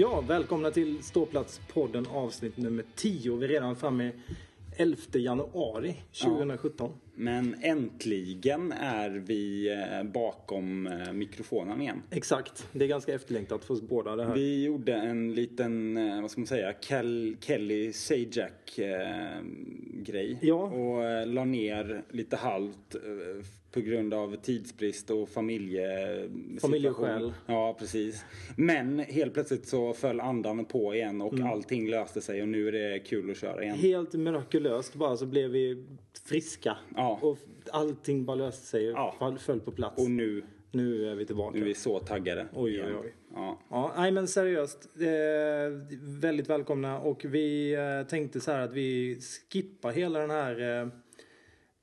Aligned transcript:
Ja, 0.00 0.20
välkomna 0.20 0.70
till 0.70 1.02
Ståplatspodden 1.02 2.06
avsnitt 2.06 2.56
nummer 2.56 2.84
10. 2.94 3.36
Vi 3.36 3.44
är 3.44 3.48
redan 3.48 3.76
framme 3.76 4.12
11 4.76 4.96
januari 5.12 5.96
2017. 6.22 6.92
Men 7.14 7.56
äntligen 7.62 8.72
är 8.72 9.10
vi 9.10 9.72
eh, 9.72 10.02
bakom 10.02 10.86
eh, 10.86 11.12
mikrofonen 11.12 11.80
igen. 11.80 12.02
Exakt, 12.10 12.68
det 12.72 12.84
är 12.84 12.88
ganska 12.88 13.14
efterlängtat 13.14 13.64
för 13.64 13.74
oss 13.74 13.82
båda 13.82 14.16
det 14.16 14.24
här. 14.24 14.34
Vi 14.34 14.64
gjorde 14.64 14.94
en 14.94 15.34
liten, 15.34 15.96
eh, 15.96 16.20
vad 16.20 16.30
ska 16.30 16.40
man 16.40 16.46
säga, 16.46 16.72
Kel 16.80 17.36
Kelly 17.40 17.92
Sajak 17.92 18.78
grej. 20.04 20.38
Ja. 20.42 20.54
Och 20.64 21.04
eh, 21.04 21.26
la 21.26 21.44
ner 21.44 22.02
lite 22.10 22.36
halvt 22.36 22.94
eh, 22.94 23.00
på 23.72 23.80
grund 23.80 24.14
av 24.14 24.36
tidsbrist 24.36 25.10
och 25.10 25.28
familje... 25.28 25.88
Familjeskäl. 26.60 27.32
Ja, 27.46 27.76
precis. 27.78 28.24
Men 28.56 28.98
helt 28.98 29.34
plötsligt 29.34 29.66
så 29.68 29.92
föll 29.92 30.20
andan 30.20 30.64
på 30.64 30.94
igen 30.94 31.22
och 31.22 31.32
Mm. 31.32 31.46
allting 31.46 31.88
löste 31.90 32.20
sig 32.20 32.42
och 32.42 32.48
nu 32.48 32.68
är 32.68 32.72
det 32.72 32.98
kul 32.98 33.30
att 33.30 33.36
köra 33.36 33.62
igen. 33.62 33.76
Helt 33.78 34.12
mirakulöst 34.12 34.94
bara 34.94 35.16
så 35.16 35.26
blev 35.26 35.50
vi 35.50 35.84
friska. 36.28 36.76
Ja. 36.96 37.18
Och 37.22 37.38
allting 37.72 38.24
bara 38.24 38.34
löste 38.36 38.66
sig 38.66 38.88
och 38.92 38.98
Ja. 39.20 39.36
föll 39.40 39.60
på 39.60 39.70
plats. 39.72 40.02
Och 40.02 40.10
nu, 40.10 40.42
Nu 40.70 41.10
är 41.10 41.14
vi 41.14 41.26
tillbaka. 41.26 41.54
nu 41.56 41.60
är 41.60 41.64
vi 41.66 41.74
så 41.74 41.98
taggade. 41.98 42.48
Oj, 42.52 42.82
oj, 42.84 42.94
oj. 43.02 43.14
Ja. 43.34 43.58
Ja, 43.70 43.94
nej 43.96 44.12
men 44.12 44.28
seriöst. 44.28 44.88
Eh, 45.00 45.08
väldigt 46.02 46.50
välkomna 46.50 47.00
och 47.00 47.24
vi 47.24 47.74
eh, 47.74 48.08
tänkte 48.08 48.40
så 48.40 48.50
här 48.52 48.60
att 48.60 48.72
vi 48.72 49.20
skippar 49.52 49.92
hela 49.92 50.18
den 50.18 50.30
här 50.30 50.80
eh, 50.82 50.88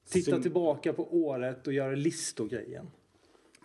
titta 0.09 0.31
Sum- 0.31 0.41
tillbaka 0.41 0.93
på 0.93 1.15
året 1.25 1.67
och 1.67 1.73
göra 1.73 1.95
listor-grejen. 1.95 2.87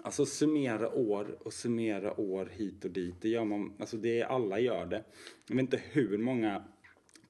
Alltså 0.03 0.27
summera 0.27 0.91
år 0.95 1.39
och 1.41 1.53
summera 1.53 2.21
år 2.21 2.49
hit 2.53 2.85
och 2.85 2.91
dit. 2.91 3.15
Det 3.21 3.29
gör 3.29 3.45
man, 3.45 3.73
alltså 3.79 3.97
det, 3.97 4.23
alla 4.23 4.59
gör 4.61 4.87
det. 4.87 5.05
Jag 5.49 5.57
vet 5.57 5.61
inte 5.61 5.81
hur 5.91 6.19
många 6.19 6.65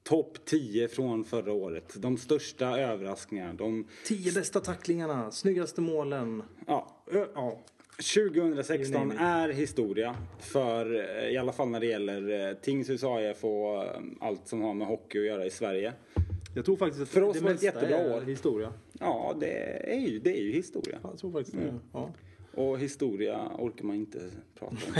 topp 0.03 0.37
10 0.45 0.87
från 0.87 1.23
förra 1.25 1.53
året. 1.53 1.93
De 2.01 2.17
största 2.17 2.79
överraskningarna. 2.79 3.53
De, 3.53 3.87
Tio 4.05 4.31
bästa 4.33 4.59
tacklingarna, 4.59 5.31
snyggaste 5.31 5.81
målen. 5.81 6.43
ja, 6.67 7.03
ja. 7.35 7.59
2016 8.01 8.95
You 8.95 8.99
name 9.05 9.13
it. 9.13 9.19
är 9.21 9.49
historia. 9.49 10.15
För 10.39 10.95
eh, 11.23 11.29
i 11.29 11.37
alla 11.37 11.51
fall 11.51 11.69
när 11.69 11.79
det 11.79 11.85
gäller 11.85 12.49
eh, 12.49 12.53
Tingsryd 12.55 13.03
AIF 13.03 13.43
och 13.43 13.83
eh, 13.83 13.89
allt 14.19 14.47
som 14.47 14.61
har 14.61 14.73
med 14.73 14.87
hockey 14.87 15.19
att 15.19 15.25
göra 15.25 15.45
i 15.45 15.49
Sverige. 15.49 15.93
Jag 16.55 16.65
tror 16.65 16.75
faktiskt 16.77 17.01
att 17.03 17.09
För 17.09 17.23
oss 17.23 17.37
det 17.37 17.43
var 17.43 17.51
ett 17.51 17.63
jättebra 17.63 17.97
är 17.97 18.17
år. 18.17 18.21
historia. 18.21 18.73
Ja, 18.99 19.35
det 19.39 19.91
är 19.93 19.99
ju, 19.99 20.19
det 20.19 20.37
är 20.39 20.41
ju 20.43 20.51
historia. 20.51 20.97
Jag 21.03 21.17
tror 21.17 21.31
faktiskt 21.31 21.57
det. 21.57 21.73
Ja. 21.93 22.09
Och 22.53 22.79
historia 22.79 23.51
orkar 23.57 23.85
man 23.85 23.95
inte 23.95 24.19
prata 24.59 24.75
om. 24.75 24.93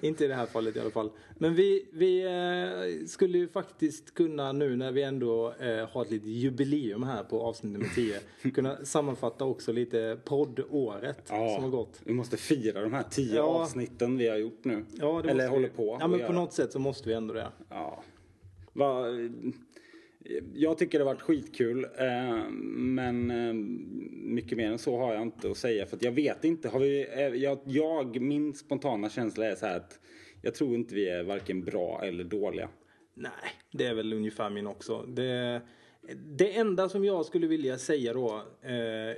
Inte 0.00 0.24
i 0.24 0.28
det 0.28 0.34
här 0.34 0.46
fallet 0.46 0.76
i 0.76 0.80
alla 0.80 0.90
fall. 0.90 1.10
Men 1.38 1.54
vi, 1.54 1.88
vi 1.92 2.22
eh, 2.24 3.06
skulle 3.06 3.38
ju 3.38 3.48
faktiskt 3.48 4.14
kunna 4.14 4.52
nu 4.52 4.76
när 4.76 4.92
vi 4.92 5.02
ändå 5.02 5.54
eh, 5.60 5.88
har 5.88 6.02
ett 6.02 6.10
litet 6.10 6.28
jubileum 6.28 7.02
här 7.02 7.24
på 7.24 7.40
avsnitt 7.42 7.72
nummer 7.72 7.88
10. 7.94 8.20
kunna 8.54 8.84
sammanfatta 8.84 9.44
också 9.44 9.72
lite 9.72 10.18
poddåret 10.24 11.22
Ja, 11.28 11.54
som 11.54 11.64
har 11.64 11.70
gått. 11.70 12.00
Vi 12.04 12.12
måste 12.14 12.36
fira 12.36 12.82
de 12.82 12.92
här 12.92 13.02
tio 13.10 13.36
Ja. 13.36 13.42
avsnitten 13.42 14.18
vi 14.18 14.28
har 14.28 14.36
gjort 14.36 14.64
nu. 14.64 14.84
Ja, 14.98 15.22
Eller 15.24 15.48
håller 15.48 15.68
vi. 15.68 15.74
på 15.76 15.96
Ja 16.00 16.06
men 16.08 16.18
på 16.18 16.24
göra. 16.24 16.32
något 16.32 16.52
sätt 16.52 16.72
så 16.72 16.78
måste 16.78 17.08
vi 17.08 17.14
ändå 17.14 17.34
det. 17.34 17.48
Ja. 17.68 18.02
Va, 18.72 19.04
jag 20.54 20.78
tycker 20.78 20.98
det 20.98 21.04
har 21.04 21.14
varit 21.14 21.22
skitkul. 21.22 21.84
Eh, 21.84 22.48
men 22.74 23.30
eh, 23.30 23.54
mycket 24.12 24.58
mer 24.58 24.70
än 24.70 24.78
så 24.78 24.98
har 24.98 25.14
jag 25.14 25.22
inte 25.22 25.50
att 25.50 25.56
säga. 25.56 25.86
För 25.86 25.96
att 25.96 26.02
jag 26.02 26.12
vet 26.12 26.44
inte. 26.44 26.68
Har 26.68 26.80
vi, 26.80 27.06
eh, 27.12 27.20
jag, 27.20 27.58
jag, 27.64 28.20
min 28.20 28.54
spontana 28.54 29.08
känsla 29.08 29.46
är 29.46 29.54
så 29.54 29.66
här 29.66 29.76
att 29.76 30.00
jag 30.42 30.54
tror 30.54 30.74
inte 30.74 30.94
vi 30.94 31.08
är 31.08 31.22
varken 31.22 31.64
bra 31.64 32.00
eller 32.04 32.24
dåliga. 32.24 32.68
Nej, 33.14 33.32
det 33.72 33.86
är 33.86 33.94
väl 33.94 34.12
ungefär 34.12 34.50
min 34.50 34.66
också. 34.66 35.02
Det, 35.02 35.62
det 36.16 36.56
enda 36.56 36.88
som 36.88 37.04
jag 37.04 37.26
skulle 37.26 37.46
vilja 37.46 37.78
säga 37.78 38.12
då 38.12 38.42
eh, 38.62 38.72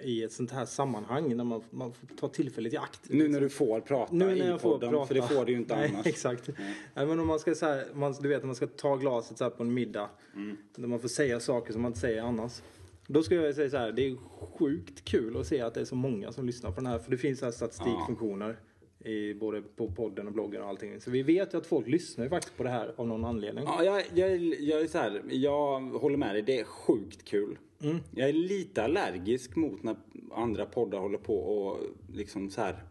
i 0.08 0.22
ett 0.24 0.32
sånt 0.32 0.50
här 0.50 0.64
sammanhang 0.64 1.36
när 1.36 1.44
man, 1.44 1.62
man 1.70 1.92
får 1.92 2.06
ta 2.16 2.28
tillfället 2.28 2.72
i 2.72 2.76
akt. 2.76 3.00
Nu 3.08 3.28
när 3.28 3.40
du 3.40 3.48
får 3.48 3.80
prata 3.80 4.14
Nu 4.14 4.24
när 4.24 4.34
i 4.34 4.38
jag 4.38 4.60
får 4.60 4.72
podden. 4.72 4.90
prata. 4.90 5.06
För 5.06 5.14
det 5.14 5.22
får 5.22 5.44
du 5.44 5.52
ju 5.52 5.58
inte 5.58 5.76
Nej, 5.76 5.90
annars. 5.94 6.06
Exakt. 6.06 6.48
Nej, 6.94 7.06
men 7.06 7.20
om 7.20 7.26
man 7.26 7.38
ska 7.38 7.54
så 7.54 7.66
här, 7.66 7.84
man, 7.94 8.14
du 8.20 8.28
vet 8.28 8.42
när 8.42 8.46
man 8.46 8.56
ska 8.56 8.66
ta 8.66 8.96
glaset 8.96 9.38
så 9.38 9.50
på 9.50 9.62
en 9.62 9.74
middag. 9.74 10.08
Mm. 10.34 10.56
Där 10.76 10.88
man 10.88 11.00
får 11.00 11.08
säga 11.08 11.40
saker 11.40 11.72
som 11.72 11.82
man 11.82 11.88
inte 11.88 12.00
säger 12.00 12.22
annars. 12.22 12.62
Då 13.06 13.22
skulle 13.22 13.42
jag 13.42 13.54
säga 13.54 13.70
så 13.70 13.76
här, 13.76 13.92
det 13.92 14.06
är 14.06 14.16
sjukt 14.58 15.04
kul 15.04 15.36
att 15.36 15.46
se 15.46 15.60
att 15.60 15.74
det 15.74 15.80
är 15.80 15.84
så 15.84 15.94
många 15.94 16.32
som 16.32 16.46
lyssnar 16.46 16.70
på 16.70 16.76
den 16.76 16.86
här. 16.86 16.98
För 16.98 17.10
det 17.10 17.18
finns 17.18 17.38
så 17.38 17.44
här 17.44 17.52
statistikfunktioner. 17.52 18.56
I 19.04 19.34
både 19.34 19.62
på 19.62 19.90
podden 19.90 20.26
och 20.26 20.32
bloggen 20.32 20.62
och 20.62 20.68
allting. 20.68 21.00
Så 21.00 21.10
vi 21.10 21.22
vet 21.22 21.54
ju 21.54 21.58
att 21.58 21.66
folk 21.66 21.88
lyssnar 21.88 22.24
ju 22.24 22.30
faktiskt 22.30 22.56
på 22.56 22.62
det 22.62 22.70
här 22.70 22.94
av 22.96 23.06
någon 23.06 23.24
anledning. 23.24 23.64
Ja, 23.66 23.84
jag, 23.84 24.02
jag, 24.14 24.36
jag 24.60 24.80
är 24.80 24.86
så 24.86 24.98
här, 24.98 25.22
jag 25.28 25.80
håller 25.80 26.16
med 26.16 26.34
dig. 26.34 26.42
Det 26.42 26.60
är 26.60 26.64
sjukt 26.64 27.24
kul. 27.24 27.58
Mm. 27.82 27.96
Jag 28.14 28.28
är 28.28 28.32
lite 28.32 28.84
allergisk 28.84 29.56
mot 29.56 29.82
när 29.82 29.96
andra 30.32 30.66
poddar 30.66 30.98
håller 30.98 31.18
på 31.18 31.36
och 31.38 31.78
liksom 32.12 32.50
så 32.50 32.60
här 32.60 32.84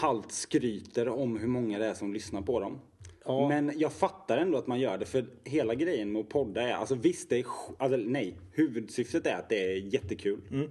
halvt 0.00 0.32
skryter 0.32 1.08
om 1.08 1.36
hur 1.36 1.48
många 1.48 1.78
det 1.78 1.86
är 1.86 1.94
som 1.94 2.12
lyssnar 2.12 2.42
på 2.42 2.60
dem. 2.60 2.78
Ja. 3.24 3.48
Men 3.48 3.72
jag 3.76 3.92
fattar 3.92 4.38
ändå 4.38 4.58
att 4.58 4.66
man 4.66 4.80
gör 4.80 4.98
det 4.98 5.06
för 5.06 5.26
hela 5.44 5.74
grejen 5.74 6.12
med 6.12 6.20
att 6.20 6.28
podda 6.28 6.62
är, 6.62 6.72
alltså 6.72 6.94
visst 6.94 7.30
det 7.30 7.38
är, 7.38 7.46
alltså, 7.78 7.96
nej, 7.96 8.34
huvudsyftet 8.52 9.26
är 9.26 9.34
att 9.34 9.48
det 9.48 9.72
är 9.72 9.94
jättekul. 9.94 10.40
Mm. 10.50 10.70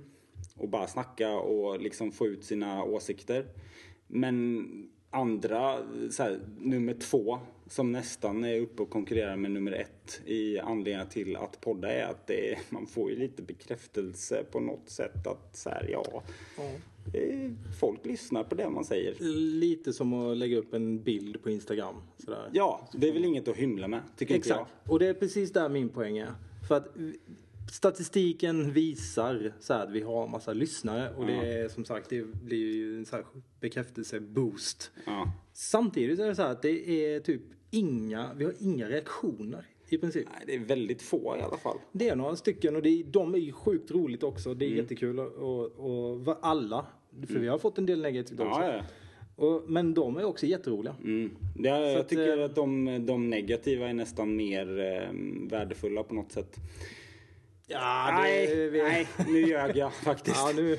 Och 0.58 0.70
bara 0.70 0.88
snacka 0.88 1.36
och 1.36 1.82
liksom 1.82 2.12
få 2.12 2.28
ut 2.28 2.44
sina 2.44 2.84
åsikter. 2.84 3.46
Men 4.08 4.90
andra, 5.10 5.78
så 6.12 6.24
här, 6.24 6.40
nummer 6.60 6.94
två, 6.94 7.40
som 7.68 7.92
nästan 7.92 8.44
är 8.44 8.60
uppe 8.60 8.82
och 8.82 8.90
konkurrerar 8.90 9.36
med 9.36 9.52
nummer 9.52 9.72
ett 9.72 10.22
i 10.26 10.60
anledning 10.60 11.08
till 11.08 11.36
att 11.36 11.62
podda 11.62 11.92
är 11.92 12.06
att 12.06 12.28
det 12.28 12.52
är, 12.52 12.60
man 12.70 12.88
får 12.88 13.12
ju 13.12 13.18
lite 13.18 13.42
bekräftelse 13.42 14.44
på 14.52 14.60
något 14.60 14.90
sätt 14.90 15.28
att 15.28 15.58
så 15.58 15.70
här, 15.70 15.90
ja, 15.92 16.24
eh, 17.14 17.52
folk 17.80 18.06
lyssnar 18.06 18.44
på 18.44 18.56
det 18.56 18.70
man 18.70 18.86
säger. 18.86 19.16
Lite 19.60 19.94
som 19.94 20.14
att 20.14 20.38
lägga 20.38 20.58
upp 20.58 20.74
en 20.74 21.04
bild 21.04 21.44
på 21.44 21.50
Instagram. 21.50 21.96
Sådär. 22.18 22.50
Ja, 22.54 22.90
det 22.94 23.10
är 23.10 23.14
väl 23.14 23.26
inget 23.26 23.48
att 23.48 23.56
hymla 23.56 23.88
med, 23.88 24.02
tycker 24.18 24.36
inte 24.36 24.50
jag. 24.50 24.62
Exakt. 24.62 24.90
Och 24.90 25.00
det 25.00 25.08
är 25.08 25.14
precis 25.14 25.54
där 25.54 25.70
min 25.70 25.90
poäng 25.90 26.18
är. 26.18 26.34
För 26.68 26.76
att 26.76 26.88
statistiken 27.72 28.72
visar 28.72 29.53
så 29.59 29.74
här 29.74 29.84
att 29.84 29.92
vi 29.92 30.02
har 30.02 30.24
en 30.24 30.31
massa 30.31 30.53
lyssnare 30.53 31.14
och 31.18 31.26
det 31.26 31.34
är 31.34 31.70
som 31.70 31.86
sagt 31.86 32.09
det 32.09 32.22
blir 32.24 32.74
ju 32.76 32.98
en 32.98 33.06
så 33.06 33.16
här 33.16 33.26
bekräftelse-boost. 33.59 34.92
Ja. 35.06 35.31
Samtidigt 35.53 36.20
är 36.20 36.28
det 36.28 36.36
så 36.36 36.42
här 36.42 36.52
att 36.52 36.62
det 36.62 36.90
är 36.90 37.20
typ 37.20 37.42
inga, 37.72 38.34
vi 38.34 38.46
har 38.46 38.54
inga 38.59 38.90
reaktioner 38.90 39.66
i 39.90 39.98
princip. 39.98 40.28
Nej, 40.31 40.44
det 40.48 40.56
är 40.56 40.59
väldigt 40.59 41.02
få 41.02 41.36
i 41.40 41.42
alla 41.42 41.58
fall. 41.58 41.78
Det 41.92 42.09
är 42.09 42.16
några 42.16 42.36
stycken 42.36 42.75
och 42.75 42.81
det 42.81 42.90
är, 42.90 43.04
de 43.04 43.34
är 43.34 43.38
ju 43.38 43.52
sjukt 43.52 43.92
roligt 43.92 44.24
också. 44.24 44.54
Det 44.54 44.66
är 44.66 44.68
Mm. 44.68 44.80
jättekul 44.80 45.20
och, 45.20 45.66
och, 45.66 46.38
alla. 46.42 46.86
För 47.28 47.40
vi 47.40 47.48
har 47.48 47.58
fått 47.58 47.78
en 47.78 47.86
del 47.86 48.02
negativt 48.02 48.40
också. 48.40 48.62
Ja, 48.62 48.74
ja. 48.74 48.84
Och, 49.36 49.64
men 49.68 49.94
de 49.94 50.18
är 50.18 50.24
också 50.24 50.46
jätteroliga. 50.46 50.96
Mm. 51.04 51.31
Det, 51.56 51.70
jag 51.70 52.00
att, 52.00 52.09
tycker 52.09 52.38
eh, 52.38 52.46
att 52.46 52.56
de, 52.56 53.06
de 53.06 53.30
negativa 53.30 53.88
är 53.90 53.94
nästan 53.94 54.36
mer 54.36 54.80
eh, 54.80 55.09
värdefulla 55.50 56.04
på 56.04 56.14
något 56.14 56.31
sätt. 56.31 56.56
Ja, 57.68 58.12
nej, 58.14 58.70
vi, 58.70 58.81
nej, 58.81 59.08
nu 59.28 59.42
ljög 59.42 59.78
jag 59.78 59.94
faktiskt. 59.94 60.38
Ja, 60.38 60.52
nu, 60.56 60.78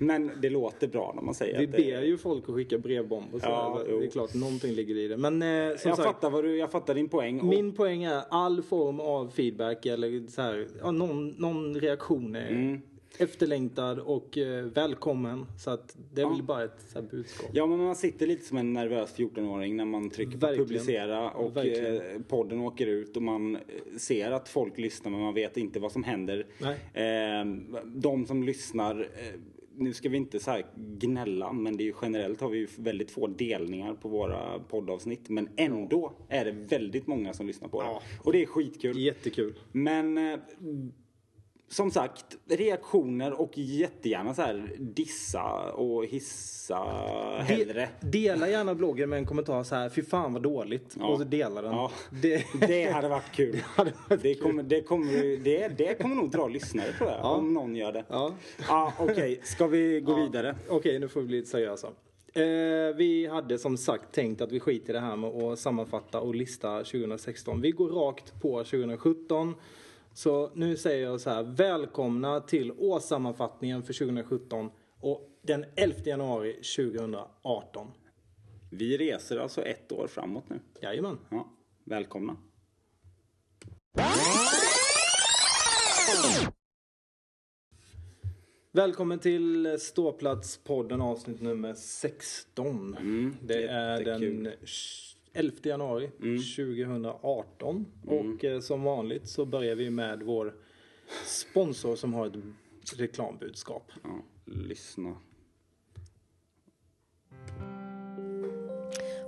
Men 0.00 0.30
det 0.40 0.50
låter 0.50 0.88
bra 0.88 1.12
när 1.14 1.22
man 1.22 1.34
säger 1.34 1.58
vi 1.58 1.66
det 1.66 1.72
ber 1.72 2.02
ju 2.02 2.18
folk 2.18 2.48
att 2.48 2.54
skicka 2.54 2.78
brevbomb 2.78 3.34
och 3.34 3.40
så. 3.40 3.46
Ja, 3.46 3.82
det 3.86 4.06
är 4.06 4.10
klart, 4.10 4.34
någonting 4.34 4.72
ligger 4.72 4.96
i 4.96 5.08
det. 5.08 5.16
Men 5.16 5.42
eh, 5.42 5.48
jag, 5.48 5.80
sagt, 5.80 6.02
fattar 6.02 6.30
vad 6.30 6.44
du, 6.44 6.56
jag 6.56 6.70
fattar 6.70 6.94
din 6.94 7.08
poäng. 7.08 7.40
Och, 7.40 7.46
min 7.46 7.74
poäng 7.74 8.04
är 8.04 8.22
all 8.30 8.62
form 8.62 9.00
av 9.00 9.28
feedback 9.28 9.86
eller 9.86 10.30
så 10.30 10.42
här, 10.42 10.68
ja, 10.80 10.90
någon, 10.90 11.28
någon 11.28 11.80
reaktion 11.80 12.36
är 12.36 12.48
Mm. 12.48 12.80
Efterlängtad 13.18 13.98
och 13.98 14.38
eh, 14.38 14.64
välkommen. 14.64 15.46
Så 15.58 15.70
att 15.70 15.96
det 16.14 16.22
är 16.22 16.28
väl 16.28 16.42
bara 16.42 16.64
ett 16.64 17.10
budskap. 17.10 17.50
Ja, 17.52 17.66
men 17.66 17.78
man 17.78 17.96
sitter 17.96 18.26
lite 18.26 18.44
som 18.44 18.58
en 18.58 18.72
nervös 18.72 19.14
14-åring 19.16 19.76
när 19.76 19.84
man 19.84 20.10
trycker 20.10 20.32
på 20.32 20.46
Verkligen. 20.46 20.66
publicera 20.68 21.30
och 21.30 21.56
Verkligen. 21.56 22.16
eh, 22.16 22.22
podden 22.28 22.60
åker 22.60 22.86
ut 22.86 23.16
och 23.16 23.22
man 23.22 23.56
eh, 23.56 23.62
ser 23.98 24.30
att 24.30 24.48
folk 24.48 24.78
lyssnar 24.78 25.10
men 25.10 25.20
man 25.20 25.34
vet 25.34 25.56
inte 25.56 25.80
vad 25.80 25.92
som 25.92 26.04
händer. 26.04 26.46
Nej. 26.60 26.78
Eh, 27.06 27.44
de 27.84 28.26
som 28.26 28.42
lyssnar, 28.42 29.08
nu 29.76 29.92
ska 29.92 30.08
vi 30.08 30.16
inte 30.16 30.38
så 30.40 30.60
gnälla 30.76 31.52
men 31.52 31.76
det 31.76 31.82
är 31.82 31.86
ju 31.86 31.94
generellt 32.02 32.40
har 32.40 32.48
vi 32.50 32.58
ju 32.58 32.68
väldigt 32.78 33.10
få 33.10 33.26
delningar 33.26 33.94
på 33.94 34.08
våra 34.08 34.58
poddavsnitt 34.58 35.28
men 35.28 35.48
ändå 35.56 36.12
är 36.28 36.44
det 36.44 36.52
väldigt 36.52 37.06
många 37.06 37.32
som 37.32 37.46
lyssnar 37.46 37.68
på 37.68 37.82
det. 37.82 37.88
Ja. 37.88 38.02
Och 38.22 38.32
det 38.32 38.42
är 38.42 38.46
skitkul. 38.46 38.98
Jättekul. 38.98 39.54
Men 39.72 40.18
som 41.68 41.90
sagt, 41.90 42.36
reaktioner 42.48 43.40
och 43.40 43.58
jättegärna 43.58 44.34
så 44.34 44.42
här 44.42 44.72
dissa 44.78 45.72
och 45.72 46.06
hissa 46.06 46.76
hellre. 47.38 47.88
De, 48.00 48.10
dela 48.10 48.48
gärna 48.48 48.74
bloggen 48.74 49.10
med 49.10 49.18
en 49.18 49.26
kommentar 49.26 49.62
så 49.62 49.74
här, 49.74 49.88
fy 49.88 50.02
fan 50.02 50.32
vad 50.32 50.42
dåligt. 50.42 50.96
Ja. 50.98 51.06
Och 51.06 51.18
så 51.18 51.24
dela 51.24 51.62
den. 51.62 51.72
Ja. 51.72 51.90
Det, 52.22 52.44
Det 52.66 52.90
hade 52.90 53.08
varit 53.08 53.32
kul. 53.32 53.56
hade 53.64 53.92
varit 54.08 54.22
det, 54.22 54.34
kommer, 54.34 54.62
det, 54.62 54.82
kommer, 54.82 55.44
det, 55.44 55.68
det 55.68 56.02
kommer 56.02 56.14
nog 56.14 56.30
dra 56.30 56.48
lyssnare 56.48 56.92
tror 56.92 57.10
jag. 57.10 57.18
Ja. 57.18 57.34
Om 57.34 57.54
någon 57.54 57.76
gör 57.76 57.92
det. 57.92 58.04
Ja. 58.08 58.32
Ja, 58.68 58.92
Okej, 58.98 59.40
ska 59.42 59.66
vi 59.66 60.00
gå 60.00 60.14
vidare? 60.14 60.56
Okej, 60.68 60.98
nu 60.98 61.08
får 61.08 61.20
vi 61.20 61.26
bli 61.26 61.36
lite 61.36 61.50
seriösa. 61.50 61.88
Eh, 62.36 62.96
vi 62.96 63.28
hade 63.30 63.58
som 63.58 63.76
sagt 63.76 64.14
tänkt 64.14 64.40
att 64.40 64.52
vi 64.52 64.60
skiter 64.60 64.90
i 64.90 64.92
det 64.92 65.00
här 65.00 65.16
med 65.16 65.30
att 65.30 65.58
sammanfatta 65.58 66.20
och 66.20 66.34
lista 66.34 66.78
2016. 66.78 67.60
Vi 67.60 67.70
går 67.70 67.88
rakt 67.88 68.40
på 68.42 68.64
2017. 68.64 69.54
Så 70.16 70.50
nu 70.54 70.76
säger 70.76 71.04
jag 71.04 71.20
så 71.20 71.30
här, 71.30 71.42
välkomna 71.42 72.40
till 72.40 72.72
årssammanfattningen 72.72 73.82
för 73.82 73.92
2017 73.92 74.70
och 75.00 75.38
den 75.42 75.64
11 75.76 75.96
januari 76.04 76.52
2018. 76.52 77.86
Vi 78.70 78.96
reser 78.98 79.38
alltså 79.38 79.62
ett 79.62 79.92
år 79.92 80.06
framåt 80.06 80.44
nu. 80.48 80.60
Jajamän. 80.82 81.18
Ja, 81.30 81.52
välkomna. 81.84 82.36
Välkommen 88.72 89.18
till 89.18 89.76
Ståplatspodden 89.80 91.00
avsnitt 91.00 91.40
nummer 91.40 91.74
16. 91.74 92.96
Mm, 93.00 93.36
det 93.42 93.66
är 93.68 94.04
den. 94.04 94.48
11 95.36 95.56
januari 95.62 96.10
Mm. 96.22 96.38
2018. 96.38 97.86
Och 98.06 98.44
eh, 98.44 98.60
som 98.60 98.82
vanligt 98.82 99.28
så 99.28 99.44
börjar 99.44 99.74
vi 99.74 99.90
med 99.90 100.22
vår 100.22 100.54
sponsor 101.26 101.96
som 101.96 102.14
har 102.14 102.26
ett 102.26 102.34
reklambudskap. 102.98 103.92
Ja, 104.02 104.22
lyssna. 104.44 105.16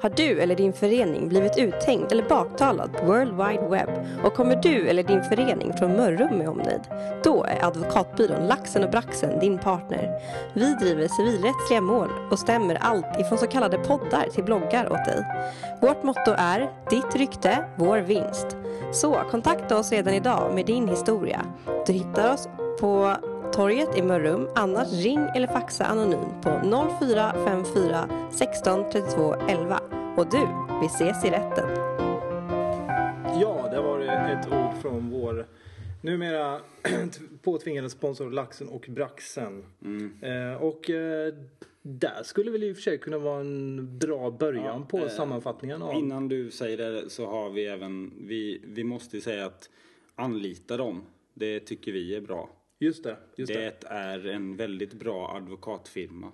Har 0.01 0.11
du 0.11 0.41
eller 0.41 0.57
din 0.57 0.73
förening 0.73 1.29
blivit 1.29 1.59
uthängd 1.59 2.13
eller 2.13 2.29
baktalad 2.29 2.93
på 2.93 3.07
World 3.07 3.31
Wide 3.31 3.69
Web 3.69 3.89
och 4.25 4.35
kommer 4.35 4.57
du 4.57 4.89
eller 4.89 5.03
din 5.03 5.23
förening 5.23 5.73
från 5.79 5.97
Mörrum 5.97 6.39
med 6.39 6.49
omnejd? 6.49 6.81
Då 7.25 7.45
är 7.45 7.65
advokatbyrån 7.65 8.47
Laxen 8.47 8.85
och 8.85 8.91
Braxen 8.91 9.39
din 9.39 9.59
partner. 9.59 10.11
Vi 10.55 10.75
driver 10.75 11.09
civilrättsliga 11.09 11.81
mål 11.81 12.09
och 12.31 12.39
stämmer 12.39 12.75
allt 12.75 13.21
ifrån 13.21 13.39
så 13.39 13.47
kallade 13.47 13.79
poddar 13.79 14.29
till 14.35 14.45
bloggar 14.45 14.93
åt 14.93 15.05
dig. 15.05 15.25
Vårt 15.81 16.03
motto 16.03 16.35
är 16.37 16.71
Ditt 16.91 17.17
rykte, 17.17 17.65
vår 17.77 17.99
vinst. 17.99 18.57
Så 18.93 19.15
kontakta 19.31 19.79
oss 19.79 19.93
redan 19.93 20.15
idag 20.15 20.55
med 20.55 20.67
din 20.67 20.89
historia. 20.89 21.41
Du 21.87 21.93
hittar 21.93 22.33
oss 22.35 22.49
på 22.81 23.17
torget 23.53 23.99
i 23.99 24.03
Mörrum. 24.03 24.49
Annars 24.55 24.93
ring 24.93 25.27
eller 25.37 25.47
faxa 25.47 25.85
anonymt 25.85 26.43
på 26.43 26.61
0454 27.01 28.09
16 28.33 28.91
32 28.93 29.35
11. 29.35 29.81
Och 30.17 30.31
du, 30.31 30.47
vi 30.81 30.87
ses 30.87 31.25
i 31.25 31.31
rätten. 31.31 31.69
Ja, 33.41 33.69
det 33.71 33.81
var 33.81 34.01
ett 34.01 34.47
ord 34.47 34.83
från 34.83 35.11
vår 35.11 35.47
numera 36.01 36.61
påtvingade 37.43 37.91
sponsor 37.91 38.31
Laxen 38.31 38.69
och 38.69 38.87
Braxen. 38.89 39.65
Eh, 40.21 40.63
och 40.63 40.91
eh, 40.91 41.35
där 41.83 42.23
skulle 42.23 42.51
väl 42.51 42.65
i 42.65 42.73
och 42.73 42.77
för 42.77 42.83
sig 42.83 42.99
kunna 42.99 43.19
vara 43.19 43.41
en 43.41 43.99
bra 43.99 44.31
början 44.31 44.87
på 44.87 44.99
eh, 44.99 45.09
sammanfattningen 45.09 45.83
av... 45.83 45.95
Innan 45.95 46.29
du 46.29 46.51
säger 46.51 46.77
det 46.77 47.11
så 47.11 47.27
har 47.27 47.51
vi 47.51 47.67
även, 47.67 48.13
vi, 48.27 48.61
vi 48.65 48.85
måste 48.85 49.17
ju 49.17 49.21
säga 49.21 49.47
att 49.47 49.71
anlita 50.15 50.77
dem. 50.77 51.03
Det 51.35 51.61
tycker 51.61 51.93
vi 51.93 52.17
är 52.17 52.21
bra. 52.21 52.51
Just 52.79 53.05
det, 53.05 53.17
just 53.37 53.53
det. 53.53 53.81
Det 53.81 53.87
är 53.87 54.27
en 54.27 54.57
väldigt 54.57 54.93
bra 54.93 55.37
advokatfirma. 55.37 56.33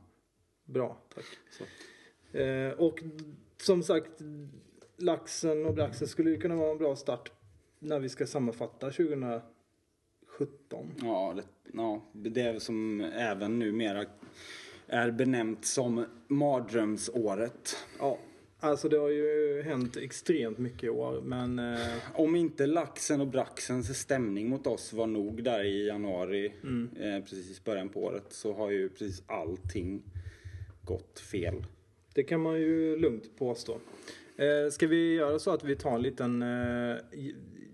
Bra, 0.65 0.99
tack. 1.15 1.25
Eh, 2.41 2.71
och 2.73 3.03
som 3.57 3.83
sagt, 3.83 4.11
Laxen 4.97 5.67
och 5.67 5.75
Braxen 5.75 6.09
skulle 6.09 6.31
ju 6.31 6.41
kunna 6.41 6.57
vara 6.57 6.71
en 6.71 6.79
bra 6.79 6.97
start 6.97 7.33
när 7.79 8.01
vi 8.01 8.09
ska 8.09 8.27
sammanfatta 8.27 8.91
2017. 8.91 9.43
Ja, 11.03 11.35
det, 11.37 11.43
ja, 11.73 12.03
det 12.13 12.63
som 12.63 13.01
även 13.01 13.59
numera 13.59 14.05
är 14.87 15.11
benämnt 15.11 15.65
som 15.65 16.07
mardrömsåret. 16.29 17.77
Ja, 17.99 18.19
alltså 18.65 18.89
det 18.89 18.97
har 18.97 19.09
ju 19.09 19.63
hänt 19.63 19.97
extremt 19.97 20.59
mycket 20.59 20.85
i 20.85 20.89
år, 20.89 21.21
men 21.25 21.59
eh, 21.59 21.79
Om 22.15 22.37
inte 22.37 22.67
laxen 22.67 23.21
och 23.21 23.27
braxens 23.27 23.99
stämning 23.99 24.49
mot 24.49 24.67
oss 24.67 24.93
var 24.93 25.07
nog 25.07 25.43
där 25.43 25.65
i 25.65 25.87
januari, 25.87 26.53
eh, 27.01 27.25
precis 27.25 27.59
i 27.59 27.63
början 27.65 27.89
på 27.89 28.05
året, 28.05 28.25
så 28.29 28.53
har 28.53 28.71
ju 28.71 28.89
precis 28.89 29.23
allting 29.27 30.03
gått 30.85 31.21
fel. 31.21 31.65
det 32.15 32.23
kan 32.23 32.41
man 32.41 32.61
ju 32.61 32.97
lugnt 32.97 33.39
påstå. 33.39 33.79
Eh, 34.37 34.71
ska 34.71 34.87
vi 34.87 35.15
göra 35.15 35.39
så 35.39 35.51
att 35.51 35.65
vi 35.65 35.77
tar 35.77 35.95
en 35.95 36.03
liten 36.03 36.43
eh, 36.43 36.97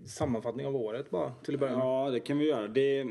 sammanfattning 0.05 0.65
av 0.65 0.75
året 0.75 1.09
bara 1.09 1.33
till 1.43 1.53
att 1.53 1.59
börja 1.59 1.77
med? 1.77 1.85
Ja, 1.85 2.09
det 2.09 2.19
kan 2.19 2.37
vi 2.37 2.45
göra. 2.45 2.67
Det, 2.67 3.07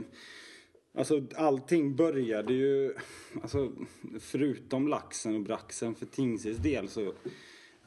alltså, 0.95 1.23
allting 1.37 1.97
började 1.97 2.53
ju, 2.53 2.95
alltså, 3.43 3.73
förutom 4.21 4.89
laxen 4.89 5.35
och 5.35 5.41
braxen 5.41 5.95
för 5.95 6.07
Tingses 6.07 6.57
del 6.57 6.89
så 6.89 7.13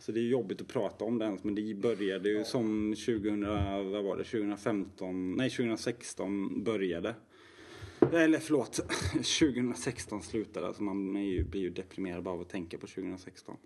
Alltså 0.04 0.12
det 0.12 0.20
är 0.20 0.24
jobbigt 0.24 0.62
att 0.62 0.68
prata 0.68 1.06
om 1.06 1.20
det 1.20 1.26
ens 1.26 1.44
men 1.44 1.56
det 1.56 1.74
började 1.74 2.30
ju 2.30 2.44
som 2.44 2.96
2000, 3.06 3.42
vad 3.92 4.04
var 4.04 4.18
det, 4.18 4.24
2015, 4.24 5.34
nej 5.34 5.50
2016 5.50 6.64
började. 6.64 7.16
Eller 8.14 8.40
förlåt, 8.40 8.74
2016 9.14 10.22
slutade. 10.22 10.68
Alltså 10.68 10.84
man 10.84 11.16
är 11.16 11.26
ju, 11.26 11.44
blir 11.44 11.62
ju 11.62 11.70
deprimerad 11.70 12.24
bara 12.24 12.34
av 12.34 12.42
att 12.42 12.50
tänka 12.50 12.78
på 12.78 12.88
2016. 12.88 13.58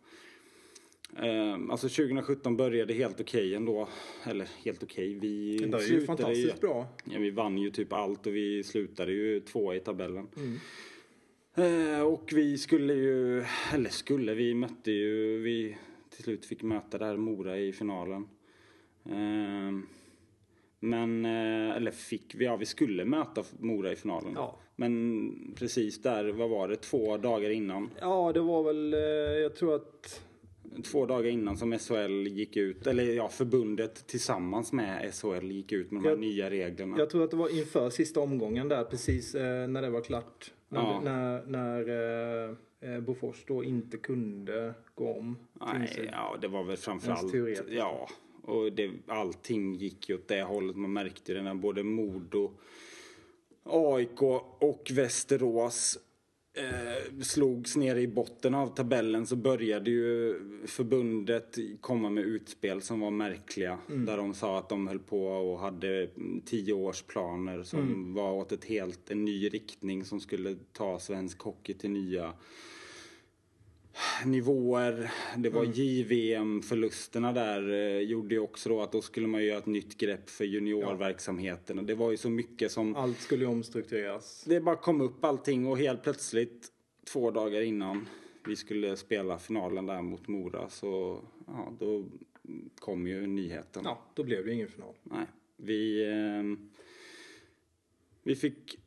Ehm, 1.18 1.72
alltså 1.72 1.90
2017 1.90 2.58
började 2.58 2.94
helt 2.94 3.22
okej 3.22 3.56
ändå. 3.56 3.90
Eller 4.24 4.50
helt 4.64 4.84
okej, 4.84 5.20
vi 5.22 5.58
Det 5.58 5.78
är 5.78 5.92
ju 5.92 6.06
fantastiskt 6.06 6.62
bra. 6.62 6.88
Ja, 7.06 7.20
vi 7.20 7.32
vann 7.32 7.58
ju 7.58 7.72
typ 7.72 7.94
allt 7.94 8.28
och 8.28 8.36
vi 8.36 8.64
slutade 8.64 9.12
ju 9.12 9.40
två 9.40 9.74
i 9.74 9.80
tabellen. 9.80 10.28
Mm. 10.38 10.58
Eh, 11.58 12.02
och 12.02 12.30
vi 12.34 12.58
skulle 12.58 12.94
ju, 12.94 13.44
eller 13.74 13.90
skulle, 13.90 14.34
vi 14.34 14.54
mötte 14.54 14.92
ju, 14.92 15.40
vi 15.40 15.78
till 16.18 16.24
slut 16.24 16.46
fick 16.46 16.64
möta 16.64 16.98
där 16.98 17.18
Mora 17.18 17.58
i 17.58 17.74
finalen. 17.74 18.28
Eh, 19.06 19.80
men, 20.80 21.26
eh, 21.26 21.76
eller 21.76 21.92
fick 21.92 22.36
vi, 22.36 22.46
ja 22.46 22.56
vi 22.56 22.66
skulle 22.66 23.06
möta 23.06 23.44
Mora 23.60 23.92
i 23.92 23.96
finalen. 23.96 24.32
Ja. 24.36 24.60
Men 24.76 25.32
precis 25.56 26.02
där, 26.02 26.26
vad 26.32 26.50
var 26.50 26.68
det, 26.68 26.76
två 26.76 27.18
dagar 27.18 27.50
innan? 27.50 27.90
Ja, 28.02 28.32
det 28.34 28.40
var 28.42 28.64
väl, 28.64 28.94
eh, 28.94 29.00
jag 29.42 29.56
tror 29.56 29.76
att 29.76 30.24
Två 30.92 31.06
dagar 31.06 31.30
innan 31.30 31.58
som 31.58 31.74
SHL 31.80 32.28
gick 32.28 32.58
ut, 32.58 32.88
eller 32.88 33.04
ja 33.04 33.28
förbundet 33.30 34.08
tillsammans 34.08 34.74
med 34.74 35.14
SHL 35.14 35.52
gick 35.52 35.72
ut 35.72 35.92
med 35.92 36.02
de 36.02 36.06
här 36.08 36.12
Jag- 36.12 36.20
nya 36.20 36.50
reglerna. 36.50 36.96
Jag 36.98 37.10
tror 37.10 37.24
att 37.24 37.32
det 37.32 37.38
var 37.38 37.58
inför 37.60 37.90
sista 37.90 38.20
omgången 38.20 38.68
där 38.70 38.84
precis 38.84 39.36
eh, 39.36 39.68
när 39.68 39.82
det 39.82 39.90
var 39.90 40.02
klart. 40.02 40.54
När, 40.70 40.80
Ja. 40.82 41.02
när, 41.04 41.46
när 41.46 42.50
eh, 42.50 42.56
eh, 42.80 43.00
Bofors 43.00 43.46
då 43.48 43.64
inte 43.64 43.98
kunde 43.98 44.74
gå 44.96 45.14
om. 45.14 45.38
Nej, 45.54 46.10
ja 46.12 46.38
det 46.42 46.48
var 46.48 46.64
väl 46.64 46.78
framförallt, 46.78 47.34
ja. 47.70 48.10
Och 48.44 48.74
det, 48.74 48.92
allting 49.08 49.76
gick 49.76 50.10
ju 50.10 50.16
åt 50.16 50.28
det 50.28 50.42
hållet. 50.42 50.76
Man 50.76 50.94
märkte 50.94 51.34
det 51.34 51.42
när 51.42 51.54
både 51.54 51.84
Modo, 51.84 52.52
AIK 53.64 54.22
och 54.60 54.92
Västerås 54.94 56.00
eh, 56.58 57.22
slogs 57.22 57.76
ner 57.76 57.96
i 57.96 58.08
botten 58.08 58.54
av 58.54 58.68
tabellen 58.68 59.26
så 59.26 59.36
började 59.36 59.92
ju 59.92 60.40
förbundet 60.66 61.58
komma 61.82 62.10
med 62.10 62.24
utspel 62.24 62.82
som 62.82 63.00
var 63.00 63.12
märkliga. 63.12 63.78
Där 63.88 64.18
de 64.18 64.34
sa 64.34 64.58
att 64.58 64.70
de 64.70 64.88
höll 64.88 65.00
på 65.00 65.28
och 65.28 65.60
hade 65.60 66.08
tioårsplaner 66.46 67.64
som 67.64 68.14
var 68.14 68.32
åt 68.32 68.52
ett 68.52 68.66
helt, 68.66 69.12
en 69.12 69.26
ny 69.26 69.50
riktning 69.50 70.06
som 70.06 70.20
skulle 70.20 70.56
ta 70.74 71.00
svensk 71.00 71.40
hockey 71.40 71.74
till 71.74 71.90
nya 71.90 72.34
nivåer. 74.26 75.12
Det 75.38 75.50
var 75.50 75.64
JVM-förlusterna 75.64 77.34
där 77.34 77.72
eh, 77.72 78.00
gjorde 78.00 78.36
ju 78.36 78.40
också 78.40 78.70
då 78.70 78.82
att 78.82 78.92
då 78.92 79.02
skulle 79.02 79.28
man 79.28 79.42
ju 79.42 79.48
göra 79.48 79.58
ett 79.58 79.66
nytt 79.66 79.98
grepp 79.98 80.30
för 80.30 80.46
juniorverksamheten. 80.46 81.80
Och 81.80 81.86
det 81.86 81.96
var 81.96 82.12
ju 82.12 82.18
så 82.18 82.30
mycket 82.30 82.72
som... 82.72 82.96
Allt 82.96 83.20
skulle 83.20 83.46
omstruktureras. 83.46 84.44
Det 84.48 84.62
bara 84.62 84.76
kom 84.76 85.02
upp 85.02 85.24
allting 85.24 85.68
och 85.68 85.78
helt 85.78 86.04
plötsligt 86.04 86.68
två 87.14 87.32
dagar 87.32 87.62
innan 87.62 88.08
vi 88.48 88.56
skulle 88.56 88.98
spela 88.98 89.40
finalen 89.40 89.86
där 89.86 90.02
mot 90.02 90.28
Mora 90.28 90.70
så 90.70 91.22
ja, 91.48 91.74
då 91.80 92.06
kom 92.80 93.08
ju 93.08 93.28
nyheten. 93.28 93.82
Ja, 93.86 94.02
då 94.14 94.24
blev 94.24 94.46
det 94.46 94.54
ingen 94.54 94.68
final. 94.68 94.94
Nej, 95.04 95.26
vi, 95.58 96.12
ehm, 96.12 96.70
vi 98.24 98.36
fick 98.36 98.80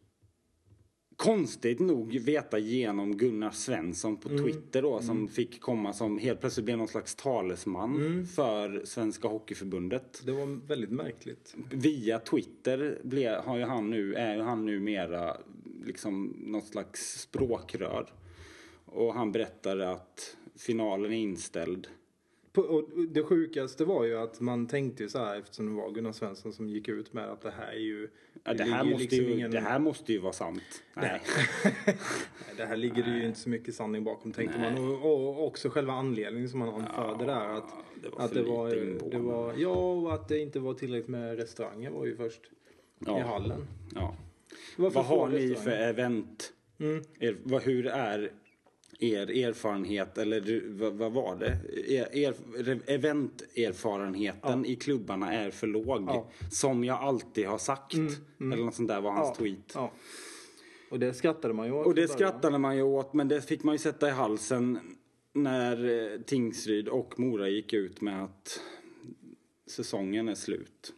konstigt 1.21 1.81
nog 1.81 2.19
veta 2.19 2.59
genom 2.59 3.17
Gunnar 3.17 3.51
Svensson 3.51 4.17
på 4.17 4.29
Twitter 4.29 4.83
då 4.83 5.01
som 5.01 5.29
fick 5.29 5.61
komma 5.61 5.93
som 5.93 6.19
helt 6.19 6.41
plötsligt 6.41 6.65
blev 6.65 6.79
någon 6.79 6.89
slags 6.89 7.15
talesman 7.15 8.27
för 8.35 8.83
Svenska 8.85 9.29
Hockeyförbundet. 9.29 10.23
Det 10.25 10.33
var 10.33 10.67
väldigt 10.69 10.91
märkligt. 10.91 11.55
Via 11.73 12.19
Twitter 12.19 12.99
blev, 13.03 13.35
har 13.35 13.57
ju 13.57 13.65
han 13.65 13.91
nu, 13.91 14.15
är 14.15 14.35
ju 14.35 14.43
han 14.43 14.67
numera 14.67 15.37
liksom 15.85 16.37
något 16.39 16.67
slags 16.67 17.21
språkrör. 17.21 18.13
Och 18.85 19.15
han 19.15 19.33
berättade 19.33 19.91
att 19.91 20.37
finalen 20.57 21.13
är 21.13 21.17
inställd 21.17 21.89
och 22.59 22.89
det 23.09 23.23
sjukaste 23.23 23.85
var 23.85 24.05
ju 24.05 24.19
att 24.19 24.41
man 24.41 24.67
tänkte 24.67 25.03
ju 25.03 25.09
så 25.09 25.19
här 25.19 25.39
eftersom 25.39 25.67
det 25.67 25.83
var 25.83 25.91
Gunnar 25.91 26.13
Svensson 26.13 26.53
som 26.53 26.69
gick 26.69 26.89
ut 26.89 27.13
med 27.13 27.25
att 27.31 27.41
det 27.43 27.51
här 27.51 27.73
är 27.73 27.79
ju... 27.79 28.09
Ja, 28.45 28.55
det, 28.55 28.65
här 28.65 28.85
måste 28.85 28.99
liksom 28.99 29.19
ju, 29.19 29.31
ingen- 29.33 29.51
det 29.51 29.61
här 29.61 29.79
måste 29.79 30.13
ju 30.13 30.19
vara 30.19 30.33
sant. 30.33 30.63
Nej. 30.95 31.21
Nej, 31.65 31.97
det 32.57 32.65
här 32.65 32.77
ligger 32.77 33.03
det 33.03 33.19
ju 33.19 33.27
inte 33.27 33.39
så 33.41 33.49
mycket 33.49 33.75
sanning 33.75 34.05
bakom 34.05 34.33
tänkte 34.33 34.59
man. 34.59 34.79
Och, 34.79 35.13
och 35.13 35.47
också 35.47 35.69
själva 35.71 35.93
anledningen 35.93 36.49
som 36.49 36.59
man 36.59 36.69
anförde 36.69 37.25
där. 37.25 37.49
Att 37.57 37.65
det 38.03 38.09
var 38.09 38.25
att 38.25 38.35
det 38.35 38.43
var, 38.43 38.71
det 39.11 39.19
var, 39.19 39.55
ja, 39.59 39.69
och 39.93 40.15
att 40.15 40.29
det 40.29 40.39
inte 40.39 40.61
var 40.61 40.75
tillräckligt 40.75 41.09
med 41.09 41.37
restauranger 41.37 41.91
var 41.91 42.07
ju 42.07 42.17
först 42.17 42.41
i 42.45 43.05
Ja. 43.07 43.23
hallen. 43.23 43.67
Ja. 43.95 44.17
Vad 44.77 45.05
har 45.05 45.29
ni 45.29 45.55
för 45.55 45.71
event? 45.71 46.53
Mm. 46.79 47.03
Er, 47.19 47.37
vad, 47.43 47.63
hur 47.63 47.87
är 47.87 48.33
er 49.01 49.31
erfarenhet, 49.31 50.19
eller 50.19 50.63
vad, 50.69 50.93
vad 50.93 51.13
var 51.13 51.37
det? 51.37 51.59
Er, 51.95 52.17
er, 52.17 52.35
eventerfarenheten 52.87 54.67
i 54.67 54.77
klubbarna 54.77 55.33
är 55.33 55.51
för 55.51 55.67
låg. 55.67 56.05
Ja. 56.09 56.31
Som 56.51 56.85
jag 56.85 56.99
alltid 56.99 57.47
har 57.47 57.59
sagt. 57.59 57.95
Eller 58.41 58.65
något 58.65 58.75
sånt 58.75 58.89
där 58.89 59.01
var 59.01 59.13
hans 59.13 59.29
Ja, 59.29 59.35
tweet. 59.35 59.73
Ja. 59.75 59.93
Och 60.91 60.99
det 60.99 61.15
skrattade 61.15 61.55
man 61.55 61.67
ju 61.67 61.73
åt. 61.73 61.87
Och 61.87 61.95
det 61.95 62.09
skrattade 62.09 62.59
man 62.59 62.77
ju 62.77 62.83
åt, 62.83 63.15
men 63.15 63.29
det 63.29 63.41
fick 63.41 63.63
man 63.63 63.75
ju 63.75 63.79
sätta 63.79 64.09
i 64.09 64.11
halsen 64.11 64.79
när 65.33 66.13
eh, 66.13 66.21
Tingsryd 66.21 66.89
och 66.89 67.21
Mora 67.21 67.49
gick 67.49 67.73
ut 67.73 68.01
med 68.01 68.25
att 68.25 68.61
säsongen 69.67 70.29
är 70.29 70.35
slut. 70.35 70.93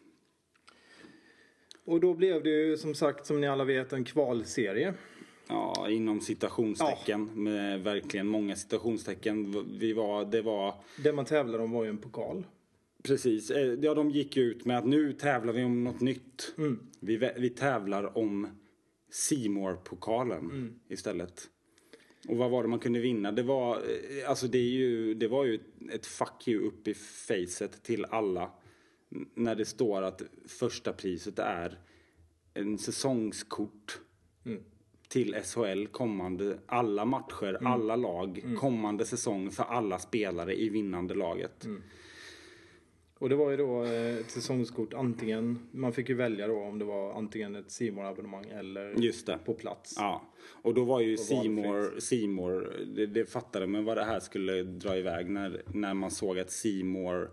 Och 1.85 2.01
då 2.01 2.15
blev 2.15 2.43
det 2.43 2.51
ju 2.51 2.77
som 2.77 2.95
sagt 2.95 3.27
som 3.27 3.41
ni 3.41 3.47
alla 3.47 3.65
vet 3.65 3.93
en 3.93 4.05
kvalserie. 4.05 4.95
Ja, 5.53 5.91
inom 5.91 6.21
citationstecken. 6.21 7.25
Med 7.43 7.81
verkligen 7.85 8.27
många 8.27 8.57
citationstecken. 8.57 9.65
Vi 9.79 9.93
var, 9.93 10.25
det 10.25 10.43
var 10.43 10.75
Det 11.05 11.13
man 11.13 11.25
tävlade 11.25 11.65
om 11.65 11.71
var 11.71 11.85
ju 11.85 11.91
en 11.91 11.99
pokal. 11.99 12.47
precis. 13.03 13.51
eh, 13.51 13.73
Ja, 13.81 13.95
de 13.95 14.11
gick 14.11 14.37
ut 14.37 14.65
med 14.65 14.79
att 14.79 14.87
nu 14.87 15.13
tävlar 15.13 15.53
vi 15.53 15.65
om 15.65 15.85
något 15.85 16.01
nytt. 16.01 16.55
Mm. 16.59 16.79
Vi, 17.01 17.31
vi 17.39 17.51
tävlar 17.51 18.19
om 18.19 18.47
Seymour 19.11 19.75
pokalen 19.75 20.39
Mm. 20.45 20.75
istället. 20.89 21.49
Och 22.29 22.37
vad 22.37 22.51
var 22.51 22.63
det 22.63 22.69
man 22.69 22.79
kunde 22.79 23.01
vinna? 23.01 23.33
Det 23.33 23.43
var, 23.43 23.77
eh, 23.77 24.31
alltså 24.31 24.47
det, 24.47 24.59
är 24.59 24.71
ju, 24.73 25.15
det 25.15 25.29
var 25.29 25.45
ju 25.45 25.59
ett 25.93 26.07
fuck 26.07 26.49
you 26.49 26.67
upp 26.67 26.89
i 26.89 26.95
facet 26.95 27.83
till 27.83 28.05
alla. 28.05 28.51
När 29.35 29.55
det 29.55 29.65
står 29.65 30.03
att 30.03 30.23
första 30.47 30.93
priset 30.93 31.39
är 31.39 31.79
en 32.55 32.79
säsongskort 32.79 33.99
Mm. 34.47 34.63
Till 35.13 35.35
SHL 35.35 35.87
kommande, 35.87 36.59
alla 36.67 37.05
matcher, 37.05 37.49
Mm. 37.61 37.67
alla 37.73 37.97
lag, 37.97 38.45
kommande 38.61 39.05
säsong 39.05 39.51
för 39.51 39.65
alla 39.65 39.99
spelare 39.99 40.55
i 40.61 40.69
vinnande 40.69 41.15
laget. 41.15 41.65
Mm. 41.65 41.83
Och 43.19 43.29
det 43.29 43.37
var 43.37 43.51
ju 43.51 43.57
då 43.57 43.85
eh, 43.85 44.17
ett 44.17 44.31
säsongskort 44.31 44.95
antingen, 44.95 45.59
man 45.71 45.93
fick 45.93 46.09
ju 46.09 46.15
välja 46.15 46.47
då 46.47 46.59
om 46.59 46.79
det 46.79 46.85
var 46.85 47.13
antingen 47.15 47.55
ett 47.57 47.71
simor 47.71 48.05
abonnemang 48.05 48.45
eller 48.51 48.95
Just 49.03 49.27
det. 49.27 49.39
på 49.45 49.55
plats. 49.55 49.95
Ja, 49.97 50.33
och 50.63 50.75
då 50.75 50.85
var 50.85 51.01
ju. 51.01 51.17
Seymour, 51.17 52.01
Seymour 52.01 52.87
det, 52.97 53.07
det 53.07 53.31
fattade 53.31 53.67
man 53.67 53.85
vad 53.85 53.97
det 53.97 54.05
här 54.05 54.21
skulle 54.21 54.63
dra 54.63 54.97
iväg 54.97 55.31
när, 55.31 55.63
när 55.75 55.95
man 55.95 56.11
såg 56.11 56.39
att 56.39 56.51
Seymour 56.51 57.31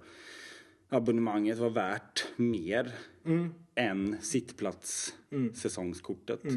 abonnemanget 0.90 1.58
var 1.58 1.70
värt 1.70 2.26
mer 2.36 2.92
Mm. 3.26 3.54
än 3.76 4.18
sittplats 4.22 5.16
säsongskortet. 5.54 6.40
Ja, 6.44 6.50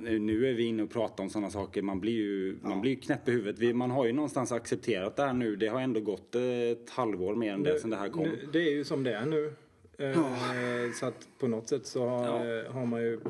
nu- 0.00 0.18
Nu 0.18 0.46
är 0.50 0.54
vi 0.54 0.62
inne 0.64 0.82
och 0.82 0.90
pratar 0.90 1.24
om 1.24 1.30
sådana 1.30 1.50
saker. 1.50 1.82
Man 1.82 2.00
blir 2.00 2.12
ju, 2.12 2.56
man 2.62 2.80
blir 2.80 2.90
ju 2.90 2.96
knäpp 3.00 3.28
i 3.28 3.32
huvudet. 3.32 3.58
Vi, 3.58 3.72
man 3.72 3.90
har 3.90 4.06
ju 4.06 4.12
någonstans 4.12 4.52
accepterat 4.52 5.16
det 5.16 5.22
här 5.22 5.32
nu. 5.32 5.56
Det 5.56 5.66
har 5.68 5.80
ändå 5.80 6.00
gått 6.00 6.34
eh, 6.34 6.42
ett 6.42 6.90
halvår 6.90 7.34
mer 7.34 7.52
än 7.52 7.62
det 7.62 7.78
sedan 7.80 7.90
det 7.90 7.96
här 7.96 8.08
kom. 8.08 8.22
Nu, 8.22 8.48
det 8.52 8.58
är 8.58 8.70
ju 8.72 8.84
som 8.84 9.02
det 9.04 9.14
är 9.14 9.26
nu. 9.26 9.52
Eh, 9.98 10.92
Så 10.94 11.06
att 11.06 11.28
på 11.38 11.48
något 11.48 11.68
sätt 11.68 11.86
så 11.86 12.06
har, 12.08 12.68
har 12.72 12.86
man 12.86 13.02
ju 13.02 13.20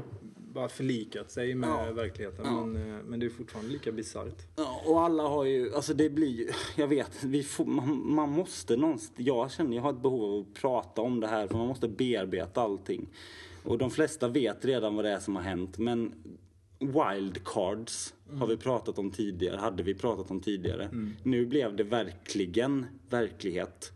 bara 0.55 0.69
förlikat 0.69 1.31
sig 1.31 1.55
med 1.55 1.69
Ja. 1.69 1.93
verkligheten. 1.93 2.45
Ja. 2.45 2.65
Men, 2.67 2.93
eh, 2.97 3.03
men 3.05 3.21
det 3.21 3.27
är 3.27 3.31
fortfarande 3.31 3.73
lika 3.73 3.93
bisarrt. 3.93 4.47
Ja, 4.57 4.83
och 4.87 5.01
alla 5.03 5.23
har 5.23 5.45
ju, 5.45 5.75
alltså 5.75 5.95
det 5.95 6.11
blir 6.11 6.29
ju, 6.39 6.49
jag 6.77 6.89
vet, 6.89 7.25
vi 7.25 7.43
får, 7.43 7.65
man, 7.65 8.15
man 8.15 8.31
måste 8.31 8.77
någonstans, 8.77 9.13
jag 9.27 9.51
känner 9.51 9.77
jag 9.77 9.83
har 9.83 9.91
ett 9.91 10.03
behov 10.03 10.23
av 10.35 10.41
att 10.41 10.55
prata 10.61 11.03
om 11.03 11.21
det 11.21 11.27
här 11.27 11.47
för 11.47 11.57
man 11.57 11.67
måste 11.69 11.89
bearbeta 11.89 12.61
allting. 12.63 13.07
Och 13.65 13.79
de 13.79 13.91
flesta 13.91 14.29
vet 14.29 14.65
redan 14.65 14.97
vad 14.97 15.05
det 15.05 15.11
är 15.11 15.19
som 15.19 15.37
har 15.37 15.43
hänt 15.43 15.79
men 15.79 16.13
wildcards 16.79 18.15
har 18.39 18.47
vi 18.47 18.57
pratat 18.57 18.99
om 18.99 19.11
tidigare, 19.11 19.57
hade 19.57 19.83
vi 19.83 19.95
pratat 19.95 20.31
om 20.31 20.41
tidigare. 20.41 20.89
Nu 21.23 21.47
blev 21.47 21.77
det 21.77 21.85
verkligen 21.85 22.87
verklighet. 23.11 23.93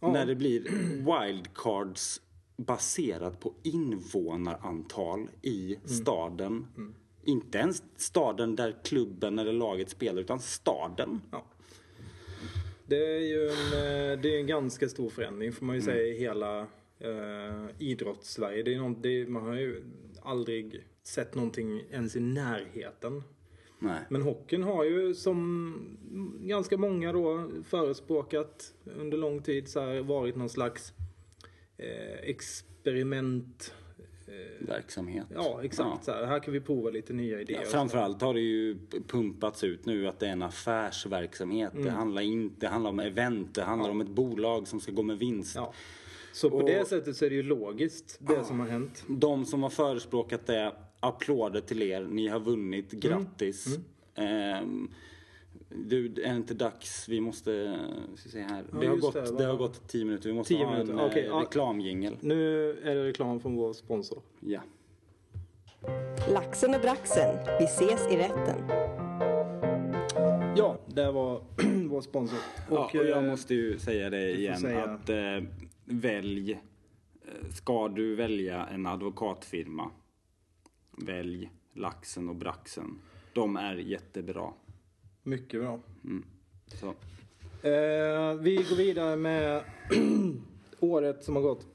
Ja. 0.00 0.12
När 0.12 0.26
det 0.26 0.34
blir 0.34 0.60
wildcards 0.96 2.20
baserat 2.56 3.40
på 3.40 3.54
invånarantal 3.62 5.28
i 5.42 5.76
staden. 5.84 6.66
Inte 7.24 7.58
ens 7.58 7.82
staden 7.96 8.56
där 8.56 8.76
klubben 8.84 9.38
eller 9.38 9.52
laget 9.52 9.90
spelar 9.90 10.20
utan 10.20 10.40
staden. 10.40 11.20
Ja. 11.30 11.44
Det 12.86 13.16
är 13.16 13.20
ju 13.20 13.48
en, 13.48 13.52
eh, 13.52 14.20
det 14.20 14.34
är 14.34 14.38
en 14.38 14.46
ganska 14.46 14.88
stor 14.88 15.10
förändring 15.10 15.52
får 15.52 15.66
man 15.66 15.76
ju 15.76 15.82
säga 15.82 16.02
i 16.02 16.18
hela 16.18 16.60
eh, 16.98 17.68
idrotts-Sverige. 17.78 18.62
Det 18.62 18.74
är 18.74 18.78
någon, 18.78 19.02
det 19.02 19.26
man 19.28 19.42
har 19.42 19.54
ju 19.54 19.82
aldrig 20.22 20.84
sett 21.02 21.34
någonting 21.34 21.82
ens 21.90 22.16
i 22.16 22.20
närheten. 22.20 23.22
Nej. 23.78 24.00
Men 24.10 24.22
hockeyn 24.22 24.62
har 24.62 24.84
ju 24.84 25.14
som 25.14 25.98
ganska 26.40 26.76
många 26.76 27.12
då 27.12 27.50
förespråkat 27.64 28.74
under 28.84 29.18
lång 29.18 29.42
tid 29.42 29.68
så 29.68 29.80
här, 29.80 30.00
varit 30.00 30.36
någon 30.36 30.48
slags 30.48 30.92
eh, 31.78 32.28
experiment. 32.28 33.74
Verksamhet. 34.58 35.26
Ja, 35.34 35.60
exakt. 35.64 35.88
Ja. 35.92 35.98
Så 36.02 36.12
här, 36.12 36.26
här 36.26 36.40
kan 36.40 36.52
vi 36.52 36.60
prova 36.60 36.90
lite 36.90 37.12
nya 37.12 37.40
idéer. 37.40 37.60
Ja, 37.60 37.66
framförallt 37.66 38.20
har 38.22 38.34
det 38.34 38.40
ju 38.40 38.78
pumpats 39.06 39.64
ut 39.64 39.86
nu 39.86 40.08
att 40.08 40.18
det 40.18 40.26
är 40.26 40.32
en 40.32 40.42
affärsverksamhet. 40.42 41.72
Det, 41.74 41.90
handlar 41.90 42.22
in, 42.22 42.52
det 42.58 42.66
handlar 42.68 42.90
om 42.90 43.00
event, 43.00 43.54
det 43.54 43.62
handlar 43.62 43.90
om 43.90 44.00
ett 44.00 44.08
bolag 44.08 44.68
som 44.68 44.80
ska 44.80 44.92
gå 44.92 45.02
med 45.02 45.18
vinst. 45.18 45.56
Ja. 45.56 45.74
Så 46.32 46.50
på 46.50 46.56
Och- 46.56 46.66
det 46.66 46.88
sättet 46.88 47.16
så 47.16 47.24
är 47.24 47.30
det 47.30 47.36
ju 47.36 47.42
logiskt 47.42 48.18
det 48.20 48.44
som 48.44 48.60
har 48.60 48.66
hänt. 48.66 49.04
De 49.08 49.44
som 49.44 49.62
har 49.62 49.70
förespråkat 49.70 50.46
det, 50.46 50.72
applåder 51.02 51.60
till 51.60 51.82
er. 51.82 52.04
Ni 52.04 52.28
har 52.28 52.40
vunnit. 52.40 52.92
Grattis. 52.92 53.78
Ehm, 54.14 54.90
du, 55.68 56.06
är 56.06 56.10
det 56.10 56.36
inte 56.36 56.54
dags? 56.54 57.08
Vi 57.08 57.20
måste... 57.20 57.78
Ska 58.14 58.28
se 58.28 58.40
här. 58.40 58.64
Ja, 58.72 58.78
det, 58.80 58.86
har 58.86 58.96
gått, 58.96 59.14
det, 59.14 59.38
det, 59.38 59.44
har 59.44 59.56
gått 59.56 59.88
tio 59.88 60.04
minuter. 60.04 60.28
Vi 60.28 60.34
måste 60.34 60.54
Tio 60.54 60.64
ha 60.64 60.76
en 60.76 60.86
minuter, 60.86 61.06
okej, 61.06 61.26
eh, 61.26 61.36
reklamjingel. 61.36 62.16
Nu 62.20 62.70
är 62.70 62.94
det 62.94 63.04
reklam 63.04 63.40
från 63.40 63.56
vår 63.56 63.72
sponsor. 63.72 64.22
Ja. 64.40 64.60
Laxen 66.28 66.74
och 66.74 66.80
braxen, 66.80 67.36
vi 67.58 67.64
ses 67.64 68.12
i 68.12 68.16
rätten. 68.16 68.92
Ja, 70.56 70.78
det 70.86 71.12
var 71.12 71.40
vår 71.88 72.00
sponsor. 72.00 72.38
Ja, 72.70 72.84
och 72.84 72.94
jag 72.94 73.24
eh, 73.24 73.30
måste 73.30 73.54
ju 73.54 73.78
säga 73.78 74.10
det 74.10 74.30
igen 74.30 74.56
säga- 74.56 74.84
att 74.84 75.08
eh, 75.08 75.48
välj, 75.84 76.52
eh, 76.52 77.48
ska 77.54 77.88
du 77.88 78.14
välja 78.14 78.66
en 78.66 78.86
advokatfirma, 78.86 79.90
välj 81.04 81.50
Laxen 81.72 82.28
och 82.28 82.36
Braxen. 82.36 82.98
De 83.32 83.56
är 83.56 83.76
jättebra. 83.76 84.52
Mycket 85.22 85.60
bra. 85.60 85.80
Så. 86.66 86.86
Eh, 87.68 88.34
vi 88.34 88.66
går 88.70 88.76
vidare 88.76 89.16
med 89.16 89.64
året 90.80 91.24
som 91.24 91.36
har 91.36 91.42
gått. 91.42 91.66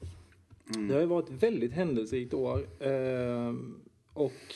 Det 0.88 0.94
har 0.94 1.00
ju 1.00 1.06
varit 1.06 1.28
ett 1.28 1.42
väldigt 1.42 1.72
händelserikt 1.72 2.34
år. 2.34 2.66
Eh, 2.80 3.54
och 4.12 4.54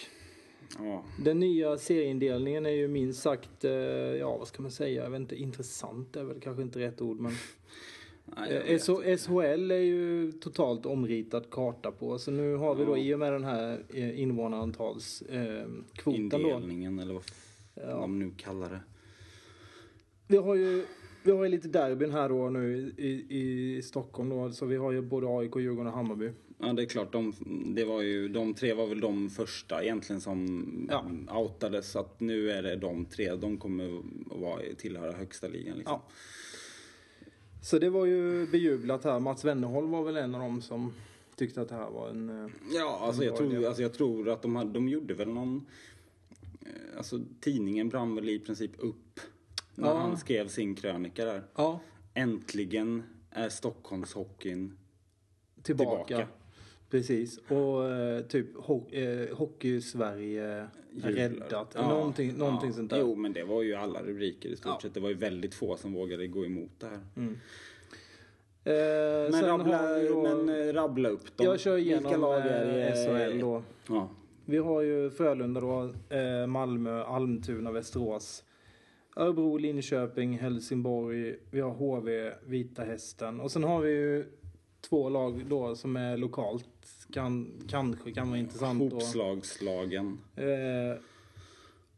Ja, 0.79 1.05
den 1.19 1.41
nya 1.41 1.79
serieindelningen 1.79 2.67
är 2.67 2.71
ju 2.71 2.89
minst 2.89 3.23
sagt, 3.23 3.65
eh, 3.65 3.73
ja 3.73 4.37
vad 4.37 4.49
ska 4.49 4.63
man 4.63 4.71
säga, 4.71 5.03
jag 5.03 5.11
vet 5.11 5.21
inte, 5.21 5.37
intressant 5.37 6.17
är 6.17 6.25
väl 6.25 6.41
kanske 6.41 6.63
inte 6.63 6.79
rätt 6.79 7.01
ord 7.01 7.21
men 7.21 7.33
nej, 8.25 8.63
Eh, 8.67 9.17
SHL 9.17 9.71
är 9.71 9.77
ju 9.77 10.33
totalt 10.33 10.87
omritad 10.87 11.51
karta 11.51 11.91
på. 11.91 12.19
Så 12.19 12.31
nu 12.31 12.55
har 12.55 12.75
vi 12.75 12.85
då 12.85 12.99
i 12.99 13.15
och 13.15 13.19
med 13.19 13.33
den 13.33 13.45
här 13.45 13.85
eh, 13.89 14.21
invånarantalskvoten 14.21 15.85
då. 16.05 16.11
Indelningen 16.15 16.99
eller 16.99 17.13
vad 17.15 17.23
f- 17.27 17.59
de 17.75 18.19
nu 18.19 18.31
kallar 18.37 18.71
det. 18.71 18.81
Vi 20.29 20.37
har 20.37 20.55
ju 20.55 20.85
vi 21.25 21.31
har 21.33 21.45
ju 21.45 21.51
lite 21.51 21.69
derbyn 21.69 22.11
här 22.11 22.29
då 22.29 22.51
nu 22.51 22.93
i, 22.99 23.27
i 23.31 23.83
Stockholm 23.83 24.29
då. 24.29 24.51
Så 24.53 24.67
vi 24.67 24.77
har 24.77 24.93
ju 24.93 25.01
både 25.03 25.27
AIK, 25.39 25.57
Djurgården 25.57 25.87
och 25.87 25.93
Hammarby. 25.93 26.31
Ja, 26.59 26.73
det 26.73 26.83
är 26.83 26.87
klart. 26.87 27.13
De, 27.13 27.33
det 27.75 27.85
var 27.85 28.03
ju, 28.03 28.29
de 28.29 28.55
tre 28.55 28.73
var 28.75 28.87
väl 28.87 29.01
de 29.01 29.31
första 29.31 29.83
egentligen 29.83 30.21
som 30.21 30.89
Ja. 30.91 31.05
outades. 31.41 31.91
Så 31.91 31.99
att 31.99 32.21
nu 32.21 32.51
är 32.51 32.63
det 32.63 32.77
de 32.77 33.05
tre. 33.05 33.35
De 33.35 33.57
kommer 33.57 33.99
att 33.99 34.41
vara, 34.41 34.61
tillhöra 34.79 35.13
högsta 35.13 35.49
ligan. 35.49 35.77
Liksom. 35.77 35.93
Ja. 36.07 36.13
Så 37.63 37.79
det 37.79 37.91
var 37.91 38.07
ju 38.07 38.47
bejublat 38.47 39.05
här. 39.05 39.21
Mats 39.21 39.45
Wennerholm 39.45 39.91
var 39.91 40.03
väl 40.05 40.17
en 40.17 40.35
av 40.35 40.41
dem 40.41 40.63
som 40.63 40.93
tyckte 41.37 41.61
att 41.61 41.69
det 41.69 41.75
här 41.75 41.91
var 41.91 42.09
en... 42.09 42.45
eh, 42.45 42.51
Ja, 42.73 42.99
alltså 43.03 43.25
jag, 43.25 43.35
bra 43.37 43.39
tror, 43.51 43.67
alltså 43.67 43.83
jag 43.83 43.93
tror 43.95 44.29
att 44.29 44.43
de, 44.43 44.57
hade, 44.57 44.73
de 44.73 44.89
gjorde 44.89 45.15
väl 45.15 45.29
någon... 45.29 45.67
eh, 46.61 46.97
Alltså 46.97 47.21
tidningen 47.41 47.89
brann 47.89 48.15
väl 48.15 48.29
i 48.29 48.39
princip 48.39 48.71
upp 48.79 49.21
När 49.75 49.89
Ja. 49.89 49.97
han 49.99 50.17
skrev 50.17 50.49
sin 50.49 50.75
krönika 50.75 51.25
där. 51.25 51.43
Ja, 51.57 51.81
Äntligen 52.15 53.03
är 53.31 53.49
Stockholmshockeyn 53.49 54.77
tillbaka. 55.63 56.05
Tillbaka. 56.17 56.29
Precis. 56.93 57.39
Och 57.49 57.89
eh, 57.91 58.21
typ 58.23 58.57
ho- 58.57 58.95
eh, 59.31 59.37
Hockey-Sverige 59.37 60.67
räddat. 61.03 61.75
någonting 61.75 62.35
någonting 62.37 62.69
ja. 62.71 62.75
sånt 62.77 62.91
där. 62.91 62.99
Jo, 63.01 63.15
men 63.15 63.33
det 63.33 63.45
var 63.45 63.63
ju 63.63 63.75
alla 63.75 64.03
rubriker 64.03 64.49
i 64.49 64.57
stort 64.57 64.73
Ja. 64.75 64.79
sett. 64.83 64.95
Det 64.95 65.01
var 65.01 65.09
ju 65.09 65.15
väldigt 65.15 65.55
få 65.55 65.77
som 65.77 65.93
vågade 65.93 66.27
gå 66.27 66.45
emot 66.47 66.71
det 66.79 66.87
här. 66.87 67.01
Eh, 68.65 69.31
Men, 69.33 69.43
rabbla, 69.45 69.99
då, 70.09 70.23
men 70.23 70.69
eh, 70.69 70.73
rabbla 70.73 71.09
upp 71.09 71.37
dem. 71.37 71.47
jag 71.47 71.61
kör 71.61 71.75
Vilka 71.77 71.91
igenom 72.01 72.21
lag 72.21 72.41
är 72.47 72.67
det? 72.67 72.89
eh, 72.89 72.95
SHL 73.31 73.41
då. 73.41 73.63
Ja. 73.89 74.09
Vi 74.45 74.59
har 74.59 74.81
ju 74.83 75.11
Frölunda 75.11 75.61
då, 75.61 75.95
eh, 76.17 76.47
Malmö, 76.47 77.03
Almtuna, 77.05 77.73
Västerås. 77.73 78.45
Örebro, 79.17 79.57
Linköping, 79.57 80.39
Helsingborg. 80.39 81.37
Vi 81.51 81.61
har 81.61 81.71
HV, 81.71 82.33
Vita 82.47 82.83
Hästen. 82.83 83.41
Och 83.41 83.51
sen 83.51 83.65
har 83.65 83.81
vi 83.81 83.91
ju 83.91 84.25
två 84.89 85.09
lag 85.09 85.45
då 85.49 85.75
som 85.75 85.97
är 85.97 86.17
lokalt. 86.17 86.69
Kan, 87.13 87.53
kanske 87.69 88.13
kan 88.13 88.29
vara 88.29 88.39
intressant. 88.39 88.93
Hopslagslagen. 88.93 90.19
Eh, 90.37 91.01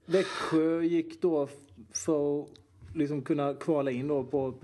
Växjö 0.07 0.83
gick 0.83 1.23
då 1.23 1.49
för 1.95 2.43
att 2.43 2.49
liksom 2.95 3.23
kunna 3.23 3.55
kvala 3.55 3.91
in 3.91 4.09
då 4.09 4.25
på, 4.25 4.55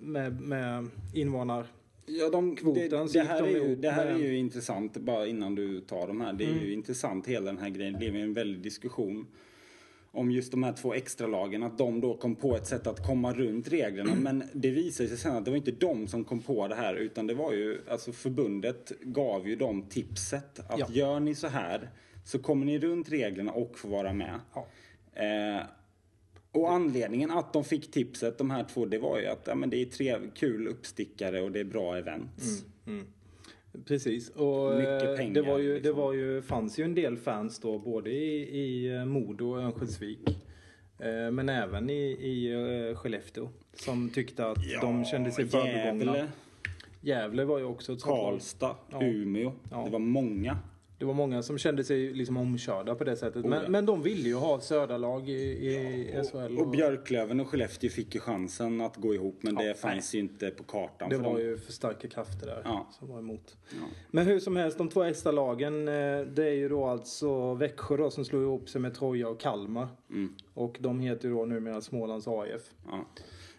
med, 0.00 0.40
med 0.40 0.88
invånar. 1.14 1.66
Ja, 2.06 2.30
de, 2.30 2.56
Kvoten, 2.56 2.88
det, 2.90 3.12
det, 3.12 3.20
här, 3.20 3.42
de 3.42 3.48
är 3.48 3.68
ju, 3.68 3.76
det 3.76 3.90
här 3.90 4.06
är 4.06 4.18
ju 4.18 4.36
intressant, 4.36 4.96
bara 4.96 5.26
innan 5.26 5.54
du 5.54 5.80
tar 5.80 6.06
de 6.06 6.20
här. 6.20 6.32
Det 6.32 6.44
är 6.44 6.60
ju 6.64 6.72
intressant 6.72 7.26
hela 7.26 7.46
den 7.46 7.58
här 7.58 7.68
grejen. 7.68 7.92
Det 7.92 7.98
blev 7.98 8.16
en 8.16 8.32
väldig 8.32 8.62
diskussion 8.62 9.26
om 10.12 10.30
just 10.30 10.50
de 10.50 10.62
här 10.62 10.72
två 10.72 10.94
extra 10.94 11.26
lagen 11.26 11.62
att 11.62 11.78
de 11.78 12.00
då 12.00 12.16
kom 12.16 12.36
på 12.36 12.56
ett 12.56 12.66
sätt 12.66 12.86
att 12.86 13.06
komma 13.06 13.32
runt 13.32 13.68
reglerna. 13.68 14.14
Men 14.14 14.44
det 14.52 14.70
visade 14.70 15.08
sig 15.08 15.18
sen 15.18 15.36
att 15.36 15.44
det 15.44 15.50
var 15.50 15.58
inte 15.58 15.70
de 15.70 16.06
som 16.08 16.24
kom 16.24 16.40
på 16.40 16.68
det 16.68 16.74
här 16.74 16.94
utan 16.94 17.26
det 17.26 17.34
var 17.34 17.52
ju, 17.52 17.80
alltså 17.88 18.12
förbundet 18.12 18.92
gav 19.00 19.48
ju 19.48 19.56
dem 19.56 19.82
tipset 19.82 20.58
att 20.70 20.78
Ja. 20.78 20.86
gör 20.90 21.20
ni 21.20 21.34
så 21.34 21.48
här 21.48 21.90
så 22.24 22.38
kommer 22.38 22.66
ni 22.66 22.78
runt 22.78 23.12
reglerna 23.12 23.52
och 23.52 23.78
får 23.78 23.88
vara 23.88 24.12
med. 24.12 24.40
Ja. 24.54 24.66
Eh, 25.24 25.62
och 26.52 26.72
anledningen 26.72 27.30
att 27.30 27.52
de 27.52 27.64
fick 27.64 27.90
tipset, 27.90 28.38
de 28.38 28.50
här 28.50 28.64
två, 28.64 28.86
det 28.86 28.98
var 28.98 29.18
ju 29.20 29.26
att 29.26 29.46
ja, 29.46 29.54
men 29.54 29.70
det 29.70 29.76
är 29.82 29.86
tre 29.86 30.18
kul 30.34 30.68
uppstickare 30.68 31.40
och 31.40 31.52
det 31.52 31.60
är 31.60 31.64
bra 31.64 31.96
events. 31.98 32.64
Precis. 33.86 34.30
Och 34.30 34.80
eh, 34.82 35.16
pengar, 35.16 35.34
det, 35.34 35.42
var 35.42 35.58
ju, 35.58 35.68
det 35.68 35.74
liksom. 35.74 35.96
var 35.96 36.12
ju, 36.12 36.42
fanns 36.42 36.78
ju 36.78 36.84
en 36.84 36.94
del 36.94 37.16
fans 37.16 37.58
då 37.58 37.78
både 37.78 38.10
i, 38.10 38.58
i 38.60 38.96
eh, 38.96 39.04
Modo 39.04 39.50
och 39.50 39.62
Örnsköldsvik. 39.62 40.28
eh, 40.98 41.30
Men 41.30 41.48
även 41.48 41.90
i, 41.90 42.02
i 42.10 42.94
Skellefteå. 42.96 43.48
Som 43.74 44.10
tyckte 44.10 44.46
att 44.46 44.58
de 44.80 45.04
kände 45.04 45.30
sig 45.30 45.46
förbigångna. 45.48 46.28
Gävle, 47.00 47.44
var 47.44 47.58
ju 47.58 47.64
också 47.64 47.92
ett 47.92 48.00
sånt. 48.00 48.14
Karlstad, 48.20 48.76
Ja. 48.90 49.02
Umeå. 49.02 49.52
Ja. 49.70 49.84
Det 49.84 49.90
var 49.90 49.98
många. 49.98 50.58
Det 51.00 51.06
var 51.06 51.14
många 51.14 51.42
som 51.42 51.58
kände 51.58 51.84
sig 51.84 52.12
liksom 52.12 52.36
omkörda 52.36 52.94
på 52.94 53.04
det 53.04 53.16
sättet. 53.16 53.44
Oh, 53.44 53.50
Men, 53.50 53.62
ja. 53.62 53.68
men 53.68 53.86
de 53.86 54.02
ville 54.02 54.28
ju 54.28 54.34
ha 54.34 54.60
söderlag 54.60 55.28
i, 55.28 55.32
i 55.32 56.22
SHL. 56.32 56.58
Och 56.58 56.68
Björklöven 56.68 57.40
och 57.40 57.48
Skellefteå 57.48 57.90
fick 57.90 58.14
ju 58.14 58.20
chansen 58.20 58.80
att 58.80 58.96
gå 58.96 59.14
ihop 59.14 59.38
men 59.42 59.54
det 59.54 59.64
Ja, 59.66 59.74
fanns 59.74 60.14
ju 60.14 60.18
inte 60.18 60.50
på 60.50 60.62
kartan 60.64 61.10
Det 61.10 61.16
var 61.16 61.24
dem. 61.24 61.40
ju 61.40 61.58
för 61.58 61.72
starka 61.72 62.08
krafter 62.08 62.46
där 62.46 62.62
Ja. 62.64 62.88
som 62.98 63.08
var 63.08 63.18
emot. 63.18 63.56
Ja. 63.70 63.86
Men 64.10 64.26
hur 64.26 64.40
som 64.40 64.56
helst, 64.56 64.78
de 64.78 64.88
två 64.88 65.02
extra 65.02 65.32
lagen 65.32 65.88
eh, 65.88 66.20
det 66.20 66.44
är 66.46 66.54
ju 66.54 66.68
då 66.68 66.84
alltså 66.84 67.54
Växjö 67.54 67.96
då 67.96 68.10
som 68.10 68.24
slår 68.24 68.42
ihop 68.42 68.68
sig 68.68 68.80
med 68.80 68.94
Troja 68.94 69.28
och 69.28 69.40
Kalmar. 69.40 69.88
Mm. 70.10 70.34
Och 70.54 70.76
de 70.80 71.00
heter 71.00 71.28
ju 71.28 71.34
då 71.34 71.44
numera 71.44 71.80
Smålands 71.80 72.28
AIF. 72.28 72.62
Ja. 72.86 73.06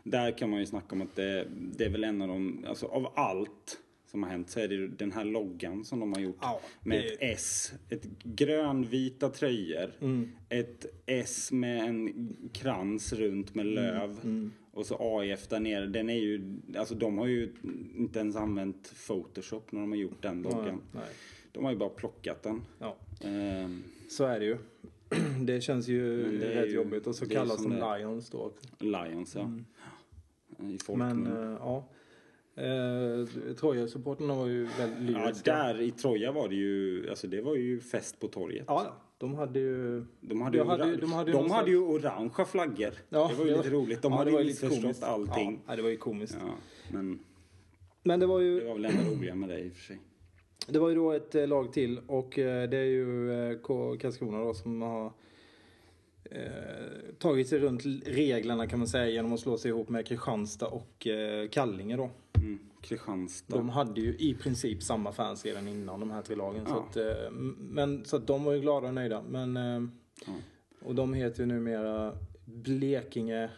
Där 0.04 0.38
kan 0.38 0.50
man 0.50 0.60
ju 0.60 0.66
snacka 0.66 0.96
om 0.96 1.02
att 1.02 1.16
det, 1.16 1.46
det 1.78 1.84
är 1.86 1.90
väl 1.90 2.04
en 2.04 2.22
av 2.22 2.28
de, 2.28 2.66
alltså 2.68 2.86
av 2.86 3.12
allt 3.16 3.78
som 4.12 4.24
har 4.24 4.30
hänt 4.30 4.50
så 4.50 4.60
är 4.60 4.68
det 4.68 4.88
den 4.88 5.12
här 5.12 5.26
loggan 5.26 5.86
som 5.86 6.00
de 6.00 6.14
har 6.14 6.20
gjort. 6.20 6.38
Ja, 6.42 6.62
med 6.84 7.02
det- 7.02 7.08
ett 7.14 7.38
S, 7.38 7.74
ett 7.90 8.06
grönvita 8.24 9.30
tröjor, 9.30 9.92
Mm. 10.02 10.30
ett 10.50 10.86
S 11.06 11.52
med 11.52 11.84
en 11.90 12.36
krans 12.54 13.14
runt 13.14 13.56
med 13.56 13.66
löv 13.66 14.18
Mm. 14.24 14.52
och 14.72 14.86
så 14.86 14.98
AIF 15.20 15.48
där 15.48 15.60
nere. 15.60 15.86
Den 15.88 16.10
är 16.10 16.20
ju, 16.20 16.58
alltså 16.78 16.96
de 16.96 17.18
har 17.18 17.28
ju 17.28 17.54
inte 17.98 18.20
ens 18.20 18.36
använt 18.36 18.94
Photoshop 19.08 19.72
när 19.72 19.80
de 19.82 19.92
har 19.92 19.98
gjort 19.98 20.22
den 20.22 20.42
loggan. 20.42 20.82
Nej. 20.92 21.04
De 21.52 21.64
har 21.66 21.72
ju 21.72 21.78
bara 21.78 21.90
plockat 21.90 22.44
den. 22.44 22.62
Ja, 22.80 22.98
Ehm, 23.24 23.84
så 24.10 24.24
är 24.26 24.40
det 24.40 24.46
ju. 24.46 24.58
Det 25.46 25.62
känns 25.62 25.88
ju 25.88 26.24
det 26.40 26.56
rätt 26.62 26.70
ju- 26.70 26.74
jobbigt. 26.74 27.08
Och 27.08 27.16
så 27.16 27.26
kallas 27.30 27.64
de. 27.64 27.74
Lions 28.00 28.30
då. 28.30 28.52
Lions 28.80 29.36
ja. 29.36 29.42
Mm. 29.42 29.66
Men 30.98 31.28
eh, 31.28 31.58
ja. 31.60 31.88
Eh, 32.56 33.54
Troja-supporterna 33.56 34.36
var 34.36 34.48
ju 34.48 34.64
väldigt 34.78 35.16
Ja, 35.16 35.24
lyriska. 35.26 35.54
där 35.56 35.82
i 35.82 35.92
Troja 35.92 36.32
var 36.32 36.50
det 36.50 36.56
ju, 36.56 37.10
alltså 37.10 37.28
det 37.28 37.42
var 37.42 37.56
ju 37.56 37.80
fest 37.80 38.20
på 38.20 38.28
torget. 38.28 38.64
Ja, 38.68 38.84
ja. 38.86 38.96
De 39.18 39.36
hade 39.36 39.60
ju... 39.60 40.06
De 40.22 40.42
hade, 40.42 40.58
ju, 40.58 40.64
De 40.64 40.70
hade 40.70 40.88
ju- 40.90 40.96
de 40.98 41.12
hade 41.14 41.32
ju 41.32 41.38
de 41.38 41.42
någon 41.42 41.52
hade 41.52 41.70
ju 41.72 41.78
orangea 41.78 42.46
flaggor. 42.46 42.94
Ja, 43.10 43.28
det 43.32 43.36
var 43.36 43.46
ju 43.46 43.58
lite 43.58 43.70
roligt. 43.70 44.02
De 44.02 44.12
ja, 44.12 44.18
hade 44.18 44.32
det 44.32 44.38
ju 44.40 44.44
missförstått 44.46 45.04
allting. 45.04 45.62
Ja, 45.68 45.76
det 45.76 45.82
var 45.82 45.90
ju 45.90 45.98
komiskt. 45.98 46.38
Ja, 46.42 46.54
men 46.94 47.20
Men 48.04 48.20
det 48.20 48.26
var 48.26 48.40
det 48.40 48.46
ju, 48.46 48.66
var 48.66 48.74
väl 48.74 48.86
enda 48.86 49.04
roliga 49.12 49.36
med 49.36 49.50
det 49.50 49.60
i 49.60 49.70
och 49.70 49.74
för 49.74 49.82
sig. 49.82 50.00
det 50.68 50.80
var 50.80 50.90
ju 50.90 50.96
då 50.96 51.12
ett 51.12 51.36
eh, 51.36 51.48
lag 51.48 51.74
till 51.74 52.00
och 52.08 52.40
eh, 52.40 52.70
det 52.70 52.78
är 52.78 52.84
ju 52.86 53.32
eh, 53.52 53.58
Karlskrona 54.00 54.44
då 54.44 54.54
som 54.54 54.82
har 54.82 55.14
eh, 56.32 57.14
tagit 57.20 57.48
sig 57.48 57.60
runt 57.60 57.86
reglerna 58.06 58.68
kan 58.68 58.80
man 58.80 58.88
säga 58.88 59.10
genom 59.10 59.34
att 59.34 59.40
slå 59.40 59.58
sig 59.58 59.70
ihop 59.70 59.90
med 59.90 60.06
Kristianstad 60.08 60.68
och 60.68 61.08
eh, 61.08 61.50
Kallinge 61.50 61.98
då. 61.98 62.10
Mm. 62.38 62.60
Kristianstad. 62.82 63.58
De 63.58 63.70
hade 63.70 64.02
ju 64.02 64.16
i 64.20 64.34
princip 64.34 64.84
samma 64.84 65.12
fans 65.12 65.46
redan 65.46 65.68
innan 65.68 66.00
de 66.00 66.12
här 66.12 66.22
tre 66.22 66.36
lagen. 66.36 66.66
Så, 66.66 66.72
Ja. 66.72 66.88
att, 66.90 66.98
eh, 66.98 67.32
men, 67.58 68.06
så 68.06 68.16
att 68.16 68.28
de 68.28 68.44
var 68.44 68.54
ju 68.54 68.62
glada 68.62 68.88
och 68.88 68.94
nöjda. 68.94 69.24
Men, 69.30 69.58
eh, 69.58 69.82
Ja. 70.28 70.34
Och 70.86 70.96
de 70.96 71.14
heter 71.14 71.40
ju 71.40 71.46
numera 71.46 72.14
Blekinge 72.46 73.50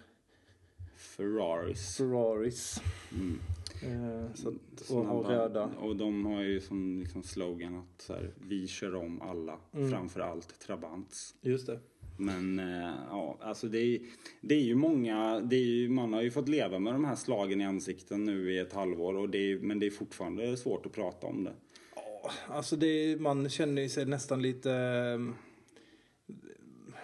Ferraris. 0.98 1.98
Ferraris. 1.98 2.82
Mm. 3.12 3.40
Eh, 3.84 4.34
så 4.36 4.50
att, 4.50 4.90
och 4.92 5.06
har 5.06 5.24
röda. 5.24 5.70
Och 5.80 5.96
de 5.96 6.26
har 6.26 6.42
ju 6.42 6.60
som 6.62 7.00
liksom 7.00 7.24
slogan 7.24 7.76
att 7.76 8.02
så 8.02 8.14
här, 8.14 8.32
vi 8.48 8.68
kör 8.68 8.96
om 8.96 9.22
alla, 9.22 9.58
Mm. 9.74 9.92
framför 9.92 10.20
allt 10.20 10.60
Trabants. 10.60 11.36
Just 11.42 11.68
det. 11.68 11.80
Men 12.18 12.60
eh, 12.60 12.92
ja, 13.10 13.38
alltså 13.42 13.68
det 13.68 13.80
är, 13.80 14.00
det 14.42 14.56
är 14.56 14.62
ju 14.62 14.76
många, 14.76 15.40
det 15.40 15.56
är 15.56 15.66
ju, 15.66 15.90
man 15.90 16.14
har 16.14 16.22
ju 16.22 16.32
fått 16.32 16.48
leva 16.50 16.80
med 16.80 16.94
de 16.94 17.06
här 17.06 17.16
slagen 17.16 17.62
i 17.62 17.66
ansikten 17.66 18.24
nu 18.24 18.52
i 18.54 18.60
ett 18.60 18.74
halvår. 18.74 19.14
Och 19.18 19.30
det 19.30 19.38
är, 19.52 19.60
men 19.60 19.80
det 19.80 19.86
är 19.86 19.92
fortfarande 19.92 20.58
svårt 20.58 20.86
att 20.86 20.92
prata 20.92 21.28
om 21.28 21.44
det. 21.44 21.54
Alltså 22.48 22.76
det, 22.76 23.18
man 23.20 23.50
känner 23.50 23.88
sig 23.88 24.06
nästan 24.06 24.42
lite 24.42 24.72
eh, 24.74 25.34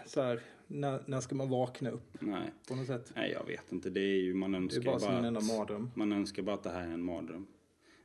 så 0.05 0.21
här, 0.21 0.39
när, 0.67 1.03
när 1.05 1.19
ska 1.21 1.35
man 1.35 1.49
vakna 1.49 1.89
upp 1.89 2.17
Nej, 2.19 2.51
på 2.67 2.75
något 2.75 2.87
sätt? 2.87 3.11
nej 3.15 3.31
jag 3.31 3.45
vet 3.45 3.71
inte. 3.71 3.89
Det 3.89 4.01
är 4.01 4.21
ju, 4.21 4.33
man 4.33 4.51
Det 4.51 4.57
är 4.57 4.61
önskar 4.61 4.81
bara 4.81 4.99
som 4.99 5.15
en 5.15 5.37
att, 5.37 5.57
mardröm. 5.57 5.91
man 5.95 6.11
önskar 6.11 6.43
bara 6.43 6.55
att 6.55 6.63
det 6.63 6.69
här 6.69 6.87
är 6.87 6.91
en 6.93 7.03
mardröm. 7.03 7.47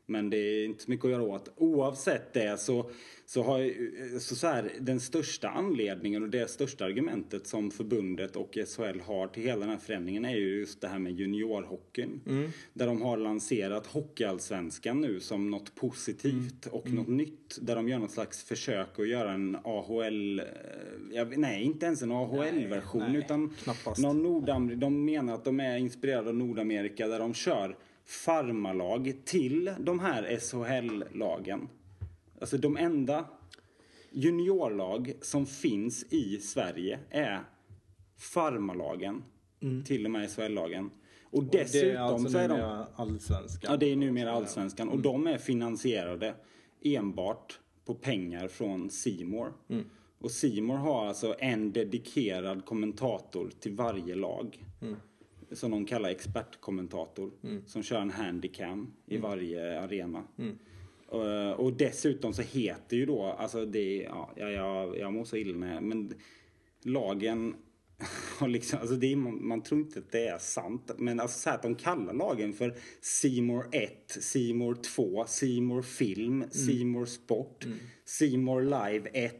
Men 0.06 0.30
det 0.30 0.36
är 0.36 0.64
inte 0.64 0.84
så 0.84 0.90
mycket 0.90 1.04
att 1.04 1.10
göra 1.10 1.22
åt. 1.22 1.52
Oavsett 1.56 2.32
det 2.32 2.60
så, 2.60 2.90
så 3.26 3.42
har 3.42 3.72
så, 4.18 4.36
så 4.36 4.46
här, 4.46 4.72
den 4.80 5.00
största 5.00 5.48
anledningen 5.48 6.22
och 6.22 6.28
det 6.28 6.50
största 6.50 6.84
argumentet 6.84 7.46
som 7.46 7.70
förbundet 7.70 8.36
och 8.36 8.58
SHL 8.76 9.00
har 9.00 9.26
till 9.28 9.42
hela 9.42 9.60
den 9.60 9.68
här 9.68 9.76
förändringen 9.76 10.24
är 10.24 10.36
ju 10.36 10.58
just 10.58 10.80
det 10.80 10.88
här 10.88 10.98
med 10.98 11.12
juniorhockeyn. 11.12 12.20
Där 12.72 12.86
de 12.86 13.02
har 13.02 13.16
lanserat 13.16 13.86
Hockeyallsvenskan 13.86 15.00
nu 15.00 15.20
som 15.20 15.50
något 15.50 15.74
positivt 15.74 16.66
och 16.66 16.90
något 16.92 17.08
nytt. 17.08 17.58
Där 17.60 17.76
de 17.76 17.88
gör 17.88 17.98
något 17.98 18.10
slags 18.10 18.44
försök 18.44 18.98
att 18.98 19.08
göra 19.08 19.32
en 19.32 19.56
AHL, 19.64 20.38
eh, 20.40 20.44
jag, 21.12 21.38
nej 21.38 21.62
inte 21.62 21.86
ens 21.86 22.02
en 22.02 22.12
AHL-version 22.12 23.16
utan 23.16 23.50
knappast. 23.62 24.00
någon 24.02 24.22
Nordam- 24.22 24.76
de 24.80 25.04
menar 25.04 25.34
att 25.34 25.44
de 25.44 25.60
är 25.60 25.76
inspirerade 25.76 26.28
av 26.28 26.34
Nordamerika 26.34 27.08
där 27.08 27.18
de 27.18 27.34
kör 27.34 27.76
farmarlag 28.04 29.14
till 29.24 29.70
de 29.78 30.00
här 30.00 30.38
SHL-lagen. 30.38 31.68
Alltså 32.40 32.58
de 32.58 32.76
enda 32.76 33.24
juniorlag 34.10 35.12
som 35.20 35.46
finns 35.46 36.04
i 36.12 36.38
Sverige 36.38 36.98
är 37.10 37.44
farmarlagen 38.16 39.22
till 39.84 40.02
de 40.02 40.14
här 40.14 40.26
SHL-lagen. 40.26 40.90
Och 41.22 41.44
dessutom 41.44 41.88
det 41.88 41.94
är 41.94 41.98
alltså 41.98 42.28
så 42.28 42.38
är 42.38 42.48
de... 42.48 42.86
allsvenskan. 42.94 43.70
Ja, 43.70 43.76
det 43.76 43.92
är 43.92 43.96
numera 43.96 44.32
allsvenskan. 44.32 44.88
Och 44.88 45.00
de 45.00 45.26
är 45.26 45.38
finansierade 45.38 46.34
enbart 46.82 47.60
på 47.84 47.94
pengar 47.94 48.48
från 48.48 48.90
Simor. 48.90 49.52
Och 50.18 50.30
Simor 50.30 50.76
har 50.76 51.06
alltså 51.06 51.34
en 51.38 51.72
dedikerad 51.72 52.64
kommentator 52.64 53.50
till 53.60 53.72
varje 53.72 54.14
lag. 54.14 54.64
Som 55.54 55.70
de 55.70 55.86
kallar 55.86 56.08
expertkommentator. 56.08 57.30
Som 57.66 57.82
kör 57.82 58.00
en 58.00 58.10
handycam 58.10 58.92
i 59.06 59.16
varje 59.16 59.80
arena. 59.80 60.24
Eh, 61.12 61.50
och 61.50 61.72
dessutom 61.72 62.32
så 62.32 62.42
heter 62.42 62.96
ju 62.96 63.06
då, 63.06 63.22
alltså 63.22 63.66
det, 63.66 64.02
ja, 64.02 64.30
jag, 64.36 64.98
jag, 64.98 65.12
mår 65.12 65.24
så 65.24 65.36
illa 65.36 65.56
med, 65.56 65.82
men 65.82 66.14
lagen 66.82 67.54
Och 68.40 68.48
liksom, 68.48 68.78
alltså 68.78 68.96
det 68.96 69.12
är, 69.12 69.16
man, 69.16 69.46
man 69.46 69.62
tror 69.62 69.80
inte 69.80 69.98
att 69.98 70.12
det 70.12 70.26
är 70.26 70.38
sant. 70.38 70.90
Men 70.98 71.20
alltså 71.20 71.38
så 71.38 71.50
här 71.50 71.56
att 71.56 71.62
de 71.62 71.74
kallar 71.74 72.12
lagen 72.12 72.52
för 72.52 72.74
Seymour 73.00 73.66
1, 73.72 74.16
Seymour 74.20 74.74
2, 74.74 75.24
Seymour 75.26 75.82
Film, 75.82 76.44
Seymour 76.50 77.06
Sport, 77.06 77.66
Seymour 78.04 78.62
Live 78.62 79.08
1. 79.12 79.34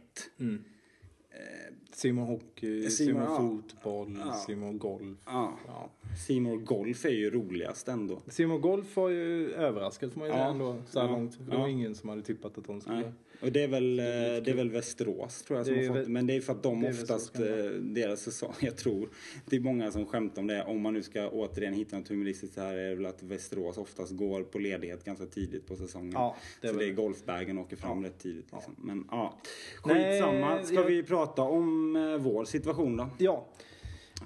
Simon 1.95 2.25
Hockey, 2.27 2.91
Simon, 2.91 2.91
Simon 2.91 3.23
ja. 3.23 3.37
Fotboll, 3.37 4.19
Ja. 4.27 4.33
Simon 4.33 4.79
Golf. 4.79 5.19
Ja. 5.27 5.53
Ja. 5.67 5.91
Seymour 6.27 6.57
Golf 6.57 7.05
är 7.05 7.09
ju 7.11 7.31
roligast 7.31 7.89
ändå. 7.89 8.19
Simon 8.29 8.61
Golf 8.61 8.97
har 8.97 9.09
ju 9.09 9.53
överraskat 9.53 10.13
får 10.13 10.21
man 10.21 10.29
ju 10.29 10.35
Ja. 10.35 10.45
ändå 10.51 10.77
så 10.89 11.01
här 11.01 11.09
långt. 11.09 11.35
För 11.35 11.45
det 11.45 11.57
var 11.57 11.69
ingen 11.69 11.95
som 11.95 12.09
hade 12.09 12.23
tippat 12.23 12.59
att 12.59 12.65
de 12.67 12.81
skulle... 12.81 12.97
Nej. 13.01 13.13
Och 13.41 13.53
det 13.53 13.63
är 13.63 13.69
väl, 13.69 13.99
eh, 13.99 14.05
det 14.05 14.49
är 14.51 14.55
väl 14.55 14.71
Västerås 14.71 15.43
tror 15.43 15.59
jag 15.59 15.67
som 15.67 15.75
Det 15.75 15.81
är 15.85 15.89
har 15.89 15.95
fått 15.95 16.03
väl- 16.05 16.09
Men 16.13 16.27
det 16.27 16.37
är 16.37 16.41
för 16.41 16.53
att 16.53 16.63
de 16.63 16.81
det 16.81 16.87
är 16.89 16.93
oftast, 17.03 17.39
eh, 17.41 17.45
deras 17.81 18.21
säsong, 18.21 18.53
jag 18.61 18.77
tror, 18.77 19.09
det 19.47 19.57
är 19.57 19.61
många 19.61 19.91
som 19.93 20.07
skämtar 20.07 20.43
om 20.43 20.47
det. 20.47 20.63
Om 20.65 20.81
man 20.83 20.95
nu 20.95 21.03
ska 21.03 21.29
återigen 21.29 21.75
hitta 21.75 21.99
något 21.99 22.09
humoristiskt 22.09 22.55
så 22.55 22.61
här 22.61 22.75
är 22.75 22.89
det 22.89 22.95
väl 22.95 23.07
att 23.07 23.23
Västerås 23.23 23.79
oftast 23.79 24.13
går 24.13 24.43
på 24.43 24.59
ledighet 24.59 25.05
ganska 25.05 25.27
tidigt 25.27 25.67
på 25.67 25.77
säsongen. 25.77 26.13
Ja, 26.15 26.37
det 26.61 26.69
är 26.69 26.73
så 26.73 26.79
det 26.79 26.85
är 26.89 26.93
golfbagen 26.93 27.59
åker 27.59 27.77
fram 27.77 28.05
rätt 28.05 28.19
tidigt. 28.19 28.47
Liksom. 28.53 28.75
Men 28.79 29.09
ja, 29.11 29.39
skitsamma. 29.83 30.63
Ska 30.65 30.75
jag- 30.75 30.85
vi 30.85 31.03
prata 31.03 31.43
om 31.43 31.97
eh, 31.97 32.17
vår 32.17 32.45
situation 32.45 32.97
då? 32.97 33.09
Ja. 33.19 33.47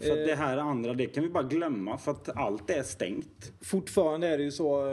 För 0.01 0.11
att 0.11 0.27
det 0.27 0.35
här 0.35 0.57
andra, 0.57 0.95
det 0.95 1.07
kan 1.07 1.23
vi 1.25 1.31
bara 1.31 1.43
glömma 1.43 1.99
för 1.99 2.11
att 2.11 2.37
allt 2.37 2.71
är 2.71 2.83
stängt. 2.83 3.53
Fortfarande 3.61 4.27
är 4.29 4.39
det 4.39 4.45
ju 4.45 4.51
så, 4.51 4.85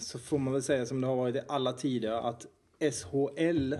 så 0.00 0.18
får 0.18 0.38
man 0.38 0.52
väl 0.52 0.62
säga 0.62 0.86
som 0.86 1.00
det 1.00 1.06
har 1.06 1.16
varit 1.16 1.36
i 1.36 1.40
alla 1.48 1.72
tider, 1.72 2.10
att 2.28 2.46
SHL, 2.90 3.74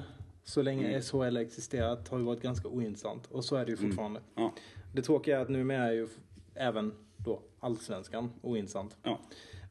så 0.45 0.62
länge 0.62 0.88
Mm. 0.88 1.03
SHL 1.03 1.37
existerat, 1.37 2.09
har 2.09 2.19
ju 2.19 2.25
varit 2.25 2.43
ganska 2.43 2.69
ointressant. 2.69 3.27
Och 3.27 3.45
så 3.45 3.57
är 3.57 3.64
det 3.64 3.71
ju 3.71 3.77
fortfarande. 3.77 4.21
Ja, 4.35 4.55
Det 4.95 5.03
tråkiga 5.03 5.37
är 5.38 5.43
att 5.43 5.49
numera 5.49 5.85
är 5.85 5.93
ju 5.93 6.09
även 6.55 6.93
då 7.17 7.43
allsvenskan 7.61 8.31
ointressant. 8.43 8.97
ja. 9.03 9.21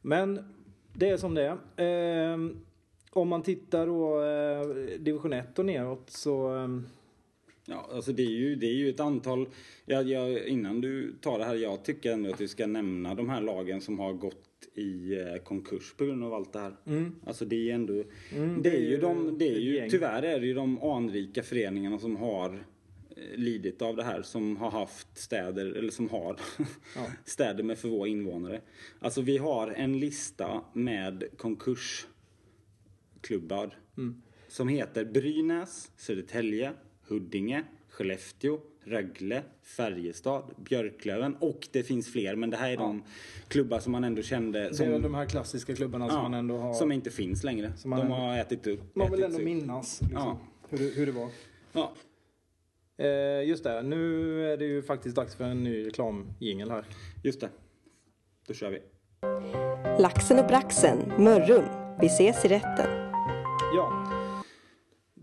Men 0.02 0.54
det 0.92 1.08
är 1.08 1.16
som 1.16 1.34
det 1.34 1.42
är. 1.42 1.58
Ehm, 2.32 2.60
om 3.10 3.28
man 3.28 3.42
tittar 3.42 3.86
då 3.86 4.22
eh, 4.22 4.98
division 4.98 5.32
1 5.32 5.58
och 5.58 5.66
neråt 5.66 6.10
så... 6.10 6.48
ehm, 6.48 6.86
Ja, 7.66 7.88
alltså 7.92 8.12
det 8.12 8.22
är 8.22 8.30
ju, 8.30 8.54
det 8.56 8.66
är 8.66 8.74
ju 8.74 8.88
ett 8.90 9.00
antal, 9.00 9.48
jag, 9.84 10.08
jag, 10.08 10.46
innan 10.46 10.80
du 10.80 11.12
tar 11.20 11.38
det 11.38 11.44
här, 11.44 11.54
jag 11.54 11.84
tycker 11.84 12.12
ändå 12.12 12.30
att 12.30 12.38
du 12.38 12.48
ska 12.48 12.66
nämna 12.66 13.14
de 13.14 13.28
här 13.28 13.40
lagen 13.40 13.80
som 13.80 13.98
har 13.98 14.12
gått 14.12 14.53
i 14.74 15.18
eh, 15.20 15.36
konkurs 15.42 15.94
på 15.96 16.04
grund 16.04 16.24
av 16.24 16.34
allt 16.34 16.52
det 16.52 16.58
här. 16.58 16.76
Alltså 17.26 17.44
det 17.44 17.70
är 17.70 17.74
ändå, 17.74 18.04
Mm, 18.36 18.62
det 18.62 18.70
är 18.76 18.80
ju 18.80 18.96
de, 18.96 19.38
det 19.38 19.48
är 19.48 19.58
ju, 19.58 19.90
tyvärr 19.90 20.22
är 20.22 20.40
det 20.40 20.46
ju 20.46 20.54
de 20.54 20.82
anrika 20.82 21.42
föreningarna 21.42 21.98
som 21.98 22.16
har 22.16 22.54
eh, 23.16 23.38
lidit 23.38 23.82
av 23.82 23.96
det 23.96 24.04
här, 24.04 24.22
som 24.22 24.56
har 24.56 24.70
haft 24.70 25.18
städer, 25.18 25.66
eller 25.66 25.90
som 25.90 26.08
har 26.08 26.36
Ja. 26.96 27.06
städer 27.24 27.62
med 27.62 27.78
för 27.78 27.88
få 27.88 28.06
invånare. 28.06 28.60
Alltså 28.98 29.20
vi 29.22 29.38
har 29.38 29.70
en 29.70 30.00
lista 30.00 30.64
med 30.72 31.24
konkursklubbar 31.36 33.78
som 34.48 34.68
heter 34.68 35.04
Brynäs, 35.04 35.90
Södertälje, 35.96 36.72
Huddinge, 37.08 37.64
Skellefteå, 37.88 38.60
Rögle, 38.84 39.42
Färjestad, 39.62 40.44
Björklöven 40.56 41.36
och 41.40 41.68
det 41.72 41.82
finns 41.82 42.12
fler 42.12 42.36
men 42.36 42.50
det 42.50 42.56
här 42.56 42.70
är 42.70 42.76
de 42.76 43.02
klubbar 43.48 43.78
som 43.78 43.92
man 43.92 44.04
ändå 44.04 44.22
kände 44.22 44.58
det 44.60 44.66
är 44.68 44.72
som, 44.72 45.02
de 45.02 45.14
här 45.14 45.26
klassiska 45.26 45.74
klubbarna 45.74 46.08
som 46.08 46.16
ja, 46.16 46.22
man 46.22 46.34
ändå 46.34 46.56
har... 46.58 46.74
som 46.74 46.92
inte 46.92 47.10
finns 47.10 47.44
längre. 47.44 47.72
Som 47.76 47.90
man 47.90 47.98
de 47.98 48.04
ändå- 48.04 48.16
har 48.16 48.38
ätit 48.38 48.66
upp. 48.66 48.96
man 48.96 49.10
vill 49.10 49.22
ändå 49.22 49.38
minnas 49.38 50.00
liksom, 50.00 50.18
Ja. 50.18 50.38
hur, 50.68 50.78
det, 50.78 50.84
hur 50.84 51.06
det 51.06 51.12
var. 51.12 51.28
Ja. 51.72 51.92
Eh, 52.98 53.48
just 53.48 53.64
det, 53.64 53.82
nu 53.82 54.52
är 54.52 54.56
det 54.56 54.64
ju 54.64 54.82
faktiskt 54.82 55.16
dags 55.16 55.34
för 55.36 55.44
en 55.44 55.64
ny 55.64 55.86
reklamjingel 55.86 56.70
här. 56.70 56.84
Just 57.24 57.40
det. 57.40 57.48
Då 58.46 58.54
kör 58.54 58.70
vi. 58.70 58.80
Laxen 60.02 60.38
och 60.38 60.46
braxen, 60.46 60.98
Mörrum. 61.18 61.64
Vi 62.00 62.06
ses 62.06 62.44
i 62.44 62.48
rätten. 62.48 62.86
Ja. 63.76 64.10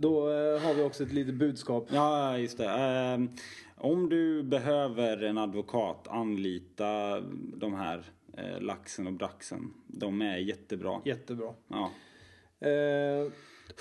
Då 0.01 0.29
eh, 0.29 0.61
har 0.61 0.73
vi 0.73 0.83
också 0.83 1.03
ett 1.03 1.13
litet 1.13 1.35
budskap. 1.35 1.87
Ja, 1.91 2.37
just 2.37 2.57
det. 2.57 2.69
Ehm, 2.69 3.29
om 3.75 4.09
du 4.09 4.43
behöver 4.43 5.23
en 5.23 5.37
advokat, 5.37 6.07
anlita 6.07 7.21
de 7.55 7.73
här 7.73 8.05
eh, 8.37 8.61
laxen 8.61 9.07
och 9.07 9.13
braxen. 9.13 9.73
De 9.87 10.21
är 10.21 10.37
jättebra. 10.37 11.01
Jättebra. 11.05 11.53
Ja. 11.67 11.91
Eh, 12.67 13.31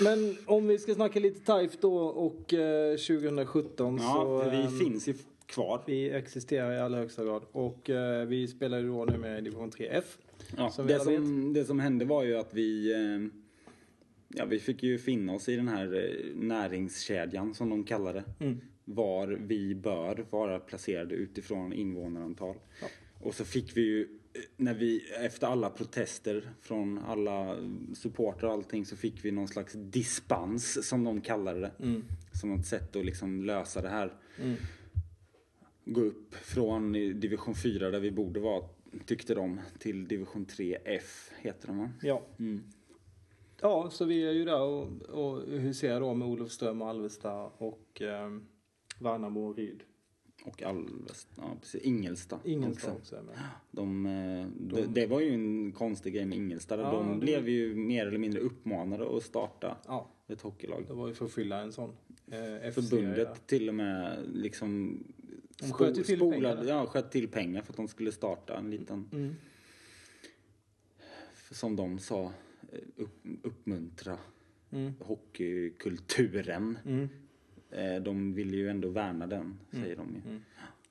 men 0.00 0.36
om 0.46 0.66
vi 0.66 0.78
ska 0.78 0.94
snacka 0.94 1.20
lite 1.20 1.40
TIFE 1.40 1.76
då 1.80 1.96
och 1.98 2.54
eh, 2.54 2.96
2017 2.96 3.98
Ja, 4.00 4.12
så... 4.14 4.42
för 4.42 4.50
vi 4.50 4.62
ehm, 4.62 4.78
finns 4.78 5.08
ju 5.08 5.14
kvar. 5.46 5.82
Vi 5.86 6.10
existerar 6.10 6.72
i 6.72 6.78
allra 6.78 6.98
högsta 6.98 7.24
grad 7.24 7.42
och 7.52 7.90
eh, 7.90 8.26
vi 8.26 8.48
spelar 8.48 8.78
ju 8.78 8.88
då 8.88 9.04
nu 9.04 9.18
med 9.18 9.38
i 9.38 9.40
division 9.40 9.70
3F. 9.70 10.04
Ja, 10.56 10.70
som 10.70 10.86
det, 10.86 11.00
som, 11.00 11.52
det 11.52 11.64
som 11.64 11.80
hände 11.80 12.04
var 12.04 12.22
ju 12.22 12.36
att 12.36 12.54
vi, 12.54 12.92
eh, 12.92 13.40
ja, 14.34 14.44
vi 14.44 14.58
fick 14.58 14.82
ju 14.82 14.98
finna 14.98 15.32
oss 15.32 15.48
i 15.48 15.56
den 15.56 15.68
här 15.68 15.94
eh, 15.94 16.34
näringskedjan 16.34 17.54
som 17.54 17.70
de 17.70 17.84
kallar 17.84 18.14
det. 18.14 18.24
Mm. 18.44 18.60
Var 18.84 19.28
vi 19.28 19.74
bör 19.74 20.26
vara 20.30 20.58
placerade 20.58 21.14
utifrån 21.14 21.72
invånarantal. 21.72 22.56
Och 23.20 23.34
så 23.34 23.44
fick 23.44 23.76
vi 23.76 23.80
ju, 23.80 24.02
eh, 24.02 24.40
när 24.56 24.74
vi, 24.74 25.02
efter 25.24 25.46
alla 25.46 25.70
protester 25.70 26.50
från 26.60 26.98
alla 26.98 27.56
supportrar 27.94 28.48
och 28.48 28.54
allting 28.54 28.86
så 28.86 28.96
fick 28.96 29.24
vi 29.24 29.30
någon 29.30 29.48
slags 29.48 29.72
dispens 29.72 30.88
som 30.88 31.04
de 31.04 31.20
kallade 31.20 31.60
det. 31.60 31.72
Mm. 31.78 32.04
Som 32.32 32.50
något 32.50 32.66
sätt 32.66 32.96
att 32.96 33.04
liksom 33.04 33.44
lösa 33.44 33.82
det 33.82 33.88
här. 33.88 34.14
Gå 35.84 36.00
upp 36.00 36.34
från 36.34 36.92
division 36.92 37.54
4 37.54 37.90
där 37.90 38.00
vi 38.00 38.10
borde 38.10 38.40
vara, 38.40 38.64
tyckte 39.06 39.34
de, 39.34 39.60
till 39.78 40.08
division 40.08 40.46
3F 40.46 41.30
heter 41.40 41.66
de 41.66 41.78
va? 41.78 41.90
Ja. 42.02 42.26
Mm. 42.38 42.62
Ja, 43.62 43.90
så 43.90 44.04
vi 44.04 44.26
är 44.26 44.32
ju 44.32 44.44
där 44.44 44.60
och, 44.60 44.86
och 45.02 45.42
huserar 45.42 46.00
då 46.00 46.14
med 46.14 46.28
Olofström 46.28 46.82
och 46.82 46.88
Alvesta 46.88 47.34
och 47.42 48.02
eh, 48.02 48.30
Värnamo 48.98 49.48
och 49.48 49.56
Ryd. 49.56 49.82
Och 50.44 50.62
Alvesta, 50.62 51.32
ja 51.36 51.56
precis, 51.60 51.82
Ingelsta. 51.82 52.38
Ingelstad 52.44 52.92
också. 52.92 53.16
också. 53.16 53.30
De, 53.70 54.06
eh, 54.06 54.46
det, 54.60 54.86
det 54.86 55.06
var 55.06 55.20
ju 55.20 55.34
en 55.34 55.72
konstig 55.72 56.14
grej 56.14 56.24
med 56.24 56.38
Ingelstad. 56.38 56.80
Ja, 56.80 56.92
de 56.92 57.12
det- 57.12 57.18
blev 57.18 57.48
ju 57.48 57.74
mer 57.74 58.06
eller 58.06 58.18
mindre 58.18 58.40
uppmanade 58.40 59.16
att 59.16 59.22
starta 59.22 59.76
Ja, 59.86 60.08
ett 60.28 60.40
hockeylag. 60.40 60.84
det 60.88 60.92
var 60.94 61.08
ju 61.08 61.14
för 61.14 61.24
att 61.24 61.32
fylla 61.32 61.60
en 61.60 61.72
sån 61.72 61.90
eh. 62.30 62.70
Förbundet 62.72 63.46
till 63.46 63.68
och 63.68 63.74
med 63.74 64.18
liksom 64.34 65.02
De 65.60 65.72
sköt 65.72 65.94
till 66.04 66.16
spolade- 66.16 66.56
pengar. 66.56 66.70
Ja, 66.74 66.86
sköt 66.86 67.10
till 67.12 67.28
pengar 67.28 67.62
för 67.62 67.72
att 67.72 67.76
de 67.76 67.88
skulle 67.88 68.12
starta 68.12 68.56
en 68.58 68.70
liten, 68.70 69.08
Mm. 69.12 69.34
som 71.52 71.76
de 71.76 71.98
sa, 71.98 72.32
upp, 72.96 73.24
uppmuntra 73.42 74.18
Mm. 74.72 74.92
hockeykulturen. 75.00 76.78
Mm. 76.86 77.08
Eh, 77.70 78.02
De 78.02 78.34
ville 78.34 78.56
ju 78.56 78.68
ändå 78.68 78.88
värna 78.88 79.26
den, 79.26 79.58
säger 79.70 79.96
de 79.96 80.14
ju. 80.14 80.38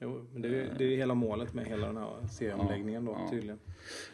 Jo, 0.01 0.25
men 0.33 0.41
det, 0.41 0.47
är- 0.47 0.75
det 0.77 0.83
är 0.85 0.97
hela 0.97 1.13
målet 1.13 1.53
med 1.53 1.65
hela 1.67 1.87
den 1.87 1.97
här 1.97 2.27
serieomläggningen 2.31 3.05
då 3.05 3.11
Ja, 3.11 3.29
tydligen. 3.31 3.59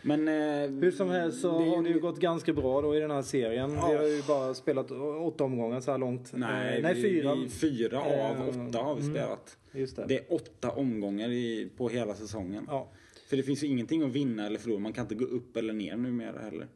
Men... 0.01 0.27
eh, 0.27 0.79
Hur 0.81 0.91
som 0.91 1.09
helst 1.09 1.41
så 1.41 1.59
det 1.59 1.65
har 1.69 1.83
det 1.83 1.89
ju 1.89 1.99
gått 1.99 2.19
ganska 2.19 2.53
bra 2.53 2.81
då 2.81 2.95
i 2.95 2.99
den 2.99 3.11
här 3.11 3.21
serien. 3.21 3.73
Ja. 3.73 3.87
Vi 3.89 3.95
har 3.97 4.03
ju 4.05 4.21
bara 4.27 4.53
spelat 4.53 4.91
åtta 5.21 5.43
omgångar 5.43 5.79
så 5.79 5.91
här 5.91 5.97
långt. 5.97 6.31
Nej, 6.33 6.77
Eh, 6.77 6.83
nej 6.83 6.93
vi, 6.95 7.01
fyra. 7.01 7.35
Vi, 7.35 7.49
fyra 7.49 7.99
av 8.01 8.11
Eh, 8.11 8.67
åtta 8.67 8.77
har 8.83 8.95
vi 8.95 9.01
mm. 9.01 9.13
spelat. 9.13 9.57
Just 9.73 9.95
det. 9.95 10.05
Det 10.07 10.17
är 10.17 10.33
åtta 10.33 10.71
omgångar 10.71 11.29
i, 11.29 11.69
på 11.77 11.89
hela 11.89 12.13
säsongen. 12.15 12.65
Ja. 12.67 12.91
För 13.29 13.37
det 13.37 13.43
finns 13.43 13.63
ju 13.63 13.67
ingenting 13.67 14.03
att 14.03 14.11
vinna 14.11 14.45
eller 14.45 14.59
förlora. 14.59 14.79
Man 14.79 14.93
kan 14.93 15.01
inte 15.05 15.15
gå 15.15 15.25
upp 15.25 15.57
eller 15.57 15.73
ner 15.73 15.95
numera 15.97 16.39
heller. 16.39 16.67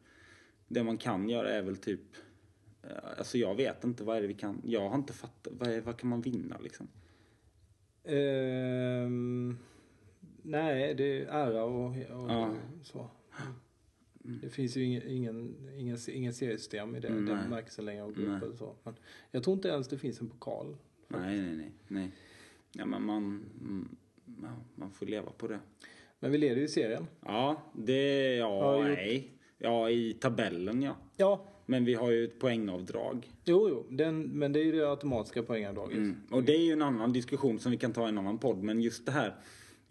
Det 0.70 0.84
man 0.84 0.98
kan 0.98 1.30
göra 1.30 1.50
är 1.52 1.62
väl 1.62 1.78
typ... 1.78 2.02
eh, 2.84 2.90
Alltså 3.18 3.38
jag 3.38 3.56
vet 3.56 3.84
inte, 3.84 4.04
vad 4.04 4.18
är 4.18 4.22
det 4.22 4.28
vi 4.28 4.34
kan... 4.34 4.62
Jag 4.66 4.90
har 4.90 4.96
inte 4.96 5.14
fattat. 5.14 5.54
Vad, 5.60 5.70
är, 5.70 5.82
vad 5.82 5.98
kan 5.98 6.10
man 6.10 6.22
vinna 6.22 6.58
liksom? 6.60 6.88
Ehm, 8.04 9.58
nej, 10.44 10.94
det 10.96 11.04
är 11.22 11.26
ära 11.26 11.64
och, 11.64 11.86
och 11.90 11.96
Ja. 12.32 12.56
så. 12.84 13.10
Det 14.14 14.50
finns 14.50 14.78
ju 14.78 14.84
ingen, 14.84 15.08
ingen, 15.08 15.56
ingen, 15.78 15.98
ingen 16.08 16.34
seriesystem 16.34 16.96
i 16.96 17.00
det, 17.00 17.08
Mm, 17.08 17.26
den 17.26 17.36
nej. 17.36 17.44
bemärkelsen 17.44 17.86
längre 17.86 18.04
och 18.04 18.16
gå 18.16 18.22
upp 18.22 18.28
Nej. 18.28 18.40
eller 18.44 18.56
så. 18.56 18.76
Men 18.84 18.94
jag 19.32 19.44
tror 19.44 19.56
inte 19.56 19.68
ens 19.68 19.88
det 19.88 19.98
finns 19.98 20.22
en 20.22 20.30
pokal. 20.30 20.78
Nej, 21.08 21.42
nej, 21.42 21.56
nej. 21.56 21.72
nej. 21.88 22.12
Ja, 22.72 22.86
men 22.86 23.04
man... 23.06 23.24
mm, 23.62 23.98
man 24.76 24.92
får 24.92 25.06
leva 25.06 25.32
på 25.32 25.48
det. 25.48 25.60
Men 26.20 26.32
vi 26.32 26.38
leder 26.38 26.62
ju 26.62 26.68
serien. 26.68 27.08
Ja, 27.26 27.62
det... 27.74 28.36
Ja, 28.36 28.78
Ja, 28.78 28.84
nej. 28.84 29.32
Ja, 29.60 29.90
i 29.90 30.14
tabellen 30.14 30.82
ja. 30.82 30.96
Ja, 31.18 31.46
Men 31.66 31.86
vi 31.86 31.94
har 31.94 32.12
ju 32.12 32.24
ett 32.24 32.40
poängavdrag. 32.40 33.32
jo, 33.46 33.70
jo. 33.70 33.86
Den, 33.90 34.22
men 34.22 34.54
det 34.54 34.60
är 34.60 34.64
ju 34.64 34.72
det 34.72 34.90
automatiska 34.90 35.44
poängavdraget. 35.44 35.98
Mm. 35.98 36.16
Och 36.32 36.44
det 36.44 36.56
är 36.56 36.62
ju 36.66 36.72
en 36.74 36.82
annan 36.82 37.14
diskussion 37.14 37.60
som 37.60 37.72
vi 37.72 37.78
kan 37.78 37.94
ta 37.94 38.06
i 38.06 38.10
en 38.10 38.18
annan 38.18 38.38
podd. 38.38 38.64
Men 38.64 38.82
just 38.82 39.06
det 39.06 39.12
här. 39.12 39.36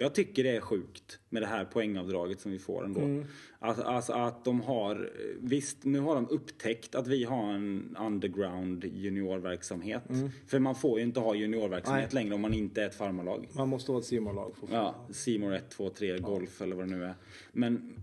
Jag 0.00 0.14
tycker 0.14 0.44
det 0.44 0.56
är 0.56 0.60
sjukt 0.60 1.18
med 1.28 1.42
det 1.42 1.46
här 1.46 1.64
poängavdraget 1.64 2.40
som 2.40 2.52
vi 2.52 2.58
får 2.58 2.84
ändå. 2.84 3.00
Mm. 3.00 3.24
Att, 3.58 3.78
alltså 3.80 4.12
att 4.12 4.44
de 4.44 4.60
har, 4.60 5.10
visst 5.40 5.84
nu 5.84 6.00
har 6.00 6.14
de 6.14 6.28
upptäckt 6.30 6.94
att 6.94 7.06
vi 7.06 7.24
har 7.24 7.52
en 7.52 7.96
underground 8.00 8.84
juniorverksamhet. 8.84 10.02
För 10.46 10.58
man 10.58 10.74
får 10.74 10.98
ju 10.98 11.04
inte 11.04 11.20
ha 11.20 11.34
juniorverksamhet 11.34 12.02
Mm. 12.12 12.14
Nej. 12.14 12.22
längre 12.24 12.34
om 12.34 12.40
man 12.40 12.54
inte 12.54 12.82
är 12.82 12.86
ett 12.86 12.94
farmarlag. 12.94 13.48
Man 13.56 13.68
måste 13.68 13.92
ha 13.92 13.98
ett 13.98 14.06
få- 14.06 14.68
Ja, 14.72 15.06
Simor 15.10 15.54
1, 15.54 15.70
2, 15.70 15.88
3, 15.90 16.18
Golf 16.18 16.62
eller 16.62 16.76
vad 16.76 16.88
det 16.88 16.96
nu 16.96 17.04
är. 17.04 17.14
Men, 17.52 17.94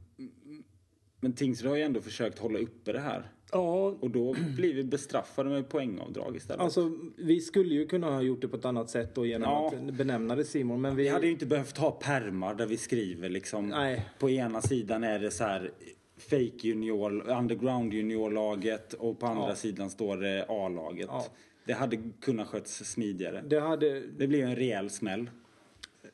men 1.25 1.33
Tingsryd 1.33 1.69
har 1.69 1.77
ju 1.77 1.83
ändå 1.83 2.01
försökt 2.01 2.39
hålla 2.39 2.59
uppe 2.59 2.91
det 2.91 2.99
här. 2.99 3.31
ja, 3.51 3.85
Och 3.99 4.09
då 4.11 4.35
blir 4.55 4.73
vi 4.73 4.83
bestraffade 4.83 5.49
med 5.49 5.69
poängavdrag 5.69 6.35
istället. 6.35 6.61
Alltså, 6.61 6.91
vi 7.17 7.41
skulle 7.41 7.73
ju 7.75 7.87
kunna 7.87 8.09
ha 8.11 8.21
gjort 8.21 8.41
det 8.41 8.47
på 8.47 8.55
ett 8.57 8.65
annat 8.65 8.89
sätt 8.89 9.15
då 9.15 9.25
genom 9.25 9.49
Ja. 9.51 9.67
att 9.89 9.93
benämna 9.93 10.35
det 10.35 10.43
Simon. 10.45 10.81
Men 10.81 10.95
vi, 10.95 11.03
Vi 11.03 11.09
hade 11.09 11.25
ju 11.25 11.31
inte 11.31 11.45
behövt 11.45 11.77
ha 11.77 11.91
permar 11.91 12.55
där 12.55 12.65
vi 12.65 12.77
skriver 12.77 13.29
liksom. 13.29 13.67
Nej. 13.69 14.05
På 14.19 14.29
ena 14.29 14.61
sidan 14.61 15.03
är 15.03 15.19
det 15.19 15.31
så 15.31 15.43
här 15.43 15.71
fake 16.17 16.51
junior, 16.67 17.29
underground 17.29 17.93
juniorlaget 17.93 18.93
och 18.93 19.19
på 19.19 19.25
andra 19.25 19.49
Ja. 19.49 19.55
sidan 19.55 19.89
står 19.89 20.17
det 20.17 20.45
A-laget. 20.49 21.07
Ja. 21.11 21.25
Det 21.65 21.73
hade 21.73 21.97
kunnat 22.21 22.47
sköts 22.47 22.85
smidigare. 22.85 23.43
det, 23.47 23.59
hade, 23.59 23.99
Det 23.99 24.25
ju 24.25 24.41
en 24.41 24.55
rejäl 24.55 24.89
smäll. 24.89 25.29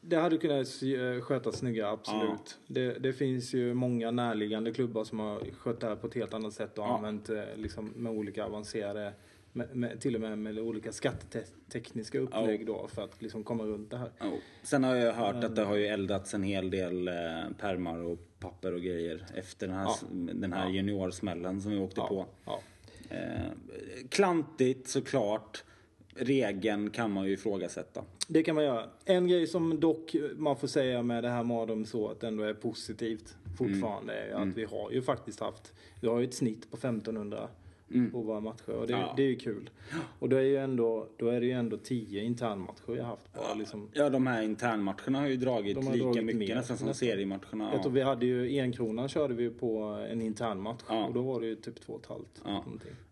Det 0.02 0.16
hade 0.16 0.38
kunnat 0.38 0.68
eh, 0.84 1.22
skötas 1.22 1.56
snyggare, 1.58 1.90
absolut. 1.90 2.60
Det, 2.68 2.94
det 3.00 3.14
finns 3.14 3.54
ju 3.54 3.74
många 3.74 4.12
närliggande 4.12 4.72
klubbar 4.74 5.04
som 5.04 5.20
har 5.20 5.40
skött 5.58 5.80
det 5.80 5.88
här 5.88 5.96
på 5.96 6.08
ett 6.08 6.16
helt 6.16 6.34
annat 6.34 6.54
sätt 6.54 6.78
och 6.78 6.84
Ja. 6.84 6.96
använt 6.98 7.30
eh, 7.30 7.44
liksom, 7.56 7.86
med 7.96 8.12
olika 8.12 8.46
avancerade 8.46 9.14
med, 9.54 9.76
med, 9.76 10.02
till 10.02 10.16
och 10.16 10.22
med 10.22 10.38
med 10.38 10.60
olika 10.60 10.92
skattetekniska 10.92 12.20
upplägg 12.20 12.66
då 12.66 12.88
för 12.88 13.04
att 13.04 13.22
liksom 13.22 13.44
komma 13.44 13.64
runt 13.64 13.90
det 13.92 13.98
här. 13.98 14.10
Sen 14.64 14.84
har 14.84 14.96
jag 14.96 15.14
hört 15.14 15.44
att 15.44 15.56
det 15.56 15.64
har 15.64 15.76
ju 15.76 15.86
eldats 15.88 16.34
en 16.34 16.44
hel 16.44 16.70
del 16.70 17.08
eh, 17.08 17.14
permar 17.60 18.00
och 18.00 18.18
papper 18.40 18.74
och 18.74 18.82
grejer 18.82 19.26
efter 19.36 19.68
den 19.68 19.76
här, 19.76 19.86
Ja. 19.86 20.08
den 20.34 20.54
här 20.54 20.70
juniorsmällen 20.70 21.62
som 21.62 21.72
vi 21.72 21.78
åkte 21.78 22.02
på. 22.02 22.26
Ja. 22.46 22.60
Eh, 23.10 23.42
klantigt 24.10 24.88
såklart. 24.88 25.64
Regeln 26.22 26.90
kan 26.90 27.12
man 27.12 27.26
ju 27.26 27.34
ifrågasätta. 27.34 28.04
Det 28.28 28.44
kan 28.44 28.56
man 28.56 28.64
göra. 28.64 28.86
En 29.06 29.28
grej 29.28 29.48
som 29.48 29.80
dock 29.80 30.16
man 30.36 30.58
får 30.58 30.68
säga 30.68 31.04
med 31.04 31.24
det 31.24 31.30
här 31.30 31.44
Madom 31.44 31.86
så 31.86 32.10
att 32.10 32.24
ändå 32.24 32.44
är 32.44 32.54
positivt 32.54 33.36
fortfarande 33.58 34.14
är 34.14 34.32
Mm. 34.36 34.50
att 34.50 34.58
vi 34.58 34.64
har 34.66 34.92
ju 34.92 35.02
faktiskt 35.02 35.40
haft, 35.40 35.74
vi 36.02 36.08
har 36.08 36.20
ju 36.20 36.26
ett 36.26 36.34
snitt 36.34 36.72
på 36.72 36.78
1500 36.78 37.48
på 38.12 38.22
våra 38.22 38.40
matcher 38.40 38.70
och 38.72 38.88
det, 38.88 38.94
Mm. 38.94 39.06
Ja. 39.06 39.14
det 39.18 39.24
är 39.24 39.28
ju 39.28 39.36
kul. 39.36 39.70
Och 40.20 40.30
då 40.30 40.36
är, 40.38 40.42
ju 40.42 40.58
ändå, 40.58 41.08
då 41.18 41.28
är 41.28 41.40
det 41.40 41.46
ju 41.46 41.52
ändå 41.52 41.78
10 41.78 42.24
internmatcher 42.24 42.88
har 42.98 42.98
haft 43.04 43.34
bara 43.34 43.54
liksom. 43.54 43.90
Ja, 43.94 44.10
de 44.10 44.28
här 44.28 44.42
internmatcherna 44.44 45.20
har 45.20 45.28
ju 45.28 45.36
dragit 45.38 45.76
har 45.86 45.94
lika 45.94 46.06
dragit 46.06 46.24
mycket 46.24 46.40
mer, 46.40 46.56
nästan 46.56 46.78
som 46.78 46.94
seriematcherna. 46.94 47.70
Jag 47.74 47.82
tror 47.84 47.86
Ja. 47.86 47.90
vi 47.90 48.02
hade 48.02 48.26
ju 48.26 48.60
enkronan 48.62 49.10
körde 49.10 49.34
vi 49.34 49.50
på 49.50 49.78
en 50.12 50.22
internmatch 50.22 50.82
Ja. 50.90 51.06
och 51.06 51.14
då 51.14 51.22
var 51.22 51.42
det 51.42 51.48
ju 51.48 51.56
typ 51.56 51.82
två 51.82 51.94
och 51.94 52.00
ett 52.02 52.06
halvt. 52.08 52.42
Ja. 52.46 52.66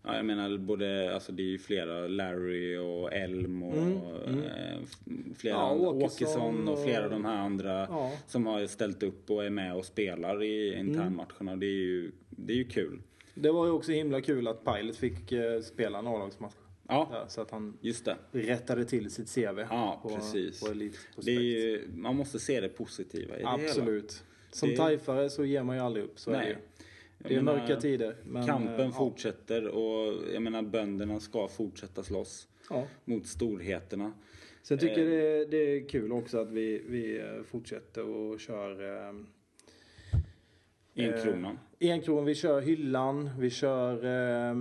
ja, 0.04 0.16
jag 0.16 0.24
menar 0.24 0.58
både, 0.58 1.14
alltså 1.14 1.32
det 1.32 1.42
är 1.42 1.46
ju 1.50 1.58
flera, 1.58 2.08
Larry 2.08 2.76
och 2.76 3.12
Elm 3.12 3.62
och 3.62 3.76
eh, 3.76 4.78
f- 4.82 4.98
flera, 5.36 5.56
Mm, 5.56 5.78
Ja, 5.82 5.88
andra, 5.90 6.06
Åkesson 6.06 6.68
och 6.68 6.84
flera 6.84 7.04
av 7.04 7.10
de 7.10 7.24
här 7.24 7.36
andra 7.36 7.86
Ja. 7.90 8.06
Mm. 8.06 8.18
som 8.26 8.46
har 8.46 8.66
ställt 8.66 9.02
upp 9.02 9.30
och 9.30 9.44
är 9.44 9.50
med 9.50 9.74
och 9.76 9.84
spelar 9.84 10.42
i 10.42 10.74
internmatcherna. 10.78 11.56
Det 11.56 11.66
är 11.66 11.70
ju, 11.84 12.10
det 12.30 12.52
är 12.52 12.56
ju 12.56 12.64
kul. 12.64 12.98
Det 13.34 13.50
var 13.50 13.66
ju 13.66 13.72
också 13.72 13.92
himla 13.92 14.20
kul 14.20 14.48
att 14.48 14.64
Pilot 14.64 14.96
fick 14.96 15.32
eh, 15.32 15.60
spela 15.60 15.98
en 15.98 16.06
A-lagsmatch. 16.06 16.54
Ja, 16.88 17.24
så 17.28 17.40
att 17.40 17.50
han 17.50 17.78
just 17.80 18.04
det. 18.04 18.16
rättade 18.32 18.84
till 18.84 19.10
sitt 19.10 19.34
CV 19.34 19.60
Ja, 19.70 20.00
på, 20.02 20.08
precis. 20.08 20.60
på 20.60 20.66
Elite 20.70 20.98
ju, 21.30 21.88
man 21.94 22.16
måste 22.16 22.38
se 22.38 22.60
det 22.60 22.68
positiva 22.68 23.28
i 23.38 23.42
det 23.42 23.50
hela. 23.50 23.50
Absolut. 23.68 24.24
Som 24.52 24.68
Det- 24.68 24.76
tajfare 24.76 25.30
så 25.30 25.44
ger 25.44 25.62
man 25.62 25.76
ju 25.76 25.82
aldrig 25.82 26.04
upp. 26.04 26.18
Så 26.18 26.30
är 26.30 26.34
det 26.34 26.40
Nej. 26.40 26.48
ju. 26.48 26.56
Det 27.28 27.34
är 27.34 27.42
menar, 27.42 27.58
mörka 27.58 27.80
tider. 27.80 28.16
Men, 28.24 28.46
Kampen 28.46 28.80
eh, 28.80 28.86
ja. 28.86 28.92
fortsätter 28.92 29.68
och 29.68 30.14
jag 30.34 30.42
menar 30.42 30.62
bönderna 30.62 31.20
ska 31.20 31.48
fortsätta 31.48 32.02
slåss 32.02 32.48
Ja. 32.70 32.86
mot 33.04 33.26
storheterna. 33.26 34.12
Sen 34.62 34.78
tycker 34.78 34.98
Eh. 34.98 35.14
jag 35.14 35.40
det, 35.40 35.44
det 35.44 35.56
är 35.56 35.88
kul 35.88 36.12
också 36.12 36.38
att 36.38 36.50
vi, 36.50 36.82
vi 36.88 37.18
eh, 37.20 37.42
fortsätter 37.42 38.04
och 38.04 38.40
kör 38.40 39.06
eh, 39.08 39.12
Enkronan. 41.04 41.58
eh, 41.78 41.92
enkron. 41.92 42.24
Vi 42.24 42.34
kör 42.34 42.60
hyllan. 42.60 43.30
Vi 43.38 43.50
kör... 43.50 44.04
Eh, 44.04 44.56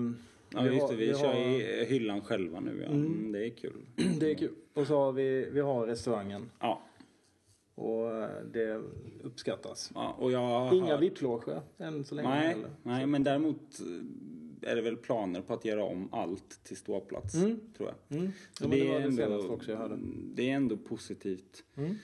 Ja 0.53 0.65
just 0.67 0.81
har- 0.81 0.89
det, 0.91 0.95
vi, 0.97 1.13
kör 1.13 1.27
har, 1.27 1.35
i 1.35 1.85
hyllan 1.89 2.21
själva 2.21 2.59
nu 2.59 2.81
ja. 2.83 2.89
Mm, 2.91 3.31
det 3.31 3.45
är 3.45 3.49
kul. 3.49 3.85
Det 4.19 4.31
är 4.31 4.35
kul. 4.35 4.51
Och 4.73 4.87
så 4.87 4.95
har 4.97 5.11
vi, 5.11 5.49
vi 5.51 5.59
har 5.59 5.87
restaurangen. 5.87 6.49
Ja, 6.59 6.81
Och 7.75 8.15
eh, 8.15 8.29
det 8.53 8.81
uppskattas. 9.23 9.91
ja 9.95 10.15
och 10.19 10.31
jag 10.31 10.73
Inga 10.73 10.85
hört- 10.91 11.01
VIP-loger 11.01 11.61
än 11.77 12.03
så 12.03 12.15
länge. 12.15 12.29
Nej, 12.29 12.47
heller. 12.47 12.69
nej, 12.83 13.05
men 13.05 13.23
däremot 13.23 13.79
eh, 13.79 14.71
är 14.71 14.75
det 14.75 14.81
väl 14.81 14.97
planer 14.97 15.41
på 15.41 15.53
att 15.53 15.65
göra 15.65 15.83
om 15.83 16.09
allt 16.13 16.63
till 16.63 16.77
ståplats. 16.77 17.35
Mm. 17.35 17.59
Tror 17.77 17.89
jag. 18.07 18.17
Mm. 18.19 18.31
Så 18.51 18.63
Ja, 18.63 18.67
men 18.67 18.79
det 18.79 18.87
var 18.93 18.99
det 18.99 19.11
senaste 19.11 19.47
också 19.51 19.71
jag 19.71 19.77
hörde. 19.77 19.97
det 20.33 20.49
är 20.51 20.55
ändå 20.55 20.77
positivt. 20.77 21.63
Mm. 21.77 21.95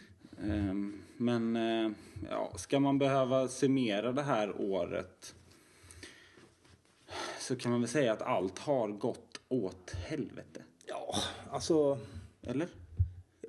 Ehm, 0.44 1.02
Men 1.18 1.56
eh, 1.56 1.92
ja, 2.30 2.54
ska 2.58 2.80
man 2.80 2.98
behöva 3.00 3.48
summera 3.48 4.12
det 4.12 4.22
här 4.22 4.62
året 4.62 5.36
så 7.40 7.56
kan 7.56 7.72
man 7.72 7.82
väl 7.82 7.90
säga 7.90 8.14
att 8.14 8.22
allt 8.22 8.60
har 8.60 8.88
gått 8.90 9.42
åt 9.50 9.92
helvete. 9.92 10.64
Ja, 10.88 11.16
alltså... 11.52 11.98
Eller? 12.42 12.68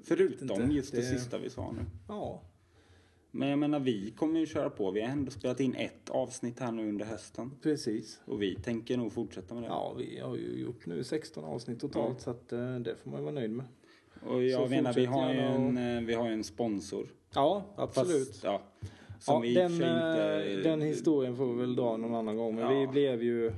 Förutom 0.04 0.62
inte. 0.62 0.74
just 0.74 0.92
det, 0.92 0.96
Det- 1.00 1.18
sista 1.18 1.38
vi 1.38 1.50
sa 1.50 1.72
nu. 1.72 1.80
Ja. 2.08 2.42
Men 3.30 3.48
jag 3.48 3.58
menar, 3.58 3.80
vi 3.80 4.10
kommer 4.10 4.40
ju 4.40 4.46
köra 4.46 4.70
på. 4.70 4.90
Vi 4.90 5.00
har 5.00 5.08
ändå 5.08 5.30
spelat 5.30 5.60
in 5.60 5.74
ett 5.74 6.10
avsnitt 6.10 6.60
här 6.60 6.72
nu 6.72 6.88
under 6.88 7.04
hösten. 7.06 7.52
Precis. 7.62 8.20
Och 8.24 8.42
vi 8.42 8.54
tänker 8.54 8.96
nog 8.96 9.12
fortsätta 9.12 9.54
med 9.54 9.62
det. 9.62 9.66
Ja, 9.66 9.94
vi 9.98 10.18
har 10.18 10.36
ju 10.36 10.60
gjort 10.60 10.86
nu 10.86 11.04
16 11.04 11.44
avsnitt 11.44 11.80
totalt 11.80 12.20
så 12.20 12.30
att 12.30 12.52
eh, 12.52 12.76
det 12.78 12.96
får 12.96 13.10
man 13.10 13.20
ju 13.20 13.24
vara 13.24 13.34
nöjd 13.34 13.50
med. 13.50 13.64
Och 14.22 14.44
jag 14.44 14.62
Så 14.62 14.74
menar, 14.74 14.92
vi 14.92 15.06
fortsätt 15.06 15.22
har, 15.22 15.32
ju 15.34 15.40
en, 15.40 15.96
eh, 15.96 16.02
vi 16.02 16.14
har 16.14 16.28
en 16.28 16.44
sponsor. 16.44 17.06
Ja, 17.34 17.74
absolut. 17.76 18.28
Fast, 18.28 18.44
ja, 18.44 18.62
som 19.20 19.34
ja, 19.34 19.40
vi 19.40 19.54
den, 19.54 19.72
inte... 19.72 19.86
eh, 20.56 20.58
den 20.62 20.80
historien 20.80 21.36
får 21.36 21.46
vi 21.54 21.60
väl 21.60 21.76
dra 21.76 21.96
någon 21.96 22.14
annan 22.14 22.36
gång. 22.36 22.54
Men 22.54 22.64
Ja. 22.64 22.80
vi 22.80 22.86
blev 22.86 23.22
ju 23.22 23.52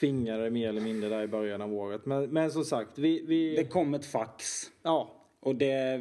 tvingade 0.00 0.50
mer 0.50 0.68
eller 0.68 0.80
mindre 0.80 1.08
där 1.08 1.22
i 1.22 1.26
början 1.26 1.62
av 1.62 1.74
året. 1.74 2.06
Men, 2.06 2.30
men 2.30 2.50
som 2.50 2.64
sagt, 2.64 2.98
vi... 2.98 3.24
vi 3.26 3.56
Det 3.56 3.64
kom 3.64 3.94
ett 3.94 4.06
fax. 4.06 4.70
Ja, 4.82 5.14
Och 5.40 5.54
det... 5.54 6.00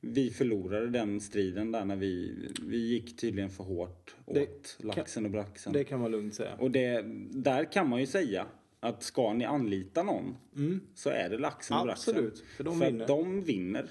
Vi 0.00 0.30
förlorade 0.30 0.90
den 0.90 1.20
striden 1.20 1.72
där 1.72 1.84
när 1.84 1.96
vi... 1.96 2.34
Vi 2.62 2.76
gick 2.76 3.16
tydligen 3.16 3.50
för 3.50 3.64
hårt 3.64 4.14
åt 4.26 4.34
Det 4.34 4.76
laxen 4.84 5.24
och 5.24 5.30
braxen. 5.30 5.72
det 5.72 5.84
kan 5.84 6.00
man 6.00 6.10
lugnt 6.10 6.34
säga. 6.34 6.54
Och 6.58 6.70
det, 6.70 7.04
där 7.30 7.72
kan 7.72 7.88
man 7.88 8.00
ju 8.00 8.06
säga 8.06 8.46
att 8.80 9.02
ska 9.02 9.32
ni 9.32 9.44
anlita 9.44 10.02
någon 10.02 10.36
så 10.94 11.10
är 11.10 11.30
det 11.30 11.38
laxen 11.38 11.78
och 11.78 11.84
braxen. 11.84 12.14
Mm. 12.14 12.26
Absolut, 12.26 12.44
för 12.56 12.64
de 12.64 12.78
för 12.78 12.86
vinner. 12.86 13.06
de 13.06 13.40
vinner. 13.40 13.90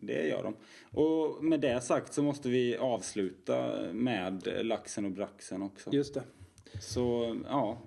Det 0.00 0.28
gör 0.28 0.42
de. 0.42 0.54
Och 1.00 1.44
med 1.44 1.60
det 1.60 1.80
sagt 1.80 2.12
så 2.12 2.22
måste 2.22 2.48
vi 2.48 2.76
avsluta 2.76 3.72
med 3.92 4.48
laxen 4.62 5.04
och 5.04 5.10
braxen 5.10 5.62
också. 5.62 5.90
Just 5.92 6.14
det. 6.14 6.22
Så 6.80 7.36
ja, 7.48 7.78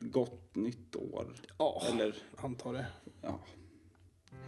gott 0.00 0.56
nytt 0.56 0.96
år. 0.96 1.26
Ja, 1.58 1.82
Eller 1.92 2.14
antar 2.36 2.72
det. 2.72 2.86
ja, 3.22 3.40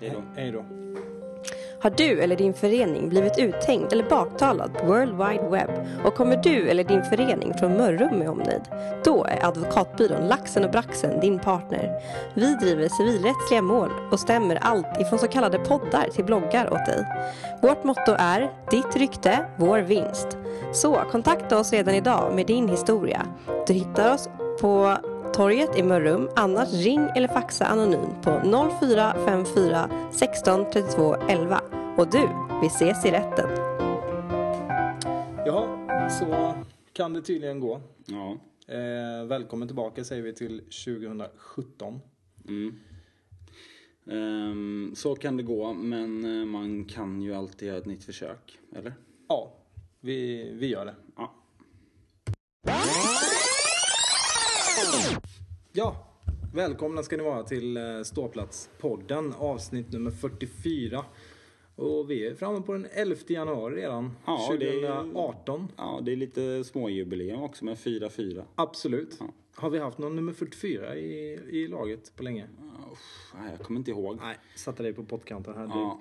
hej 0.01 0.11
då. 0.11 0.23
Hej 0.37 0.53
då. 0.53 0.65
Har 1.83 1.90
du 1.90 2.21
eller 2.21 2.37
din 2.37 2.55
förening 2.55 3.09
blivit 3.09 3.38
uthängd 3.38 3.92
eller 3.92 4.09
baktalad 4.09 4.75
på 4.75 4.87
World 4.87 5.12
Wide 5.12 5.49
Web 5.49 5.71
och 6.05 6.14
kommer 6.14 6.37
du 6.37 6.68
eller 6.68 6.85
din 6.85 7.05
förening 7.05 7.55
från 7.55 7.73
Mörrum 7.73 8.18
med 8.18 8.29
omnejd? 8.29 8.62
Då 9.05 9.25
är 9.25 9.47
advokatbyrån 9.47 10.29
Laxen 10.29 10.64
och 10.64 10.71
Braxen 10.71 11.21
din 11.21 11.38
partner. 11.38 11.90
Vi 12.35 12.55
driver 12.55 12.88
civilrättsliga 12.88 13.62
mål 13.62 13.90
och 14.12 14.21
stämmer 14.21 14.57
allt 14.57 15.01
ifrån 15.01 15.18
så 15.18 15.29
kallade 15.29 15.59
poddar 15.59 16.09
till 16.14 16.25
bloggar 16.25 16.73
åt 16.73 16.87
dig. 16.87 17.07
Vårt 17.62 17.85
motto 17.85 18.14
är 18.18 18.51
Ditt 18.71 18.97
rykte, 18.97 19.45
vår 19.57 19.79
vinst. 19.79 20.38
Så 20.73 20.95
kontakta 21.11 21.59
oss 21.59 21.73
redan 21.73 21.95
idag 21.95 22.35
med 22.35 22.47
din 22.47 22.68
historia. 22.68 23.27
Du 23.66 23.73
hittar 23.73 24.14
oss 24.14 24.29
på 24.61 24.97
torget 25.35 25.79
i 25.79 25.83
Mörrum. 25.83 26.29
Annars 26.37 26.73
ring 26.73 27.09
eller 27.16 27.29
faxa 27.29 27.64
anonymt 27.64 28.23
på 28.23 28.40
0454 28.81 29.90
16 30.12 30.71
32 30.73 31.14
11. 31.29 31.61
Och 31.97 32.11
du, 32.11 32.29
vi 32.61 32.66
ses 32.66 33.05
i 33.07 33.11
rätten. 33.11 33.49
Ja, 35.47 35.79
så 36.21 36.55
kan 36.92 37.12
det 37.12 37.23
tydligen 37.23 37.61
gå. 37.61 37.81
Ja. 38.07 38.37
Eh, 38.75 39.27
välkommen 39.27 39.68
tillbaka 39.68 40.05
säger 40.05 40.23
vi 40.23 40.33
till 40.33 40.59
2017. 40.59 42.01
Mm. 42.49 42.75
Ehm, 44.07 44.92
så 44.97 45.14
kan 45.14 45.37
det 45.37 45.42
gå, 45.42 45.73
men 45.73 46.40
eh, 46.40 46.47
man 46.47 46.85
kan 46.85 47.23
ju 47.23 47.35
alltid 47.35 47.68
göra 47.68 47.79
ett 47.79 47.87
nytt 47.87 48.05
försök. 48.05 48.59
Eller? 48.77 48.95
Ja, 49.29 49.53
vi, 50.01 50.51
vi 50.53 50.66
gör 50.66 50.85
det. 50.85 50.95
Ja. 51.16 51.35
Ja, 55.73 56.07
välkomna 56.55 57.03
ska 57.03 57.17
ni 57.17 57.23
vara 57.23 57.43
till 57.43 57.77
eh, 57.77 57.83
Ståplats-podden 57.83 59.33
avsnitt 59.39 59.93
nummer 59.93 60.11
44. 60.11 61.05
Och 61.77 62.11
vi 62.11 62.27
är 62.27 62.35
framme 62.35 62.61
på 62.61 62.73
den 62.73 62.87
11 62.93 63.17
januari 63.29 63.77
redan. 63.83 64.11
Ja, 64.27 64.55
det 64.61 64.69
är- 64.69 64.97
2018. 65.03 65.69
Ja, 65.77 66.01
det 66.03 66.13
är 66.13 66.17
lite 66.17 66.65
småjubileum 66.65 67.43
också 67.43 67.65
med 67.65 67.77
4-4. 67.79 68.45
Absolut. 68.55 69.17
Ja. 69.21 69.27
Har 69.55 69.71
vi 69.71 69.79
haft 69.79 69.99
någon 69.99 70.17
nummer 70.17 70.33
44 70.33 70.97
i, 70.97 71.39
i 71.51 71.69
laget 71.69 72.13
på 72.17 72.23
länge? 72.23 72.47
Nej, 73.41 73.51
jag 73.59 73.67
kommer 73.67 73.79
inte 73.81 73.91
ihåg. 73.91 74.19
Nej, 74.21 74.37
satte 74.57 74.83
dig 74.83 74.93
på 74.93 75.05
pottkanten 75.05 75.55
här. 75.57 75.65
Ja. 75.75 76.01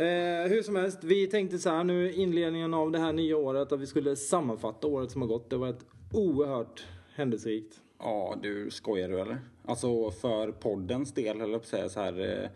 Eh, 0.00 0.48
hur 0.50 0.62
som 0.62 0.76
helst, 0.76 1.04
vi 1.04 1.26
tänkte 1.26 1.58
så 1.58 1.70
här 1.70 1.84
nu 1.84 2.12
inledningen 2.12 2.74
av 2.74 2.90
det 2.90 2.98
här 2.98 3.12
nya 3.12 3.36
året 3.36 3.72
att 3.72 3.80
vi 3.80 3.86
skulle 3.86 4.16
sammanfatta 4.16 4.86
året 4.86 5.10
som 5.10 5.20
har 5.20 5.28
gått. 5.28 5.50
Det 5.50 5.56
var 5.56 5.68
ett 5.68 5.86
oerhört 6.12 6.84
händelserikt. 7.14 7.80
Ja, 7.98 8.36
du 8.42 8.70
skojar 8.70 9.08
du 9.08 9.20
eller? 9.20 9.38
Alltså 9.64 10.10
för 10.10 10.52
poddens 10.52 11.14
del, 11.14 11.40
eller 11.40 11.56
att 11.56 11.66
säga 11.66 11.88
så 11.88 12.00
här. 12.00 12.42
Eh, 12.42 12.48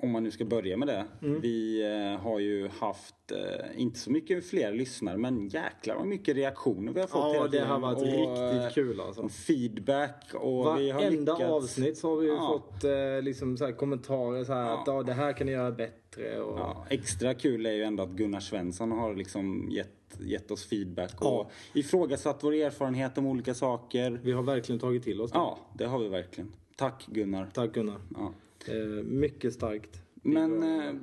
om 0.00 0.10
man 0.10 0.22
nu 0.22 0.30
ska 0.30 0.44
börja 0.44 0.76
med 0.76 0.88
det. 0.88 1.04
Mm. 1.22 1.40
Vi 1.40 1.82
eh, 2.14 2.20
har 2.22 2.38
ju 2.38 2.68
haft, 2.68 3.32
eh, 3.32 3.80
inte 3.80 3.98
så 3.98 4.10
mycket 4.10 4.46
fler 4.46 4.72
lyssnare, 4.72 5.16
men 5.16 5.48
jäklar 5.48 5.96
vad 5.96 6.06
mycket 6.06 6.36
reaktioner 6.36 6.92
vi 6.92 7.00
har 7.00 7.06
fått 7.06 7.34
Ja, 7.34 7.48
det 7.48 7.58
har 7.64 7.78
varit 7.78 7.98
Och, 7.98 8.04
riktigt 8.04 8.74
kul 8.74 9.00
alltså. 9.00 9.28
Feedback 9.28 10.34
och 10.34 10.78
vi 10.80 10.90
har 10.90 11.00
Varenda 11.02 11.32
lyckats. 11.32 11.50
avsnitt 11.52 11.98
så 11.98 12.08
har 12.08 12.16
vi 12.16 12.26
ju 12.26 12.32
Ja. 12.34 12.48
fått 12.48 12.84
eh, 12.84 13.22
liksom 13.22 13.56
så 13.56 13.64
här 13.64 13.72
kommentarer 13.72 14.44
så 14.44 14.52
här 14.52 14.66
Ja. 14.68 14.80
att 14.80 14.86
ja, 14.86 15.02
det 15.02 15.12
här 15.12 15.32
kan 15.32 15.46
ni 15.46 15.52
göra 15.52 15.70
bättre. 15.72 16.40
Och, 16.40 16.58
Ja, 16.58 16.86
extra 16.90 17.34
kul 17.34 17.66
är 17.66 17.72
ju 17.72 17.82
ändå 17.82 18.02
att 18.02 18.10
Gunnar 18.10 18.40
Svensson 18.40 18.92
har 18.92 19.14
liksom 19.14 19.68
gett, 19.70 19.97
gett 20.20 20.50
oss 20.50 20.64
feedback 20.66 21.20
och 21.20 21.26
Ja. 21.26 21.50
ifrågasatt 21.74 22.44
vår 22.44 22.54
erfarenhet 22.54 23.18
om 23.18 23.26
olika 23.26 23.54
saker. 23.54 24.20
Vi 24.22 24.32
har 24.32 24.42
verkligen 24.42 24.78
tagit 24.78 25.02
till 25.04 25.20
oss 25.20 25.32
det. 25.32 25.38
Ja, 25.38 25.58
det 25.78 25.84
har 25.86 25.98
vi 25.98 26.08
verkligen. 26.08 26.52
Tack 26.76 27.06
Gunnar. 27.06 27.48
Tack 27.54 27.72
Gunnar. 27.74 28.00
Ja. 28.16 28.32
Eh, 28.72 28.74
mycket 29.04 29.52
starkt. 29.54 30.00
Men 30.14 30.62
eh, 30.80 30.94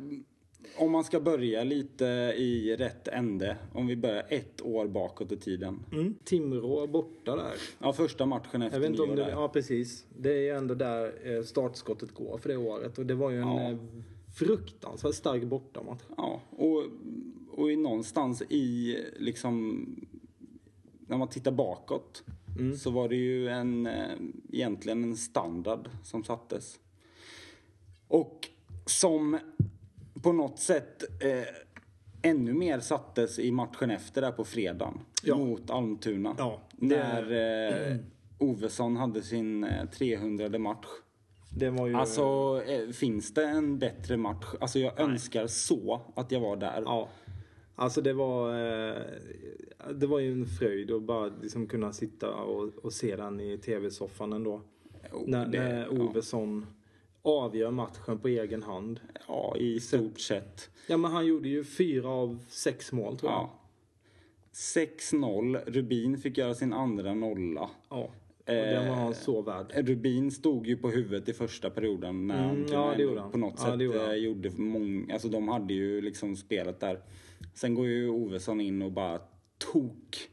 om 0.77 0.91
man 0.91 1.03
ska 1.03 1.19
börja 1.19 1.63
lite 1.63 2.05
i 2.37 2.75
rätt 2.75 3.07
ände. 3.07 3.57
Om 3.73 3.87
vi 3.87 3.95
börjar 3.95 4.25
ett 4.29 4.61
år 4.61 4.87
bakåt 4.87 5.31
i 5.31 5.37
tiden. 5.37 5.79
Mm. 5.91 6.15
Timrå 6.23 6.87
borta 6.87 7.35
där. 7.35 7.53
Ja, 7.79 7.93
första 7.93 8.25
matchen 8.25 8.61
efter 8.61 8.75
Jag 8.77 8.81
vet 8.81 8.89
inte 8.89 9.01
om 9.01 9.15
det, 9.15 9.29
ja 9.29 9.49
precis. 9.49 10.05
Det 10.17 10.29
är 10.33 10.39
ju 10.41 10.49
ändå 10.49 10.73
där 10.75 11.35
eh, 11.37 11.43
startskottet 11.43 12.11
går 12.13 12.37
för 12.37 12.49
det 12.49 12.57
året. 12.57 12.97
Och 12.97 13.05
det 13.05 13.15
var 13.15 13.29
ju 13.29 13.41
en 13.41 13.47
Ja. 13.47 13.69
eh, 13.71 13.77
fruktansvärt 14.35 15.15
stark 15.15 15.43
bortamatch. 15.43 16.01
Ja, 16.17 16.41
och, 16.49 16.83
och 17.57 17.71
i 17.71 17.75
någonstans 17.75 18.41
i 18.41 18.97
liksom 19.19 19.85
när 21.07 21.17
man 21.17 21.27
tittar 21.29 21.51
bakåt 21.51 22.23
Mm. 22.59 22.75
så 22.77 22.91
var 22.91 23.09
det 23.09 23.15
ju 23.15 23.49
en 23.49 23.87
eh, 23.87 24.11
egentligen 24.51 25.03
en 25.03 25.17
standard 25.17 25.89
som 26.03 26.23
sattes. 26.23 26.79
Och 28.07 28.49
som 28.85 29.39
på 30.23 30.31
något 30.33 30.59
sätt 30.59 31.03
eh, 31.23 32.29
ännu 32.31 32.53
mer 32.53 32.79
sattes 32.79 33.39
i 33.39 33.51
matchen 33.51 33.91
efter 33.91 34.21
där 34.21 34.31
på 34.31 34.43
fredagen 34.45 34.99
Ja. 35.23 35.37
mot 35.37 35.69
Almtuna. 35.69 36.35
Ja, 36.37 36.61
det- 36.71 36.87
När 36.97 37.31
eh, 37.91 37.97
Ovesson 38.39 38.95
hade 38.97 39.21
sin 39.21 39.63
eh, 39.63 39.85
300 39.89 40.59
match. 40.59 40.85
Det 41.57 41.69
var 41.69 41.87
ju... 41.87 41.95
Alltså, 41.95 42.61
eh, 42.67 42.89
finns 42.89 43.33
det 43.33 43.45
en 43.45 43.79
bättre 43.79 44.17
match? 44.17 44.45
Alltså 44.61 44.79
jag 44.79 44.99
önskar 44.99 45.47
så 45.47 46.01
att 46.15 46.31
jag 46.31 46.39
var 46.39 46.55
där. 46.57 46.81
Ja. 46.85 47.09
Alltså 47.75 48.01
det 48.01 48.13
var, 48.13 48.49
eh, 48.49 49.01
det 49.95 50.07
var 50.07 50.19
ju 50.19 50.31
en 50.31 50.45
fröjd 50.45 50.91
att 50.91 51.01
bara 51.01 51.31
liksom 51.41 51.67
kunna 51.67 51.93
sitta 51.93 52.33
och, 52.35 52.69
och 52.85 52.93
se 52.93 53.15
den 53.15 53.39
i 53.39 53.57
tv-soffan 53.57 54.33
ändå. 54.33 54.61
Jo, 55.11 55.23
när, 55.27 55.45
det- 55.47 55.59
när 55.59 56.01
Ovesson 56.01 56.65
avgör 57.21 57.71
matchen 57.71 58.19
på 58.19 58.27
egen 58.27 58.63
hand. 58.63 58.99
Ja, 59.27 59.55
i 59.59 59.79
stort 59.79 60.19
sett. 60.19 60.69
Ja 60.87 60.97
men 60.97 61.11
han 61.11 61.25
gjorde 61.25 61.49
ju 61.49 61.63
fyra 61.63 62.09
av 62.09 62.39
sex 62.49 62.91
mål 62.91 63.17
tror 63.17 63.31
jag. 63.31 63.39
Ja. 63.41 63.59
6-0. 64.53 65.57
Rubin 65.65 66.17
fick 66.17 66.37
göra 66.37 66.53
sin 66.53 66.73
andra 66.73 67.13
nolla. 67.13 67.69
Ja. 67.89 68.09
Och 68.47 68.51
den 68.53 68.87
var 68.87 68.95
han 68.95 69.07
Eh, 69.07 69.13
så 69.17 69.41
värd. 69.41 69.65
Rubin 69.75 70.31
stod 70.31 70.67
ju 70.67 70.77
på 70.77 70.89
huvudet 70.89 71.29
i 71.29 71.33
första 71.33 71.69
perioden 71.69 72.27
när 72.27 72.43
Mm, 72.43 72.49
Almtuna 72.75 73.15
ja, 73.15 73.21
han. 73.21 73.31
på 73.31 73.37
något 73.37 73.53
Ja, 73.57 73.71
sätt 73.71 73.81
gjorde 73.81 73.99
han. 73.99 74.09
eh, 74.09 74.15
gjorde 74.15 74.51
många, 74.57 75.13
alltså 75.13 75.27
de 75.27 75.47
hade 75.47 75.73
ju 75.73 76.01
liksom 76.01 76.35
spelet 76.35 76.79
där. 76.79 76.99
Sen 77.53 77.75
går 77.75 77.87
ju 77.87 78.09
Ovesson 78.09 78.61
in 78.61 78.81
och 78.81 78.91
bara 78.91 79.19
tok 79.57 80.29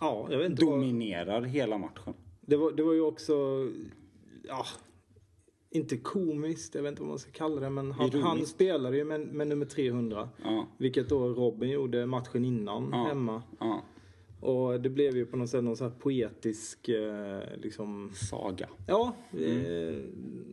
Ja, 0.00 0.26
jag 0.30 0.38
vet 0.38 0.50
inte 0.50 0.64
vad, 0.64 0.74
dominerar 0.74 1.42
hela 1.42 1.78
matchen. 1.78 2.14
det, 2.40 2.56
var, 2.56 2.72
det 2.72 2.82
var 2.82 2.92
ju 2.92 3.00
också, 3.00 3.68
ja, 4.42 4.64
inte 5.70 5.96
komiskt, 5.96 6.74
jag 6.74 6.82
vet 6.82 6.90
inte 6.90 7.02
vad 7.02 7.08
man 7.08 7.18
ska 7.18 7.30
kalla 7.30 7.60
det, 7.60 7.70
men 7.70 7.92
han, 7.92 8.10
han 8.22 8.46
spelade 8.46 8.96
ju 8.96 9.04
med, 9.04 9.20
med 9.20 9.46
nummer 9.48 9.66
300. 9.66 10.28
Ja, 10.44 10.66
Vilket 10.78 11.08
då 11.08 11.28
Robin 11.28 11.70
gjorde 11.70 12.06
matchen 12.06 12.44
innan 12.44 12.88
Ja. 12.92 13.04
hemma. 13.08 13.42
ja. 13.60 13.82
Och 14.40 14.80
det 14.80 14.90
blev 14.90 15.16
ju 15.16 15.26
på 15.26 15.36
något 15.36 15.48
sätt 15.50 15.64
någon 15.64 15.76
sån 15.76 15.90
här 15.90 15.98
poetisk, 15.98 16.88
eh, 16.88 17.40
liksom, 17.56 18.10
Saga. 18.14 18.68
ja, 18.86 19.16
eh, 19.32 19.96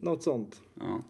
något 0.02 0.24
sånt. 0.24 0.62
Ja. 0.74 1.04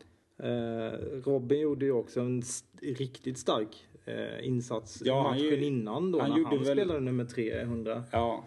Eh, 0.48 0.92
Robin 1.26 1.60
gjorde 1.60 1.86
ju 1.86 1.92
också 1.92 2.20
en 2.22 2.40
st- 2.40 2.94
riktigt 2.94 3.38
stark 3.38 3.88
eh, 4.06 4.48
insats 4.48 5.02
Ja, 5.06 5.24
matchen 5.24 5.44
ju- 5.44 5.66
innan 5.66 6.12
då 6.12 6.20
han 6.22 6.30
när 6.30 6.44
han 6.46 6.58
väl- 6.58 6.66
spelade 6.66 7.00
nummer 7.00 7.26
300. 7.26 8.04
Ja. 8.12 8.44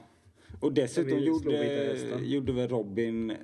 Och 0.61 0.73
dessutom 0.73 1.19
gjorde, 1.19 1.97
gjorde 2.23 2.53
väl 2.53 2.69
Robin, 2.69 3.31
eh, 3.31 3.37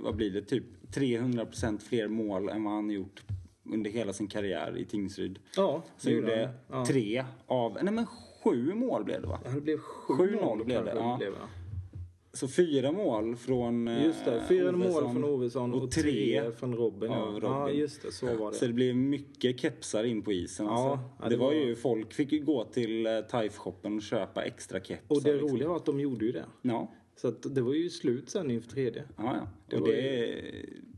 vad 0.00 0.16
blir 0.16 0.30
det, 0.30 0.42
typ 0.42 0.64
300% 0.94 1.82
fler 1.82 2.08
mål 2.08 2.48
än 2.48 2.64
vad 2.64 2.72
han 2.74 2.90
gjort 2.90 3.22
under 3.72 3.90
hela 3.90 4.12
sin 4.12 4.26
karriär 4.28 4.78
i 4.78 4.84
Tingsryd. 4.84 5.38
Ja, 5.56 5.82
Så 5.96 6.10
gjorde. 6.10 6.50
Ja. 6.70 6.84
tre 6.86 7.24
av, 7.46 7.78
nej 7.82 7.94
men 7.94 8.06
sju 8.06 8.74
mål 8.74 9.04
blev 9.04 9.20
det 9.22 9.28
va? 9.28 9.40
Ja, 9.44 9.50
det 9.50 9.60
blev 9.60 9.78
7 9.78 10.14
7-0 10.14 10.44
mål 10.44 10.64
blev 10.64 10.84
det, 10.84 10.90
kanske 10.98 11.24
ja. 11.26 11.30
Så 12.34 12.48
fyra 12.48 12.92
mål 12.92 13.36
från 13.36 13.88
eh, 13.88 14.04
Just 14.04 14.24
det, 14.24 14.42
fyra 14.48 14.72
mål 14.72 14.82
Ovesson 14.86 15.12
från 15.12 15.24
Ovesson 15.24 15.74
och, 15.74 15.82
och 15.82 15.90
tre 15.90 16.40
tre 16.42 16.52
från 16.52 16.74
Robin. 16.76 17.10
Ja. 17.10 17.18
Robin. 17.18 17.42
ja, 17.50 17.70
just 17.70 18.02
det, 18.02 18.12
så 18.12 18.36
var 18.36 18.50
det. 18.50 18.56
Så 18.56 18.66
det 18.66 18.72
blev 18.72 18.96
mycket 18.96 19.60
kepsar 19.60 20.04
in 20.04 20.22
på 20.22 20.32
isen. 20.32 20.66
Ja, 20.66 20.72
alltså. 20.72 21.08
ja, 21.18 21.24
det, 21.24 21.30
det 21.30 21.36
var, 21.36 21.46
var- 21.46 21.54
ju, 21.54 21.76
folk 21.76 22.12
fick 22.12 22.32
ju 22.32 22.44
gå 22.44 22.64
till 22.64 23.06
uh, 23.06 23.12
Taif-shoppen 23.12 23.96
och 23.96 24.02
köpa 24.02 24.42
extra 24.44 24.80
kepsar. 24.80 25.16
Och 25.16 25.22
det 25.22 25.32
liksom. 25.32 25.50
roliga 25.50 25.68
var 25.68 25.76
att 25.76 25.86
de 25.86 26.00
gjorde 26.00 26.24
ju 26.26 26.32
det. 26.32 26.46
Ja, 26.62 26.92
Så 27.16 27.28
att 27.28 27.54
det 27.54 27.60
var 27.62 27.74
ju 27.74 27.90
slut 27.90 28.30
sen 28.30 28.50
inför 28.50 28.70
tredje. 28.70 29.04
ja, 29.16 29.36
ja. 29.40 29.48
Det 29.68 29.76
och 29.76 29.88
det, 29.88 30.34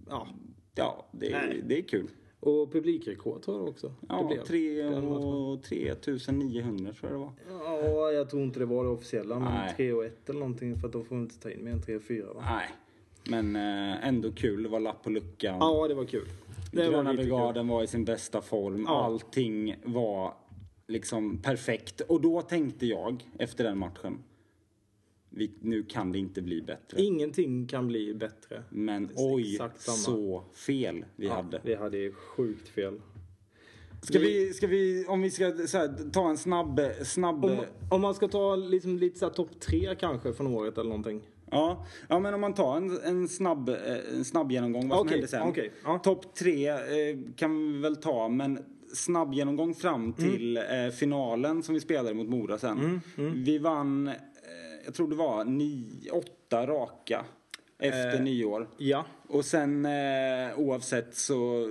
Ja. 0.08 0.28
ja, 0.74 1.08
det, 1.12 1.30
Nej. 1.30 1.62
det 1.66 1.78
är 1.78 1.82
kul. 1.82 2.08
Och 2.46 2.72
publikrekord 2.72 3.42
tror 3.42 3.58
jag 3.58 3.68
också. 3.68 3.92
det 4.08 4.08
Ja, 4.08 4.18
och 4.18 5.62
3900 5.62 6.92
tror 6.92 7.12
jag 7.12 7.20
det 7.20 7.24
var. 7.24 7.32
Ja, 7.88 8.10
jag 8.12 8.30
tror 8.30 8.42
inte 8.42 8.58
det 8.58 8.66
var 8.66 8.84
det 8.84 8.90
officiella. 8.90 9.38
Men 9.38 9.52
Nej. 9.54 9.74
3 9.76 9.92
och 9.92 10.04
1 10.04 10.28
eller 10.30 10.40
någonting 10.40 10.80
för 10.80 10.86
att 10.86 10.92
de 10.92 11.04
får 11.04 11.18
inte 11.18 11.38
ta 11.38 11.50
in 11.50 11.64
mer 11.64 11.72
än 11.72 11.82
3 11.82 11.96
och 11.96 12.02
4 12.02 12.26
va? 12.34 12.42
Nej, 12.44 12.68
men 13.28 13.56
eh, 13.56 14.08
ändå 14.08 14.32
kul. 14.32 14.62
Det 14.62 14.68
var 14.68 14.80
lapp 14.80 15.02
på 15.02 15.10
luckan. 15.10 15.56
Ja, 15.60 15.88
det 15.88 15.94
var 15.94 16.04
kul. 16.04 16.28
Det 16.72 16.86
Gröna 16.86 17.14
brigaden 17.14 17.68
var 17.68 17.82
i 17.82 17.86
sin 17.86 18.04
bästa 18.04 18.40
form. 18.40 18.84
Ja. 18.88 19.04
Allting 19.04 19.76
var 19.84 20.34
liksom 20.88 21.38
perfekt. 21.38 22.00
Och 22.00 22.20
då 22.20 22.42
tänkte 22.42 22.86
jag 22.86 23.24
efter 23.38 23.64
den 23.64 23.78
matchen. 23.78 24.18
Vi, 25.36 25.50
nu 25.60 25.82
kan 25.82 26.12
det 26.12 26.18
inte 26.18 26.42
bli 26.42 26.62
bättre. 26.62 27.02
Ingenting 27.02 27.66
kan 27.66 27.86
bli 27.86 28.14
bättre. 28.14 28.62
Men 28.70 29.10
oj, 29.16 29.58
så 29.76 30.44
fel 30.54 31.04
vi 31.16 31.28
hade. 31.28 31.60
Vi 31.64 31.74
hade 31.74 31.98
ju 31.98 32.12
sjukt 32.12 32.68
fel. 32.68 33.00
Ska 34.02 34.18
vi, 34.18 34.52
ska 34.52 34.66
vi, 34.66 35.04
om 35.08 35.22
vi 35.22 35.30
ska 35.30 35.44
här, 35.44 36.10
ta 36.10 36.30
en 36.30 36.38
snabb, 36.38 36.80
snabb... 37.04 37.44
Om, 37.44 37.58
om 37.90 38.00
man 38.00 38.14
ska 38.14 38.28
ta 38.28 38.56
liksom 38.56 38.98
lite 38.98 39.18
så 39.18 39.26
här 39.26 39.32
topp 39.32 39.60
3 39.60 39.94
kanske 40.00 40.32
från 40.32 40.46
året 40.46 40.78
eller 40.78 40.88
någonting. 40.88 41.22
Ja, 41.50 41.86
ja, 42.08 42.18
men 42.18 42.34
om 42.34 42.40
man 42.40 42.54
tar 42.54 42.76
en, 42.76 43.00
en, 43.04 43.28
snabb, 43.28 43.68
eh, 43.68 43.76
en 44.14 44.24
snabb 44.24 44.52
genomgång 44.52 44.88
vad 44.88 44.98
som 44.98 45.06
Okej, 45.06 45.16
hände 45.16 45.28
sen. 45.28 45.48
okej, 45.48 45.72
ja. 45.84 45.98
Topp 45.98 46.34
tre 46.34 46.68
eh, 46.68 47.18
kan 47.36 47.72
vi 47.72 47.80
väl 47.80 47.96
ta, 47.96 48.28
men 48.28 48.58
snabb 48.94 49.34
genomgång 49.34 49.74
fram 49.74 50.12
till 50.12 50.56
eh, 50.56 50.62
finalen 50.98 51.62
som 51.62 51.74
vi 51.74 51.80
spelade 51.80 52.14
mot 52.14 52.28
Mora 52.28 52.58
sen. 52.58 53.00
Vi 53.34 53.58
vann, 53.58 54.10
jag 54.86 54.94
tror 54.94 55.08
det 55.08 55.16
var 55.16 55.44
nio, 55.44 56.10
åtta 56.10 56.66
raka 56.66 57.24
efter 57.78 58.14
Eh, 58.16 58.22
nyår. 58.22 58.68
Ja. 58.78 59.04
Och 59.28 59.44
sen 59.44 59.86
eh, 59.86 60.58
oavsett 60.58 61.14
så 61.14 61.66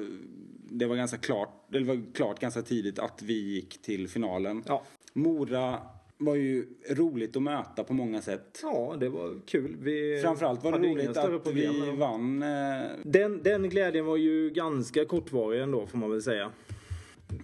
det 0.69 0.85
var 0.85 0.95
ganska 0.95 1.17
klart, 1.17 1.65
det 1.69 1.83
var 1.83 2.13
klart 2.13 2.39
ganska 2.39 2.61
tidigt 2.61 2.99
att 2.99 3.21
vi 3.21 3.53
gick 3.53 3.81
till 3.81 4.07
finalen. 4.07 4.63
Ja. 4.67 4.83
Mora 5.13 5.79
var 6.17 6.35
ju 6.35 6.65
roligt 6.89 7.35
att 7.35 7.41
möta 7.41 7.83
på 7.83 7.93
många 7.93 8.21
sätt. 8.21 8.59
Ja, 8.63 8.95
det 8.99 9.09
var 9.09 9.39
kul. 9.45 9.75
Vi 9.79 10.21
Framförallt 10.21 10.63
var 10.63 10.71
det 10.71 10.87
roligt 10.87 11.17
att 11.17 11.47
vi 11.47 11.91
vann. 11.97 12.43
Eh, 12.43 12.81
Den, 13.03 13.43
den 13.43 13.69
glädjen 13.69 14.05
var 14.05 14.17
ju 14.17 14.49
ganska 14.49 15.05
kortvarig 15.05 15.61
ändå 15.61 15.87
får 15.87 15.97
man 15.97 16.11
väl 16.11 16.21
säga. 16.23 16.51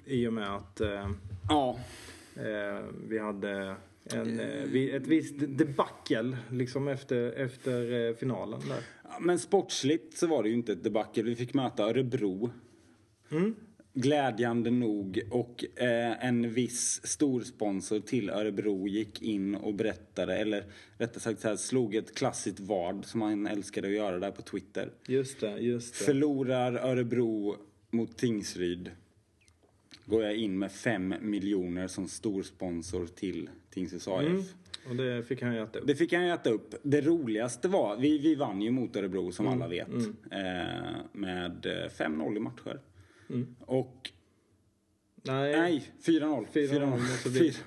I 0.05 0.28
och 0.28 0.34
med 0.34 0.55
att 0.55 0.82
eh, 0.82 1.09
ja, 1.49 1.78
eh, 2.36 2.86
vi 3.07 3.19
hade 3.19 3.76
en, 4.04 4.39
eh, 4.39 4.64
vi, 4.66 4.91
ett 4.91 5.08
visst 5.08 5.36
debacle 5.38 6.38
liksom 6.52 6.88
efter, 6.88 7.32
efter 7.32 8.08
eh, 8.10 8.16
finalen 8.16 8.62
där. 8.70 8.84
men 9.20 9.39
sportsligt 9.39 10.18
så 10.18 10.28
var 10.28 10.43
det 10.43 10.49
ju 10.49 10.56
inte 10.56 10.72
ett 10.72 10.84
debacle. 10.84 11.24
Vi 11.24 11.36
fick 11.36 11.54
möta 11.54 11.84
Örebro. 11.84 12.52
Mm. 13.32 13.56
glädjande 13.93 14.72
nog 14.72 15.22
och 15.32 15.66
eh, 15.76 16.26
en 16.26 16.54
viss 16.54 17.02
storsponsor 17.04 17.99
till 17.99 18.30
Örebro 18.30 18.88
gick 18.88 19.22
in 19.22 19.56
och 19.56 19.74
berättade, 19.74 20.38
eller 20.38 20.64
rättare 20.97 21.20
sagt 21.20 21.41
så 21.41 21.47
här, 21.47 21.56
slog 21.56 21.95
ett 21.95 22.16
klassiskt 22.16 22.60
vad 22.60 23.06
som 23.06 23.22
han 23.22 23.47
älskade 23.47 23.88
att 23.88 23.93
göra 23.93 24.20
där 24.20 24.32
på 24.32 24.41
Twitter. 24.41 24.91
Just 25.08 25.39
det, 25.39 25.58
just 25.58 25.99
det. 25.99 26.06
Förlorar 26.06 26.74
Örebro 26.74 27.56
mot 27.91 28.18
Tingsryd 28.18 28.91
går 30.06 30.24
jag 30.24 30.36
in 30.36 30.60
med 30.60 30.72
5 30.72 31.16
miljoner 31.22 31.88
som 31.88 32.08
storsponsor 32.08 33.08
till 33.08 33.49
Tingsryds 33.72 34.07
AIF. 34.07 34.30
Mm. 34.30 34.43
Och 34.89 34.95
det 34.95 35.24
fick 35.24 35.41
han 35.41 35.53
ju 35.55 35.63
äta 35.63 35.80
upp. 35.80 35.88
Det 35.88 35.95
fick 35.95 36.13
han 36.13 36.26
ju 36.28 36.32
äta 36.34 36.49
upp. 36.49 36.76
Det 36.84 37.01
roligaste 37.01 37.67
var, 37.67 37.97
vi, 37.97 38.17
vi 38.17 38.36
vann 38.36 38.61
ju 38.61 38.72
mot 38.72 38.95
Örebro 38.95 39.32
som 39.32 39.45
Mm. 39.47 39.61
alla 39.61 39.69
vet. 39.69 39.88
Eh, 40.32 40.95
med 41.13 41.65
eh, 41.65 41.89
5-0 41.89 42.38
i 42.38 42.39
matcher. 42.39 42.80
Mm. 43.30 43.55
Och, 43.59 44.09
Nej, 45.24 45.51
nej, 45.59 45.91
4-0. 46.05 46.45
4-0 46.53 46.89
måste 46.99 47.30
det 47.30 47.39
bli. 47.39 47.51
Fyra- 47.51 47.63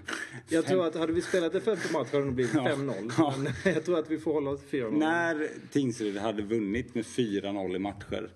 jag 0.49 0.67
tror 0.67 0.87
att 0.87 0.95
hade 0.95 1.13
vi 1.13 1.23
spelat 1.23 1.55
en 1.55 1.61
femte 1.61 1.93
match 1.93 2.07
hade 2.13 2.19
det 2.19 2.25
nog 2.27 2.35
blivit 2.35 2.55
Ja. 2.55 2.69
5-0. 2.69 3.13
Ja. 3.19 3.35
Men 3.39 3.53
jag 3.75 3.85
tror 3.85 3.99
att 3.99 4.11
vi 4.11 4.19
får 4.19 4.33
hålla 4.33 4.51
oss 4.51 4.61
till 4.61 4.83
4-0. 4.83 4.99
När 4.99 5.49
Tingsryd 5.73 6.17
hade 6.17 6.43
vunnit 6.43 6.95
med 6.95 7.05
4-0 7.05 7.77
i 7.77 7.79
matcher 7.79 8.31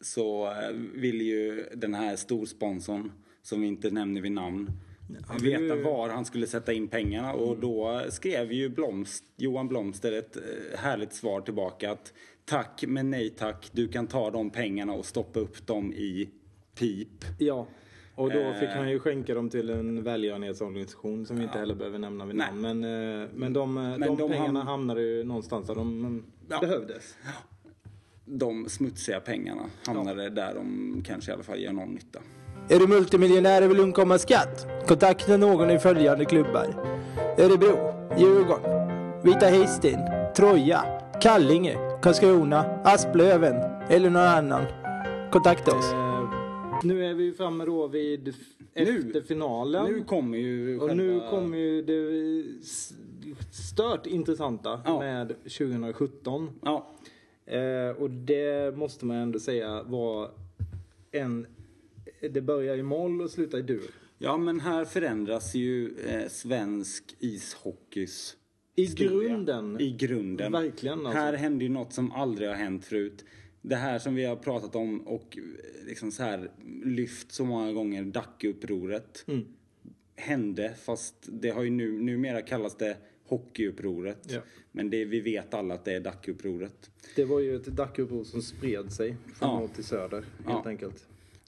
så 0.00 0.46
eh, 0.46 0.70
ville 0.94 1.24
ju 1.24 1.64
den 1.74 1.94
här 1.94 2.16
storsponsorn, 2.16 3.12
som 3.42 3.60
vi 3.60 3.66
inte 3.66 3.90
nämner 3.90 4.20
vid 4.20 4.32
namn, 4.32 4.70
veta 5.42 5.76
var 5.76 6.08
han 6.08 6.24
skulle 6.24 6.46
sätta 6.46 6.72
in 6.72 6.88
pengarna 6.88 7.32
och 7.32 7.56
då 7.58 8.02
skrev 8.10 8.52
ju 8.52 8.68
Blomst, 8.68 9.24
Johan 9.36 9.68
Blomster 9.68 10.12
ett 10.12 10.36
eh, 10.36 10.78
härligt 10.78 11.12
svar 11.12 11.40
tillbaka 11.40 11.90
att 11.90 12.12
tack 12.44 12.84
men 12.88 13.10
nej 13.10 13.30
tack, 13.30 13.70
du 13.72 13.88
kan 13.88 14.06
ta 14.06 14.30
de 14.30 14.50
pengarna 14.50 14.92
och 14.92 15.06
stoppa 15.06 15.40
upp 15.40 15.66
dem 15.66 15.92
i 15.92 16.28
pip. 16.78 17.24
Ja. 17.38 17.66
Och 18.14 18.30
då 18.30 18.38
Eh. 18.38 18.54
fick 18.60 18.68
han 18.68 18.90
ju 18.90 18.98
skänka 18.98 19.34
dem 19.34 19.50
till 19.50 19.70
en 19.70 20.02
välgörenhetsorganisation 20.02 21.26
som 21.26 21.36
vi 21.36 21.42
inte 21.44 21.58
heller 21.58 21.74
behöver 21.74 21.98
nämna 21.98 22.26
vid 22.26 22.36
namn. 22.36 22.60
Men, 22.60 22.84
eh, 23.22 23.28
men 23.34 23.52
de, 23.52 23.76
eh, 23.78 23.98
de, 23.98 24.16
de 24.16 24.30
pengarna 24.30 24.60
ham- 24.60 24.66
hamnade 24.66 25.02
ju 25.02 25.24
någonstans 25.24 25.66
där 25.66 25.74
de 25.74 25.98
mm, 26.04 26.24
Ja. 26.48 26.60
behövdes. 26.60 27.16
De 28.24 28.68
smutsiga 28.68 29.20
pengarna 29.20 29.62
hamnade 29.86 30.30
där 30.30 30.54
de 30.54 31.02
kanske 31.04 31.30
i 31.30 31.34
alla 31.34 31.42
fall 31.42 31.60
gör 31.60 31.72
någon 31.72 31.88
nytta. 31.90 32.20
Är 32.68 32.78
du 32.78 32.86
multimiljonär 32.86 33.64
och 33.64 33.70
vill 33.70 33.80
undkomma 33.80 34.18
skatt? 34.18 34.66
Kontakta 34.86 35.36
någon 35.36 35.70
i 35.70 35.78
följande 35.78 36.24
klubbar. 36.24 36.66
Örebro, 37.38 37.94
Djurgården, 38.18 39.22
Vita 39.24 39.46
Hästen, 39.46 39.98
Troja, 40.36 40.84
Kallinge, 41.20 41.76
Karlskrona, 42.02 42.58
Asplöven 42.84 43.54
eller 43.90 44.10
någon 44.10 44.22
annan. 44.22 44.62
Kontakta 45.32 45.76
oss. 45.78 45.92
Eh, 45.92 46.28
nu 46.82 47.04
är 47.04 47.14
vi 47.14 47.24
ju 47.24 47.32
framme 47.34 47.64
då 47.64 47.86
vid 47.86 48.28
f- 48.28 48.34
Nu- 48.74 48.82
efter 49.08 49.20
finalen. 49.20 49.84
Nu 49.92 50.04
kommer 50.04 50.38
ju 50.38 50.80
och 50.80 50.96
nu 50.96 51.10
själva- 51.12 51.30
kommer 51.30 51.58
ju 51.58 51.82
det 51.82 52.44
stört 53.50 54.06
intressanta 54.06 54.80
Ja. 54.84 54.98
med 55.00 55.28
2017. 55.44 56.50
Ja, 56.62 56.86
Eh, 57.46 57.96
och 58.02 58.10
det 58.10 58.76
måste 58.76 59.06
man 59.06 59.16
ändå 59.16 59.38
säga 59.38 59.82
var 59.82 60.30
en... 61.12 61.46
Det 62.30 62.40
börjar 62.40 62.76
i 62.76 62.82
moll 62.82 63.20
och 63.22 63.30
slutar 63.30 63.58
i 63.58 63.62
dur. 63.62 63.90
Ja, 64.18 64.36
men 64.36 64.60
här 64.60 64.84
förändras 64.84 65.54
ju 65.54 65.98
eh, 65.98 66.28
svensk 66.28 67.16
ishockeys 67.18 68.36
I 68.76 68.82
historia. 68.82 69.28
grunden. 69.28 69.80
I 69.80 69.90
grunden. 69.90 70.52
Verkligen 70.52 71.06
alltså. 71.06 71.20
Här 71.20 71.32
händer 71.32 71.62
ju 71.66 71.68
något 71.72 71.92
som 71.92 72.12
aldrig 72.12 72.48
har 72.48 72.56
hänt 72.56 72.84
förut. 72.84 73.24
Det 73.62 73.76
här 73.76 73.98
som 73.98 74.14
vi 74.14 74.24
har 74.24 74.36
pratat 74.36 74.76
om 74.76 75.00
och 75.00 75.38
eh, 75.38 75.86
liksom 75.86 76.12
så 76.12 76.22
här 76.22 76.50
lyft 76.84 77.32
så 77.32 77.44
många 77.44 77.72
gånger, 77.72 78.04
Dackeupproret. 78.04 79.24
Mm. 79.28 79.44
Hände, 80.16 80.74
fast 80.84 81.14
det 81.28 81.50
har 81.50 81.62
ju 81.62 81.70
nu, 81.70 81.92
numera 82.02 82.42
kallas 82.42 82.76
det 82.76 82.96
hockeyupproret. 83.26 84.28
Ja. 84.32 84.40
Men 84.72 84.90
det, 84.90 85.04
vi 85.04 85.20
vet 85.20 85.54
alla 85.54 85.74
att 85.74 85.84
det 85.84 85.92
är 85.92 86.00
Dackeupproret. 86.00 86.90
Det 87.16 87.24
var 87.24 87.40
ju 87.40 87.56
ett 87.56 87.64
dackuppror 87.66 88.24
som 88.24 88.42
spred 88.42 88.92
sig 88.92 89.16
från 89.34 89.48
Ja. 89.48 89.58
norr 89.60 89.68
till 89.68 89.84
söder 89.84 90.16
helt 90.20 90.26
Ja. 90.46 90.62
enkelt. 90.66 91.06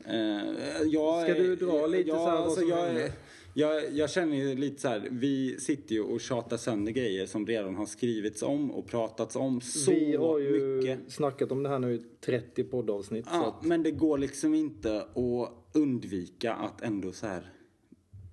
Eh, 0.09 0.83
jag, 0.87 1.23
Ska 1.23 1.35
du 1.35 1.57
dra 1.57 1.87
lite 1.87 2.09
ja, 2.09 2.17
så 2.17 2.31
här 2.31 2.37
alltså 2.37 2.61
jag, 2.61 3.11
jag, 3.55 3.93
jag 3.93 4.11
känner 4.11 4.37
ju 4.37 4.55
lite 4.55 4.81
så 4.81 4.89
här, 4.89 5.09
vi 5.11 5.61
sitter 5.61 5.95
ju 5.95 6.01
och 6.01 6.21
tjatar 6.21 6.57
sönder 6.57 6.93
grejer 6.93 7.27
som 7.27 7.47
redan 7.47 7.75
har 7.75 7.87
skrivits 7.87 8.43
om 8.43 8.71
och 8.71 8.87
pratats 8.87 9.37
om 9.37 9.61
så 9.61 9.91
vi 9.91 10.17
har 10.17 10.39
ju 10.39 10.77
mycket. 10.77 11.13
snackat 11.13 11.53
om 11.53 11.63
det 11.63 11.69
här 11.69 11.79
nu 11.79 11.95
i 11.95 12.03
30 12.21 12.65
poddavsnitt. 12.65 13.27
Ja, 13.31 13.47
att, 13.49 13.67
men 13.67 13.83
det 13.83 13.91
går 13.91 14.19
liksom 14.19 14.55
inte 14.55 15.03
att 15.03 15.51
undvika 15.73 16.55
att 16.55 16.83
ändå 16.83 17.13
så 17.13 17.27
här 17.27 17.53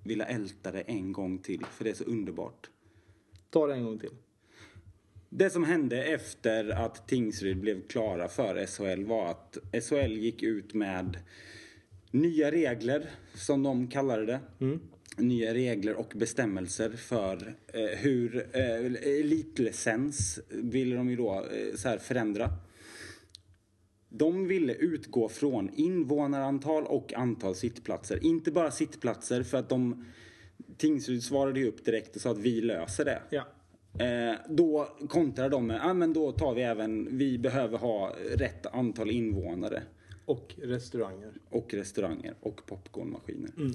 vilja 0.04 0.24
älta 0.24 0.72
det 0.72 0.80
en 0.80 1.12
gång 1.12 1.38
till, 1.38 1.64
för 1.70 1.84
det 1.84 1.90
är 1.90 1.94
så 1.94 2.04
underbart. 2.04 2.70
ta 3.50 3.66
det 3.66 3.74
en 3.74 3.84
gång 3.84 3.98
till. 3.98 4.10
Det 5.28 5.50
som 5.50 5.64
hände 5.64 6.04
efter 6.04 6.70
att 6.70 7.08
Tingsryd 7.08 7.60
blev 7.60 7.86
klara 7.86 8.28
för 8.28 8.66
SHL 8.66 9.04
var 9.04 9.26
att 9.26 9.58
SHL 9.84 10.12
gick 10.12 10.42
ut 10.42 10.74
med 10.74 11.16
nya 12.12 12.50
regler, 12.50 13.10
som 13.34 13.62
de 13.62 13.88
kallade 13.88 14.26
det. 14.26 14.40
Nya 15.16 15.54
regler 15.54 15.94
och 15.94 16.12
bestämmelser 16.16 16.90
för 16.90 17.54
eh, 17.72 17.98
hur 17.98 18.48
eh, 18.52 19.18
elitlicens 19.20 20.40
ville 20.48 20.96
de 20.96 21.10
ju 21.10 21.16
då 21.16 21.34
eh, 21.34 21.76
så 21.76 21.88
här 21.88 21.98
förändra. 21.98 22.48
De 24.08 24.48
ville 24.48 24.74
utgå 24.74 25.28
från 25.28 25.70
invånarantal 25.74 26.84
och 26.84 27.14
antal 27.14 27.54
sittplatser. 27.54 28.24
Inte 28.26 28.50
bara 28.50 28.70
sittplatser 28.70 29.42
för 29.42 29.58
att 29.58 29.68
de 29.68 30.04
Tingsryd 30.76 31.22
svarade 31.22 31.60
ju 31.60 31.68
upp 31.68 31.84
direkt 31.84 32.16
och 32.16 32.22
sa 32.22 32.30
att 32.30 32.38
vi 32.38 32.60
löser 32.60 33.04
det. 33.04 33.22
Ja. 33.30 33.46
Eh, 34.04 34.34
då 34.48 34.88
kontrar 35.08 35.50
de 35.50 35.66
med, 35.66 35.80
ah, 35.82 35.94
men 35.94 36.12
då 36.12 36.32
tar 36.32 36.54
vi 36.54 36.62
även, 36.62 37.18
vi 37.18 37.38
behöver 37.38 37.78
ha 37.78 38.14
rätt 38.36 38.66
antal 38.66 39.10
invånare. 39.10 39.82
Och 40.24 40.54
restauranger. 40.58 41.32
Och 41.50 41.74
restauranger 41.74 42.34
och 42.40 42.66
popcornmaskiner. 42.66 43.50
Mm. 43.56 43.72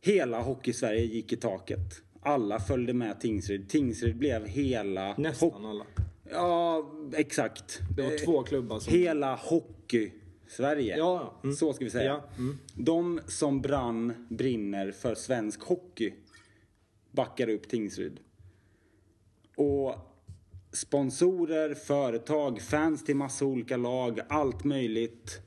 Hela 0.00 0.42
Hockeysverige 0.42 1.04
gick 1.04 1.32
i 1.32 1.36
taket. 1.36 2.02
Alla 2.20 2.60
följde 2.60 2.94
med 2.94 3.20
Tingsryd. 3.20 3.68
Tingsryd 3.68 4.16
blev 4.16 4.46
hela... 4.46 5.14
Nästan 5.18 5.66
alla. 5.66 5.86
Ja, 6.30 6.90
exakt. 7.16 7.80
Det 7.96 8.02
var 8.02 8.24
två 8.24 8.42
klubbar 8.42 8.80
som... 8.80 8.94
Hela 8.94 9.34
Hockey-Sverige. 9.36 10.96
Ja, 10.96 11.40
mm. 11.44 11.56
Så 11.56 11.72
ska 11.72 11.84
vi 11.84 11.90
säga. 11.90 12.04
Ja, 12.04 12.28
mm. 12.38 12.58
De 12.74 13.20
som 13.26 13.60
brann, 13.60 14.26
brinner 14.30 14.92
för 14.92 15.14
svensk 15.14 15.62
hockey 15.62 16.12
backar 17.10 17.48
upp 17.48 17.68
Tingsryd. 17.68 18.20
Och 19.56 19.94
sponsorer, 20.72 21.74
företag, 21.74 22.60
fans 22.60 23.04
till 23.04 23.16
massa 23.16 23.44
olika 23.44 23.76
lag, 23.76 24.20
allt 24.28 24.64
möjligt 24.64 25.40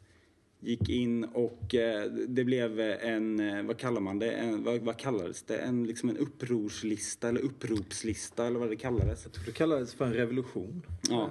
gick 0.60 0.90
in 0.90 1.24
och 1.24 1.76
eh, 1.76 2.12
det 2.12 2.44
blev 2.44 2.80
en, 2.80 3.40
eh, 3.40 3.64
vad 3.64 3.78
kallar 3.78 4.02
man 4.02 4.20
det, 4.20 4.32
en, 4.32 4.64
vad, 4.64 4.82
vad 4.82 4.98
kallades 4.98 5.44
det? 5.44 5.58
En, 5.58 5.84
liksom 5.84 6.10
en 6.10 6.18
upprorslista 6.18 7.30
eller 7.30 7.42
uppropslista 7.42 8.48
eller 8.48 8.60
vad 8.60 8.70
det 8.70 8.76
kallades. 8.76 9.28
Det 9.46 9.52
kallades 9.52 9.94
för 9.94 10.06
en 10.06 10.14
revolution. 10.14 10.86
Ja. 11.10 11.30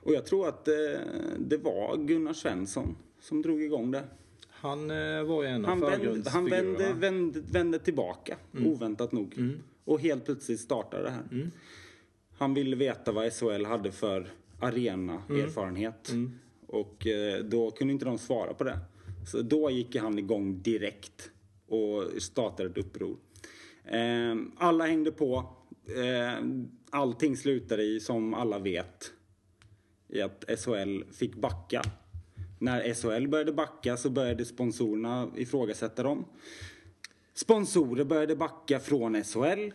Och 0.00 0.14
jag 0.14 0.26
tror 0.26 0.48
att 0.48 0.68
eh, 0.68 0.74
det 1.38 1.56
var 1.56 1.96
Gunnar 1.96 2.32
Svensson 2.32 2.96
som 3.20 3.42
drog 3.42 3.62
igång 3.62 3.90
det. 3.90 4.04
Han 4.50 4.88
var 5.26 5.44
en 5.44 5.64
av 5.64 5.80
vände, 5.80 6.30
han 6.30 6.44
vände, 6.50 6.78
förgrundsfigurerna. 6.78 7.00
vände, 7.00 7.40
vände 7.40 7.78
tillbaka, 7.78 8.36
oväntat 8.64 9.12
nog. 9.12 9.38
Och 9.84 10.00
helt 10.00 10.24
plötsligt 10.24 10.60
startade 10.60 11.02
det 11.02 11.10
här. 11.10 11.50
Han 12.36 12.54
ville 12.54 12.76
veta 12.76 13.12
vad 13.12 13.32
SHL 13.32 13.64
hade 13.64 13.92
för 13.92 14.28
arena-erfarenhet. 14.60 16.08
Och 16.66 17.06
eh, 17.06 17.44
då 17.44 17.70
kunde 17.70 17.92
inte 17.92 18.04
de 18.04 18.18
svara 18.18 18.54
på 18.54 18.64
det. 18.64 18.78
Så 19.26 19.42
då 19.42 19.70
gick 19.70 19.96
han 19.96 20.18
igång 20.18 20.62
direkt 20.62 21.30
och 21.68 22.22
startade 22.22 22.68
ett 22.68 22.78
uppror. 22.78 23.16
Eh, 23.84 24.36
alla 24.56 24.86
hängde 24.86 25.10
på. 25.12 25.56
Eh, 25.96 26.44
allting 26.90 27.36
slutade 27.36 27.82
i, 27.82 28.00
som 28.00 28.34
alla 28.34 28.58
vet, 28.58 29.12
i 30.08 30.20
att 30.20 30.44
SHL 30.58 31.02
fick 31.12 31.34
backa. 31.34 31.82
När 32.58 32.94
SHL 32.94 33.28
började 33.28 33.52
backa 33.52 33.96
så 33.96 34.10
började 34.10 34.44
sponsorerna 34.44 35.30
ifrågasätta 35.36 36.02
dem. 36.02 36.24
Sponsorer 37.34 38.04
började 38.04 38.36
backa 38.36 38.80
från 38.80 39.24
SHL. 39.24 39.70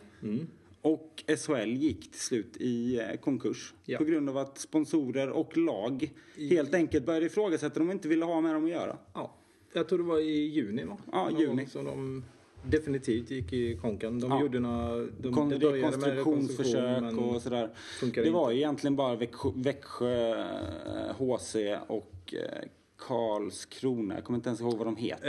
Och 0.81 1.23
SHL 1.45 1.69
gick 1.69 2.11
till 2.11 2.21
slut 2.21 2.57
i 2.59 2.99
eh, 2.99 3.19
konkurs. 3.19 3.73
Ja. 3.85 3.97
På 3.97 4.03
grund 4.03 4.29
av 4.29 4.37
att 4.37 4.57
sponsorer 4.57 5.29
och 5.29 5.57
lag 5.57 6.11
helt 6.49 6.73
enkelt 6.73 7.05
började 7.05 7.25
ifrågasätta 7.25 7.79
dem 7.79 7.87
och 7.87 7.93
inte 7.93 8.07
ville 8.07 8.25
ha 8.25 8.41
med 8.41 8.53
dem 8.53 8.63
att 8.65 8.69
göra. 8.69 8.97
Ja. 9.13 9.35
Jag 9.73 9.89
tror 9.89 9.97
det 9.97 10.03
var 10.03 10.19
i 10.19 10.47
juni 10.47 10.83
va? 10.83 10.97
Ja, 11.11 11.29
Någon 11.29 11.39
juni. 11.41 11.65
Som 11.65 11.85
de 11.85 12.23
definitivt 12.63 13.31
gick 13.31 13.53
i 13.53 13.75
konken. 13.81 14.19
De 14.19 14.31
Ja. 14.31 14.41
gjorde 14.41 14.59
några... 14.59 14.95
De, 14.95 15.33
Kon- 15.33 15.49
det 15.49 15.59
började 15.59 15.97
med 15.97 16.15
rekonstruktionsförsök 16.15 17.17
och 17.35 17.41
sådär. 17.41 17.69
Det 18.01 18.05
inte. 18.05 18.29
var 18.31 18.51
ju 18.51 18.57
egentligen 18.57 18.95
bara 18.95 19.15
Växjö, 19.15 19.49
Växjö 19.55 20.39
eh, 20.39 21.15
HC 21.17 21.55
och 21.87 22.33
eh, 22.33 22.69
Karlskrona. 22.99 24.15
Jag 24.15 24.23
kommer 24.23 24.37
inte 24.37 24.49
ens 24.49 24.61
ihåg 24.61 24.77
vad 24.77 24.87
de 24.87 24.95
heter. 24.95 25.27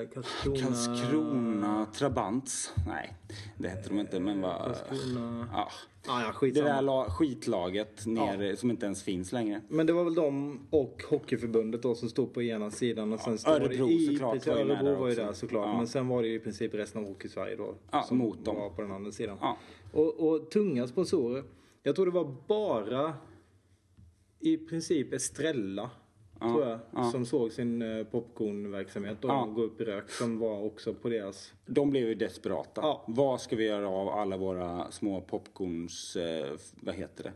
Eh, 0.00 0.08
Karlskrona... 0.08 0.56
Karlskrona 0.60 1.86
Trabants. 1.94 2.72
Nej, 2.86 3.16
det 3.58 3.68
heter 3.68 3.88
de 3.90 3.98
inte. 4.00 4.20
Men 4.20 4.40
vad... 4.40 4.62
Karlskrona... 4.64 5.48
Ja. 5.52 5.68
Ah, 6.10 6.20
ja, 6.20 6.26
Det 6.26 6.32
skitsamma. 6.32 6.68
där 6.68 6.82
la, 6.82 7.10
skitlaget 7.10 8.06
ner, 8.06 8.54
som 8.56 8.70
inte 8.70 8.86
ens 8.86 9.02
finns 9.02 9.32
längre. 9.32 9.60
Men 9.68 9.86
det 9.86 9.92
var 9.92 10.04
väl 10.04 10.14
de 10.14 10.60
och 10.70 11.02
Hockeyförbundet 11.10 11.82
då 11.82 11.94
som 11.94 12.08
stod 12.08 12.34
på 12.34 12.42
ena 12.42 12.70
sidan 12.70 13.12
och 13.12 13.20
sen 13.20 13.32
Ja, 13.32 13.38
står 13.38 13.52
Örebro 13.52 13.86
det 13.86 13.92
i, 13.92 14.06
såklart 14.06 14.32
precis, 14.34 14.48
var 14.48 14.56
Örebro 14.56 14.84
där 14.84 14.96
var 14.96 15.08
ju 15.08 15.14
där 15.14 15.32
såklart. 15.32 15.66
Ja. 15.66 15.76
Men 15.76 15.86
sen 15.86 16.08
var 16.08 16.22
det 16.22 16.28
ju 16.28 16.34
i 16.34 16.38
princip 16.40 16.74
resten 16.74 17.02
av 17.02 17.08
Hockey-Sverige 17.08 17.56
då. 17.56 17.74
Ja, 17.90 18.02
som 18.02 18.18
mot 18.18 18.44
dem. 18.44 18.56
var 18.56 18.70
på 18.70 18.82
den 18.82 18.92
andra 18.92 19.12
sidan. 19.12 19.38
Ja. 19.40 19.58
Och, 19.92 20.28
och 20.28 20.50
tunga 20.50 20.86
sponsorer. 20.86 21.44
Jag 21.82 21.96
tror 21.96 22.06
det 22.06 22.12
var 22.12 22.34
bara 22.48 23.14
i 24.40 24.56
princip 24.56 25.12
Estrella 25.12 25.90
tror 26.40 26.66
jag, 26.66 26.78
ja. 26.94 27.10
som 27.10 27.26
såg 27.26 27.52
sin 27.52 27.82
eh, 27.82 28.04
popcornverksamhet 28.04 29.16
då 29.20 29.28
Ja. 29.28 29.44
gå 29.54 29.62
upp 29.62 29.80
i 29.80 29.84
rök. 29.84 30.10
Som 30.10 30.38
var 30.38 30.62
också 30.62 30.94
på 30.94 31.08
deras... 31.08 31.52
De 31.66 31.90
blev 31.90 32.08
ju 32.08 32.14
desperata. 32.14 32.80
Ja. 32.80 33.04
Vad 33.06 33.40
ska 33.40 33.56
vi 33.56 33.64
göra 33.66 33.88
av 33.88 34.08
alla 34.08 34.36
våra 34.36 34.90
små 34.90 35.20
popcorns... 35.20 36.16
Eh, 36.16 36.56
vad 36.80 36.94
heter 36.94 37.24
det? 37.24 37.32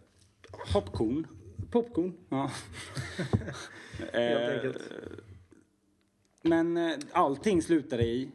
Popcorn. 0.72 1.26
Popcorn, 1.70 2.12
Ja. 2.28 2.50
helt 4.12 4.14
Eh, 4.14 4.54
enkelt. 4.54 4.78
Men 6.42 6.76
eh, 6.76 6.92
allting 7.12 7.62
slutade 7.62 8.04
i 8.04 8.30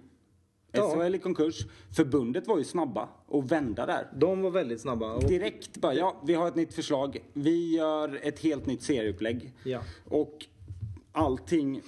Ja. 0.72 0.90
SHL 0.96 1.16
i 1.16 1.20
konkurs. 1.20 1.66
Förbundet 1.96 2.48
var 2.48 2.58
ju 2.58 2.64
snabba 2.64 3.10
att 3.32 3.52
vända 3.52 3.86
där. 3.86 4.08
De 4.16 4.42
var 4.42 4.52
väldigt 4.52 4.82
snabba. 4.82 5.14
Och, 5.14 5.24
Direkt 5.24 5.78
bara, 5.78 5.94
ja, 5.94 6.22
vi 6.26 6.34
har 6.34 6.48
ett 6.48 6.56
nytt 6.56 6.74
förslag. 6.74 7.18
Vi 7.34 7.76
gör 7.76 8.20
ett 8.24 8.40
helt 8.40 8.66
nytt 8.66 8.82
serieupplägg. 8.84 9.54
Ja. 9.64 9.82
Och 10.10 10.46
allting... 11.18 11.82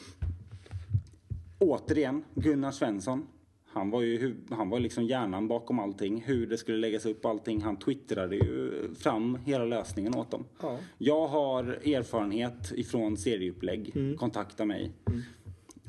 Återigen, 1.60 2.24
Gunnar 2.36 2.72
Svensson. 2.72 3.28
Han 3.66 3.90
var 3.90 4.02
ju 4.02 4.36
han 4.50 4.70
var 4.70 4.80
liksom 4.80 5.04
hjärnan 5.04 5.48
bakom 5.48 5.80
allting. 5.80 6.24
Hur 6.26 6.48
det 6.48 6.58
skulle 6.58 6.78
läggas 6.78 7.06
upp 7.06 7.26
allting. 7.26 7.62
Han 7.62 7.78
twittrade 7.78 8.36
ju 8.36 8.72
fram 8.96 9.38
hela 9.46 9.66
lösningen 9.66 10.16
åt 10.16 10.32
dem. 10.32 10.46
Ja. 10.62 10.78
Jag 10.98 11.28
har 11.28 11.64
erfarenhet 11.64 12.72
ifrån 12.76 13.18
serieupplägg. 13.18 13.92
Mm. 13.96 14.18
Kontakta 14.18 14.66
mig. 14.66 14.92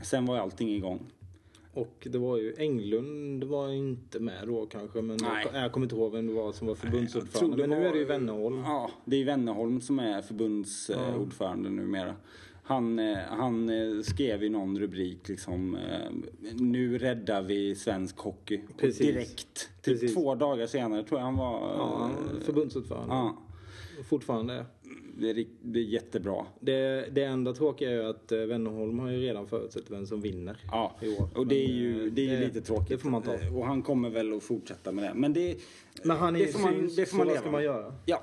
Sen 0.03 0.26
var 0.26 0.34
ju 0.34 0.41
allting 0.41 0.74
igång. 0.74 1.12
Och 1.74 2.09
det 2.11 2.18
var 2.18 2.36
ju 2.36 2.55
Englund 2.59 3.45
var 3.45 3.68
inte 3.72 4.20
med 4.20 4.49
då 4.49 4.66
kanske. 4.66 5.03
Men 5.03 5.18
Nej. 5.22 5.47
jag, 5.53 5.64
jag 5.64 5.72
kommer 5.72 5.86
inte 5.86 5.97
ihåg 5.97 6.12
vem 6.12 6.26
det 6.26 6.32
var 6.32 6.53
som 6.53 6.66
var 6.66 6.74
förbundsordförande. 6.74 7.57
Men 7.57 7.70
nu 7.70 7.86
är 7.86 7.93
det 7.93 7.99
ju 7.99 8.05
Wennerholm. 8.05 8.59
Ja, 8.59 8.91
det 9.05 9.16
är 9.16 9.24
Wennerholm 9.24 9.80
som 9.80 9.99
är 9.99 10.22
förbundsordförande 10.22 11.70
numera. 11.70 12.14
Han, 12.71 12.99
eh, 12.99 13.18
han 13.29 13.68
eh, 13.68 14.03
skrev 14.03 14.45
i 14.45 14.49
någon 14.49 14.79
rubrik 14.79 15.29
liksom 15.29 15.75
eh, 15.75 16.11
Nu 16.55 16.99
räddar 16.99 17.43
vi 17.43 17.75
svensk 17.75 18.18
hockey. 18.18 18.61
Precis. 18.79 19.07
direkt. 19.07 19.55
Typ 19.83 19.95
Precis. 20.01 20.14
två 20.14 20.35
dagar 20.35 20.66
senare 20.66 21.03
tror 21.05 21.21
jag 21.21 21.25
han 21.25 21.37
var. 21.37 21.61
Ja, 21.61 22.11
förbundsordförande. 22.45 23.14
ja, 23.14 23.37
Fortfarande. 24.09 24.64
det, 25.18 25.31
är, 25.31 25.47
det 25.62 25.79
är 25.79 25.85
jättebra. 25.85 26.47
Det, 26.61 27.09
det 27.14 27.25
enda 27.25 27.53
tråkiga 27.53 27.91
är 27.91 27.95
ju 27.95 28.05
att 28.05 28.33
Wennerholm 28.33 28.99
har 28.99 29.11
ju 29.11 29.21
redan 29.21 29.47
förutsett 29.47 29.91
vem 29.91 30.07
som 30.07 30.21
vinner 30.21 30.57
Ja, 30.71 30.97
i 31.03 31.09
år. 31.16 31.29
och 31.35 31.47
det 31.47 31.64
är 31.64 31.73
ju 31.73 32.11
det 32.11 32.29
är 32.29 32.33
ju 32.41 32.45
lite 32.45 32.61
tråkigt. 32.61 32.89
Det 32.89 32.99
får 32.99 33.11
man 33.11 33.23
ta. 33.23 33.33
Och 33.55 33.66
han 33.66 33.83
kommer 33.83 34.11
väl 34.11 34.33
att 34.37 34.43
fortsätta 34.43 34.93
med 34.93 35.05
det. 35.05 35.14
Men 35.14 35.33
det, 35.33 35.57
Men 36.05 36.16
han 36.16 36.37
är 36.37 36.41
det 36.41 36.47
får 36.47 36.61
man, 36.61 36.91
det 36.97 37.07
får 37.07 37.16
man 37.18 37.27
leva 37.27 37.41
ska 37.41 37.51
man 37.51 37.62
göra? 37.64 37.95
Ja. 38.07 38.23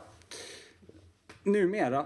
Numera, 1.44 2.06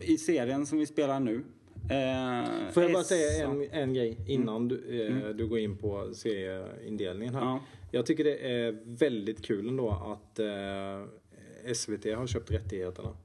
i 0.00 0.18
serien 0.18 0.66
som 0.66 0.78
vi 0.78 0.86
spelar 0.86 1.20
nu. 1.20 1.44
Eh, 1.90 2.72
Får 2.72 2.82
jag 2.82 2.92
bara 2.92 3.04
säga 3.04 3.46
en, 3.46 3.70
en 3.70 3.94
grej 3.94 4.18
innan 4.26 4.68
du, 4.68 5.06
eh, 5.06 5.28
du 5.28 5.46
går 5.46 5.58
in 5.58 5.76
på 5.76 6.14
serieindelningen 6.14 7.34
här. 7.34 7.40
Ja. 7.44 7.60
Jag 7.90 8.06
tycker 8.06 8.24
det 8.24 8.36
är 8.36 8.78
väldigt 8.84 9.44
kul 9.44 9.68
ändå 9.68 9.90
att 9.90 10.38
eh, 10.38 11.74
SVT 11.74 12.04
har 12.16 12.26
köpt 12.26 12.50
rättigheterna. 12.50 13.16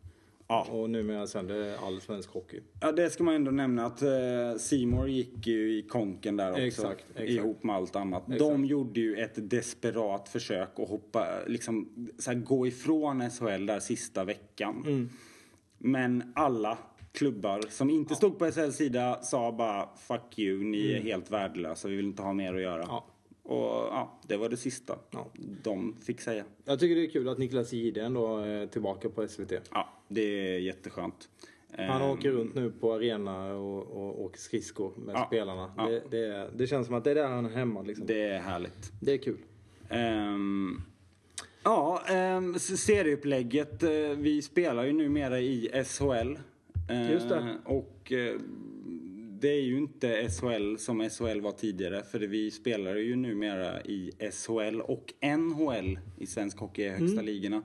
Ja. 0.48 0.68
Och 0.72 0.90
numera 0.90 1.28
sänder 1.28 1.76
all 1.88 2.02
svensk 2.02 2.30
hockey. 2.30 2.60
Ja, 2.82 2.92
det 2.92 3.10
ska 3.10 3.24
man 3.24 3.36
ändå 3.36 3.52
nämna 3.52 3.86
att 3.86 4.02
eh, 4.02 4.10
Seymour 4.60 5.08
gick 5.08 5.48
ju 5.48 5.78
i 5.78 5.82
konken 5.82 6.38
där 6.38 6.52
också. 6.52 6.62
Exakt, 6.62 7.06
exakt. 7.10 7.30
Ihop 7.30 7.64
med 7.64 7.76
allt 7.76 7.96
annat. 7.96 8.24
Exakt. 8.24 8.40
De 8.40 8.66
gjorde 8.66 9.00
ju 9.00 9.16
ett 9.16 9.50
desperat 9.50 10.30
försök 10.30 10.70
att 10.76 10.90
hoppa, 10.90 11.28
liksom 11.48 11.90
så 12.20 12.32
här, 12.32 12.38
gå 12.38 12.68
ifrån 12.68 13.30
SHL 13.30 13.66
där 13.66 13.80
sista 13.80 14.24
veckan. 14.24 14.84
Mm. 14.88 15.10
Men 15.84 16.32
alla 16.36 16.78
klubbar 17.12 17.62
som 17.70 17.90
inte 17.90 18.16
stod 18.16 18.40
på 18.40 18.52
SHLs 18.52 18.76
sida 18.76 19.22
sa 19.22 19.52
bara 19.52 19.90
fuck 19.98 20.40
you, 20.40 20.64
ni 20.64 20.92
är 20.92 21.02
helt 21.02 21.32
värdelösa, 21.32 21.88
vi 21.88 21.96
vill 21.96 22.06
inte 22.06 22.22
ha 22.22 22.34
mer 22.34 22.54
att 22.54 22.62
göra. 22.62 22.84
Mm. 22.84 22.88
Ja. 22.90 23.06
Och 23.44 23.66
ja, 23.68 24.20
det 24.28 24.38
var 24.38 24.50
det 24.50 24.58
sista 24.58 24.96
Ja. 25.12 25.28
de 25.64 25.96
fick 26.02 26.22
säga. 26.22 26.44
Jag 26.66 26.80
tycker 26.80 26.96
det 26.96 27.06
är 27.06 27.10
kul 27.10 27.30
att 27.30 27.38
Niklas 27.38 27.74
Jihde 27.74 28.02
ändå 28.02 28.38
är 28.38 28.68
tillbaka 28.68 29.10
på 29.10 29.28
SVT. 29.28 29.52
Ja, 29.72 29.90
det 30.08 30.22
är 30.56 30.60
jätteskönt. 30.60 31.30
Han 31.78 32.02
Eh, 32.02 32.12
åker 32.12 32.32
runt 32.32 32.56
nu 32.56 32.72
på 32.72 32.94
arena 32.94 33.54
och, 33.54 33.84
och 33.84 34.22
åker 34.22 34.40
skridskor 34.40 34.94
med 34.98 35.16
Ja. 35.16 35.26
spelarna. 35.28 35.74
Ja. 35.78 35.86
Det, 35.90 36.04
det, 36.12 36.50
det 36.56 36.68
känns 36.68 36.88
som 36.88 36.96
att 36.96 37.04
det 37.04 37.12
är 37.12 37.16
där 37.16 37.28
han 37.28 37.46
är 37.46 37.50
hemma. 37.50 37.82
Liksom. 37.82 38.06
Det, 38.06 38.14
Det 38.14 38.24
är 38.30 38.40
härligt. 38.40 38.92
är 39.08 39.18
kul. 39.18 39.38
Ehm, 39.90 40.82
ja, 41.64 42.02
um, 42.38 42.60
serieupplägget. 42.60 43.84
eh, 43.84 43.90
vi 44.18 44.42
spelar 44.42 44.84
ju 44.84 44.94
numera 44.94 45.40
i 45.40 45.70
SHL. 45.86 46.38
Eh, 46.90 47.12
Just 47.12 47.30
det. 47.30 47.58
Och 47.66 48.12
eh, 48.12 48.36
det 49.40 49.48
är 49.50 49.62
ju 49.62 49.78
inte 49.78 50.30
SHL 50.30 50.76
som 50.78 51.10
SHL 51.10 51.42
var 51.42 51.52
tidigare. 51.52 52.04
För 52.04 52.20
vi 52.20 52.52
spelar 52.52 52.96
ju 52.96 53.16
numera 53.16 53.82
i 53.82 54.12
SHL 54.32 54.82
och 54.82 55.14
NHL 55.38 56.00
i 56.18 56.26
svensk 56.28 56.58
hockey, 56.60 56.86
Mm. 56.88 57.02
högsta 57.02 57.22
ligorna. 57.22 57.62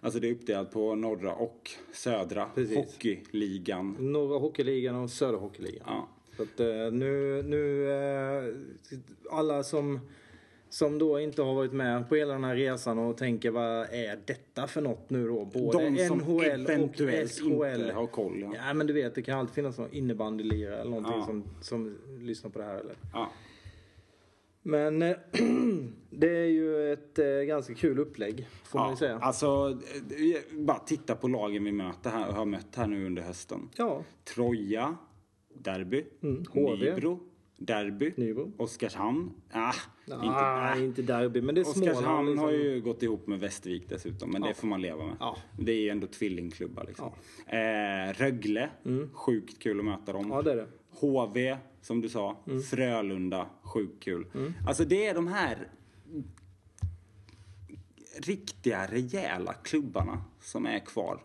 Alltså 0.00 0.20
det 0.20 0.28
är 0.28 0.32
uppdelat 0.32 0.72
på 0.72 0.94
norra 0.94 1.34
och 1.34 1.70
södra 1.92 2.46
Precis. 2.54 2.76
hockeyligan. 2.76 3.96
Norra 4.00 4.38
hockeyligan 4.38 4.94
och 4.96 5.10
södra 5.10 5.36
hockeyligan. 5.36 5.82
Ja. 5.86 6.08
Så 6.36 6.42
att, 6.42 6.60
eh, 6.60 6.92
nu, 6.92 7.42
nu 7.42 7.90
eh, 7.92 8.54
alla 9.30 9.62
som, 9.62 10.00
som 10.74 10.98
då 10.98 11.20
inte 11.20 11.42
har 11.42 11.54
varit 11.54 11.72
med 11.72 12.08
på 12.08 12.14
hela 12.14 12.32
den 12.32 12.44
här 12.44 12.56
resan 12.56 12.98
och 12.98 13.16
tänker 13.16 13.50
vad 13.50 13.80
är 13.90 14.18
detta 14.24 14.66
för 14.66 14.80
något 14.80 15.10
nu 15.10 15.26
då? 15.26 15.44
Både 15.44 15.90
De 15.90 16.06
som 16.08 16.18
NHL 16.18 16.36
och 16.36 16.44
eventuellt 16.44 17.32
SHL. 17.32 17.44
inte 17.80 17.92
har 17.94 18.06
koll. 18.06 18.40
Ja. 18.40 18.52
Ja 18.66 18.74
men 18.74 18.86
du 18.86 18.92
vet 18.92 19.14
det 19.14 19.22
kan 19.22 19.38
alltid 19.38 19.54
finnas 19.54 19.78
någon 19.78 19.92
innebandylirare 19.92 20.80
eller 20.80 20.90
någonting 20.90 21.14
Ja. 21.18 21.26
som, 21.26 21.44
som 21.60 21.98
lyssnar 22.20 22.50
på 22.50 22.58
det 22.58 22.64
här 22.64 22.74
eller. 22.76 22.94
Ja. 23.12 23.30
Men 24.62 25.02
eh, 25.02 25.16
det 26.10 26.36
är 26.36 26.46
ju 26.46 26.92
ett 26.92 27.18
eh, 27.18 27.26
ganska 27.26 27.74
kul 27.74 27.98
upplägg 27.98 28.48
får 28.64 28.78
man 28.78 28.90
ju 28.90 28.96
säga. 28.96 29.18
Alltså, 29.18 29.78
eh, 30.10 30.58
bara 30.58 30.78
titta 30.78 31.14
på 31.14 31.28
lagen 31.28 31.64
vi 31.64 31.72
möter 31.72 32.10
här, 32.10 32.32
har 32.32 32.44
mött 32.44 32.76
här 32.76 32.86
nu 32.86 33.06
under 33.06 33.22
hösten. 33.22 33.68
Ja, 33.76 34.02
Troja, 34.34 34.96
Derby. 35.54 36.04
Mm, 36.22 36.44
HV. 36.52 36.76
Nybro, 36.90 37.20
Derby. 37.66 38.12
Nybro. 38.16 38.52
Oskarshamn. 38.56 39.30
Ah, 39.52 39.74
inte, 40.06 40.26
ah, 40.26 40.72
ah. 40.72 40.76
inte 40.76 41.02
derby 41.02 41.40
men 41.42 41.54
det 41.54 41.60
är 41.60 41.64
Småland. 41.64 41.96
Oskarshamn 41.96 42.26
Liksom. 42.26 42.44
har 42.44 42.52
ju 42.52 42.80
gått 42.80 43.02
ihop 43.02 43.26
med 43.26 43.40
Västervik 43.40 43.88
dessutom, 43.88 44.30
men 44.30 44.42
det 44.42 44.54
får 44.54 44.66
man 44.66 44.82
leva 44.82 45.06
med. 45.06 45.16
Ja. 45.20 45.36
Det 45.58 45.72
är 45.72 45.80
ju 45.80 45.88
ändå 45.88 46.06
tvillingklubbar 46.06 46.84
liksom. 46.84 47.12
Eh, 47.46 48.12
Rögle, 48.12 48.70
sjukt 49.12 49.58
kul 49.58 49.78
att 49.78 49.84
möta 49.84 50.12
dem. 50.12 50.24
Mm. 50.24 50.36
Ja 50.36 50.42
det 50.42 50.52
är 50.52 50.56
det. 50.56 50.66
HV, 50.90 51.56
som 51.80 52.00
du 52.00 52.08
sa. 52.08 52.36
Mm. 52.46 52.62
Frölunda, 52.62 53.46
sjukt 53.62 54.02
kul. 54.02 54.26
Alltså 54.66 54.84
det 54.84 55.06
är 55.06 55.14
de 55.14 55.26
här 55.28 55.68
riktiga, 58.16 58.86
rejäla 58.86 59.52
klubbarna 59.52 60.24
som 60.40 60.66
är 60.66 60.78
kvar. 60.78 61.20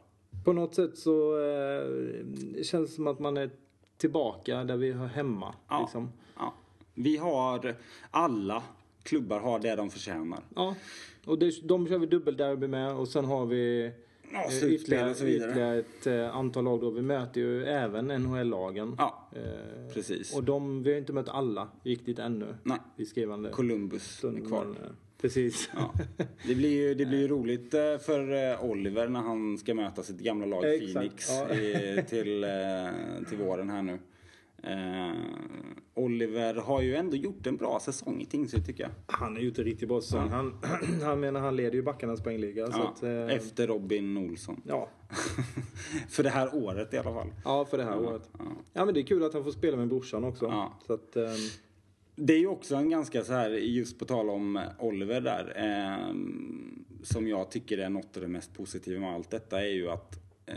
På 0.46 0.54
något 0.54 0.76
sätt 0.76 0.98
så 0.98 1.40
eh, 1.42 2.64
känns 2.64 2.90
det 2.90 2.96
som 2.96 3.08
att 3.08 3.20
man 3.20 3.38
är 3.38 3.50
tillbaka 3.98 4.64
där 4.64 4.78
vi 4.78 4.92
hör 4.92 5.08
hemma. 5.08 5.56
Ja. 5.70 5.82
Liksom. 5.82 6.12
Vi 6.94 7.18
har, 7.18 7.76
alla 8.12 8.64
klubbar 9.04 9.40
har 9.40 9.60
det 9.60 9.76
de 9.76 9.90
förtjänar. 9.90 10.40
Ja. 10.56 10.76
Och 11.26 11.40
det, 11.40 11.68
de 11.68 11.88
kör 11.88 11.98
vi 11.98 12.06
dubbelderby 12.06 12.68
med 12.68 12.94
och 12.96 13.08
sen 13.08 13.26
har 13.26 13.46
vi 13.46 13.92
Ja, 14.34 14.46
eh, 14.52 14.74
ytterligare, 14.74 15.10
och 15.10 15.16
så 15.16 15.26
vidare. 15.26 15.50
ytterligare 15.50 15.78
ett 15.80 16.08
eh, 16.08 16.36
antal 16.36 16.64
lag 16.64 16.82
då. 16.82 16.90
Vi 16.90 17.02
möter 17.02 17.42
ju 17.42 17.66
även 17.66 18.08
NHL-lagen. 18.08 18.96
Ja, 18.98 19.30
Eh, 19.36 19.94
precis. 19.94 20.36
och 20.36 20.44
de, 20.44 20.84
vi 20.84 20.92
har 20.92 20.98
inte 20.98 21.14
mött 21.14 21.30
alla 21.30 21.68
riktigt 21.84 22.20
ännu. 22.20 22.56
Nej. 22.64 22.78
I 22.98 23.06
skrivande 23.06 23.50
Columbus 23.50 24.24
är 24.24 24.48
kvar. 24.48 24.66
men, 24.66 24.76
eh, 24.76 24.90
Precis. 25.22 25.70
Ja. 25.76 25.94
Det 26.48 26.56
blir 26.56 26.70
ju 26.70 26.94
det 26.96 27.06
blir 27.06 27.20
ju 27.20 27.28
roligt 27.38 27.74
eh, 27.74 27.98
för 27.98 28.52
eh, 28.52 28.66
Oliver 28.66 29.08
när 29.08 29.20
han 29.22 29.58
ska 29.58 29.74
möta 29.74 30.04
sitt 30.04 30.20
gamla 30.20 30.46
lag 30.46 30.62
Phoenix 30.62 31.30
ja. 31.30 31.56
i, 31.56 32.04
till, 32.10 32.44
eh, 32.44 32.50
till 33.30 33.38
våren 33.38 33.70
här 33.70 33.82
nu. 33.82 34.00
Eh, 34.64 35.14
Oliver 35.94 36.54
har 36.56 36.82
ju 36.82 36.96
ändå 36.96 37.16
gjort 37.18 37.48
en 37.48 37.58
bra 37.58 37.80
säsong 37.80 38.22
i 38.22 38.26
Tingsryd 38.26 38.66
tycker 38.66 38.84
jag. 38.84 38.92
Han 39.08 39.34
har 39.36 39.42
gjort 39.42 39.58
en 39.58 39.64
riktigt 39.64 39.88
bra 39.88 40.02
säsong. 40.02 40.30
Han, 40.30 40.54
han, 41.04 41.20
menar, 41.20 41.40
han 41.40 41.56
leder 41.56 41.76
ju 41.76 41.82
backarnas 41.82 42.24
poängliga. 42.24 42.72
Så 42.72 42.80
Ja, 42.80 42.90
att, 42.96 43.04
eh, 43.04 43.36
Efter 43.36 43.68
Robin 43.68 44.18
Olsson. 44.18 44.62
ja. 44.66 44.90
För 46.10 46.24
det 46.24 46.30
här 46.30 46.56
året 46.56 46.94
i 46.94 46.98
alla 46.98 47.14
fall. 47.14 47.28
ja, 47.46 47.66
för 47.66 47.78
det 47.78 47.84
här 47.84 48.00
året. 48.00 48.30
Ja, 48.74 48.86
men 48.86 48.94
det 48.94 49.00
är 49.00 49.04
kul 49.04 49.24
att 49.24 49.34
han 49.34 49.44
får 49.44 49.52
spela 49.52 49.78
med 49.78 49.88
brorsan 49.88 50.24
också. 50.24 50.46
Ja. 50.46 50.74
Så 50.88 50.94
att, 50.94 51.16
ehm, 51.16 51.24
Det 52.16 52.34
är 52.34 52.40
ju 52.40 52.48
också 52.48 52.76
en 52.76 52.90
ganska 52.90 53.24
så 53.24 53.34
här, 53.34 53.50
just 53.50 54.00
på 54.00 54.06
tal 54.06 54.30
om 54.30 54.60
Oliver 54.80 55.22
där, 55.22 55.54
eh, 55.56 56.14
som 57.04 57.28
jag 57.28 57.52
tycker 57.52 57.78
är 57.78 57.90
något 57.90 58.16
av 58.18 58.22
det 58.22 58.28
mest 58.28 58.54
positiva 58.54 59.00
med 59.00 59.14
allt 59.14 59.30
detta 59.32 59.62
är 59.62 59.70
ju 59.74 59.90
att 59.90 60.16
eh, 60.46 60.56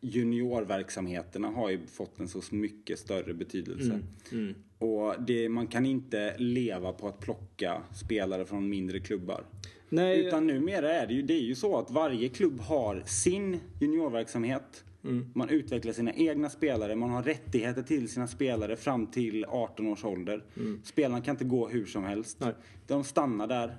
juniorverksamheterna 0.00 1.48
har 1.48 1.70
ju 1.70 1.86
fått 1.86 2.20
en 2.20 2.28
så 2.28 2.40
mycket 2.50 2.98
större 2.98 3.34
betydelse. 3.34 4.00
Mm, 4.32 4.54
Och 4.78 5.14
det, 5.22 5.48
man 5.48 5.66
kan 5.66 5.86
inte 5.86 6.34
leva 6.38 6.92
på 6.92 7.08
att 7.08 7.20
plocka 7.20 7.82
spelare 7.94 8.44
från 8.44 8.68
mindre 8.68 9.00
klubbar. 9.00 9.44
nej, 9.88 10.26
Utan 10.26 10.46
numera 10.46 10.92
är 10.94 11.06
det 11.06 11.14
ju, 11.14 11.22
det 11.22 11.34
är 11.34 11.42
ju 11.42 11.54
så 11.54 11.78
att 11.78 11.90
varje 11.90 12.28
klubb 12.28 12.60
har 12.60 13.02
sin 13.06 13.60
juniorverksamhet. 13.80 14.84
Mm. 15.04 15.26
Man 15.34 15.48
utvecklar 15.48 15.92
sina 15.92 16.12
egna 16.12 16.50
spelare, 16.50 16.96
man 16.96 17.10
har 17.10 17.22
rättigheter 17.22 17.82
till 17.82 18.08
sina 18.08 18.26
spelare 18.26 18.76
fram 18.76 19.06
till 19.06 19.44
18 19.48 19.86
års 19.86 20.04
ålder. 20.04 20.44
Spelarna 20.84 21.20
kan 21.20 21.34
inte 21.34 21.44
gå 21.44 21.68
hur 21.68 21.86
som 21.86 22.04
helst. 22.04 22.40
Mm. 22.40 22.54
Nej. 22.54 22.64
De 22.86 23.04
stannar 23.04 23.46
där. 23.46 23.76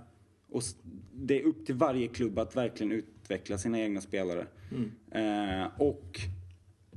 Och 0.52 0.62
det 1.14 1.40
är 1.42 1.44
upp 1.46 1.66
till 1.66 1.76
varje 1.76 2.08
klubb 2.08 2.40
att 2.40 2.56
verkligen 2.56 2.92
utveckla 3.30 3.58
sina 3.58 3.80
egna 3.80 4.02
spelare. 4.02 4.48
Mm. 4.72 5.62
Eh, 5.62 5.68
och 5.78 6.20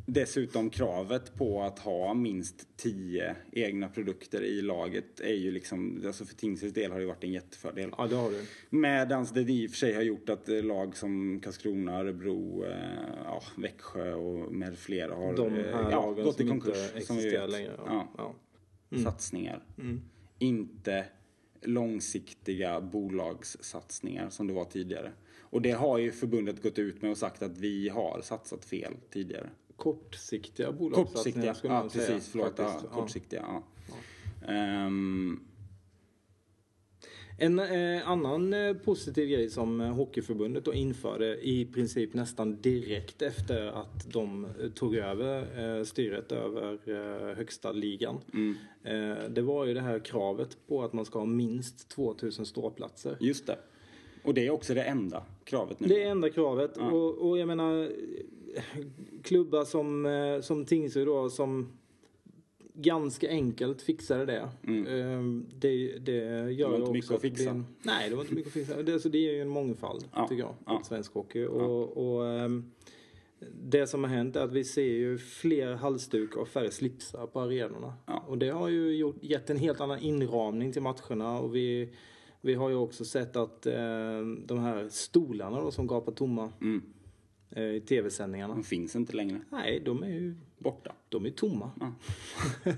dessutom 0.07 0.71
kravet 0.71 1.35
på 1.35 1.63
att 1.63 1.79
ha 1.79 2.15
minst 2.15 2.77
10 2.77 3.37
egna 3.53 3.89
produkter 3.89 4.43
i 4.43 4.63
laget 4.63 5.21
är 5.21 5.35
ju 5.35 5.51
liksom, 5.51 6.03
alltså 6.07 6.25
för 6.25 6.35
Tingsryds 6.35 6.75
del 6.75 6.93
har 6.93 7.01
det 7.01 7.07
varit 7.07 7.25
en 7.25 7.33
jättefördel. 7.33 7.91
ja, 7.99 8.07
det 8.07 8.17
har 8.17 8.31
du. 8.31 8.47
Medans 8.71 9.31
det 9.31 9.41
i 9.41 9.67
och 9.67 9.71
för 9.71 9.79
sig 9.79 9.95
har 9.95 10.03
gjort 10.03 10.29
att 10.29 10.49
eh, 10.49 10.63
lag 10.63 10.97
som 10.97 11.41
Karlskrona, 11.41 11.99
Örebro, 11.99 12.65
eh, 12.65 12.75
ja, 13.25 13.43
Växjö 13.57 14.15
och 14.15 14.53
med 14.53 14.79
flera 14.79 15.15
har 15.15 15.37
De 15.37 15.55
eh, 15.55 15.65
här 15.65 15.91
ja, 15.91 16.07
lagen 16.07 16.25
gått 16.25 16.41
i 16.41 16.49
konkurs. 16.49 16.77
inte 16.95 17.07
som 17.07 17.17
vi 17.17 17.23
existerar 17.23 17.49
längre. 17.49 17.73
Ja. 17.87 18.13
Ja. 18.17 18.35
Mm. 18.91 19.05
Satsningar. 19.05 19.65
Inte 20.39 21.05
långsiktiga 21.63 22.81
bolagssatsningar 22.81 24.31
som 24.31 24.47
det 24.47 24.53
var 24.53 24.65
tidigare. 24.65 25.13
Och 25.53 25.63
det 25.63 25.71
har 25.71 25.99
ju 25.99 26.13
förbundet 26.13 26.63
gått 26.63 26.79
ut 26.79 27.03
med 27.03 27.11
och 27.11 27.19
sagt 27.19 27.43
att 27.43 27.59
vi 27.59 27.89
har 27.89 28.21
satsat 28.23 28.65
fel 28.65 28.95
tidigare. 29.11 29.51
Kortsiktiga 29.77 30.73
bolagssatsningar 30.73 31.15
Kortsiktiga, 31.15 31.55
skulle 31.55 31.73
man 31.73 31.83
ja 31.85 31.91
säga. 31.91 32.07
precis, 32.07 32.29
förlåt. 32.31 32.55
Ja, 32.59 32.65
faktiskt. 32.65 32.87
Ja. 32.91 33.01
kortsiktiga, 33.01 33.45
ja. 33.49 33.63
Ehm, 34.53 35.41
En 37.39 37.59
eh, 37.59 38.09
annan 38.09 38.55
eh, 38.55 38.75
positiv 38.75 39.29
grej 39.29 39.51
som 39.51 39.81
eh, 39.81 39.95
Hockeyförbundet 39.95 40.65
då 40.65 40.75
införde 40.75 41.49
i 41.49 41.65
princip 41.65 42.15
nästan 42.15 42.61
direkt 42.61 43.23
efter 43.23 43.67
att 43.67 44.13
de 44.13 44.45
eh, 44.45 44.69
tog 44.75 44.97
över 44.97 45.39
eh, 45.79 45.85
styret 45.85 46.33
över 46.33 46.79
eh, 46.91 47.37
högsta 47.37 47.73
ligan. 47.73 48.21
Mm. 48.35 48.55
Eh, 48.85 49.29
det 49.31 49.43
var 49.43 49.65
ju 49.67 49.75
det 49.75 49.81
här 49.81 49.99
kravet 49.99 50.57
på 50.69 50.83
att 50.83 50.93
man 50.93 51.05
ska 51.05 51.19
ha 51.19 51.27
minst 51.27 51.89
2000 51.89 52.47
ståplatser. 52.47 53.17
just 53.21 53.47
det. 53.47 53.59
Och 54.23 54.35
det 54.35 54.47
är 54.47 54.51
också 54.51 54.75
det 54.75 54.83
enda 54.83 55.23
kravet 55.45 55.81
nu. 55.81 55.89
Det 55.89 56.03
är 56.03 56.11
enda 56.11 56.31
kravet. 56.31 56.77
Och, 56.77 57.29
och 57.31 57.39
jag 57.39 57.47
menar 57.49 57.93
klubbar 59.23 59.65
som, 59.65 60.07
eh, 60.07 60.41
som 60.41 60.65
Tingsryd 60.65 61.07
då 61.07 61.31
som 61.31 61.69
ganska 62.75 63.29
enkelt 63.29 63.83
fixade 63.83 64.27
det. 64.27 64.39
Eh, 64.41 65.23
Det, 65.59 65.99
det 65.99 66.13
gör 66.53 66.69
Mm. 66.69 66.71
var 66.71 66.77
inte 66.77 66.83
också 66.83 66.93
mycket 66.93 67.11
att 67.11 67.23
det 67.23 67.29
fixa. 67.31 67.51
en- 67.51 67.67
nej, 67.83 68.11
det 68.11 68.15
var 68.17 68.23
inte 68.23 68.35
mycket 68.35 68.47
att 68.49 68.53
fixa. 68.53 68.83
Det, 68.83 68.93
alltså, 68.93 69.09
det 69.09 69.19
ger 69.19 69.33
ju 69.33 69.41
en 69.43 69.49
mångfald 69.49 70.05
Ja, 70.15 70.27
tycker 70.29 70.43
jag. 70.43 70.55
ja. 70.67 70.73
Ja. 70.73 70.83
Svensk 70.85 71.13
hockey. 71.15 71.45
Och, 71.47 71.97
och, 72.17 72.27
ehm, 72.29 72.71
det 73.63 73.87
som 73.87 74.05
har 74.05 74.11
hänt 74.11 74.37
är 74.37 74.41
att 74.41 74.53
vi 74.53 74.65
ser 74.65 74.83
ju 74.93 75.19
fler 75.19 75.75
halsdukar 75.75 76.41
och 76.41 76.49
färre 76.49 76.71
slipsar 76.71 77.27
på 77.27 77.41
arenorna. 77.41 77.95
Ja. 78.07 78.25
Och 78.29 78.39
det 78.39 78.49
har 78.49 78.69
ju 78.69 78.97
gjort, 78.97 79.17
gett 79.21 79.51
en 79.51 79.57
helt 79.57 79.81
annan 79.81 79.99
inramning 79.99 80.73
till 80.73 80.83
matcherna. 80.83 81.41
Och 81.41 81.55
vi, 81.57 81.89
vi 82.43 82.55
har 82.55 82.69
ju 82.69 82.75
också 82.75 83.05
sett 83.05 83.37
att 83.37 83.67
eh, 83.67 83.73
de 84.47 84.59
här 84.59 84.89
stolarna 84.91 85.61
då, 85.61 85.71
som 85.71 85.87
gapar 85.87 86.13
tomma 86.13 86.53
Mm. 86.61 86.83
eh, 87.51 87.63
i 87.63 87.81
tv-sändningarna. 87.81 88.55
De 88.55 88.65
finns 88.65 88.97
inte 88.97 89.17
längre. 89.17 89.41
Nej, 89.51 89.83
de 89.85 90.03
är 90.03 90.09
ju 90.09 90.35
Borta. 90.59 90.93
de 91.09 91.27
är 91.27 91.31
tomma. 91.31 91.71
Ja. 91.81 91.93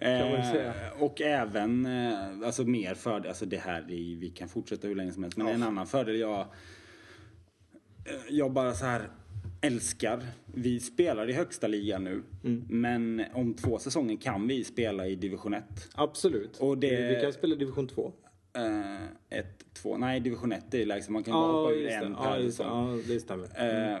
Kan 0.00 0.32
man 0.32 0.42
säga. 0.52 0.74
Eh, 0.94 1.02
och 1.02 1.20
även, 1.20 1.86
eh, 1.86 2.46
alltså 2.46 2.64
mer 2.64 2.94
fördel, 2.94 3.28
alltså 3.28 3.46
det 3.46 3.56
här, 3.58 3.84
vi 4.20 4.32
kan 4.34 4.48
fortsätta 4.48 4.88
hur 4.88 4.94
länge 4.94 5.12
som 5.12 5.22
helst. 5.22 5.38
Men 5.38 5.46
en 5.48 5.62
annan 5.62 5.86
fördel 5.86 6.16
jag, 6.18 6.40
eh, 6.40 6.46
jag 8.30 8.52
bara 8.52 8.72
så 8.74 8.84
här 8.84 9.08
älskar. 9.60 10.22
Vi 10.54 10.80
spelar 10.80 11.30
i 11.30 11.32
högsta 11.32 11.66
ligan 11.66 12.04
nu. 12.04 12.22
Mm. 12.44 12.64
Men 12.68 13.24
om 13.34 13.54
två 13.54 13.78
säsonger 13.78 14.16
kan 14.16 14.46
vi 14.48 14.64
spela 14.64 15.06
i 15.06 15.14
division 15.16 15.54
1. 15.54 15.64
Absolut. 15.94 16.56
Och 16.56 16.78
det- 16.78 17.14
Vi, 17.16 17.20
kan 17.22 17.32
spela 17.32 17.54
division 17.56 17.86
2. 17.88 18.12
Eh, 18.58 19.38
ett, 19.38 19.64
två, 19.74 19.96
nej 19.98 20.20
division 20.20 20.52
1 20.52 20.74
är 20.74 20.86
lägst. 20.86 21.08
Man 21.08 21.22
kan 21.22 21.32
bara 21.32 21.52
hoppa 21.52 21.72
ur 21.72 21.88
en 21.88 22.10
det. 22.10 22.16
per 22.16 22.38
Ja, 22.40 22.50
säsong. 22.50 22.66
Ja, 22.96 23.02
det 23.08 23.20
stämmer. 23.20 23.92
Eh, 23.92 23.98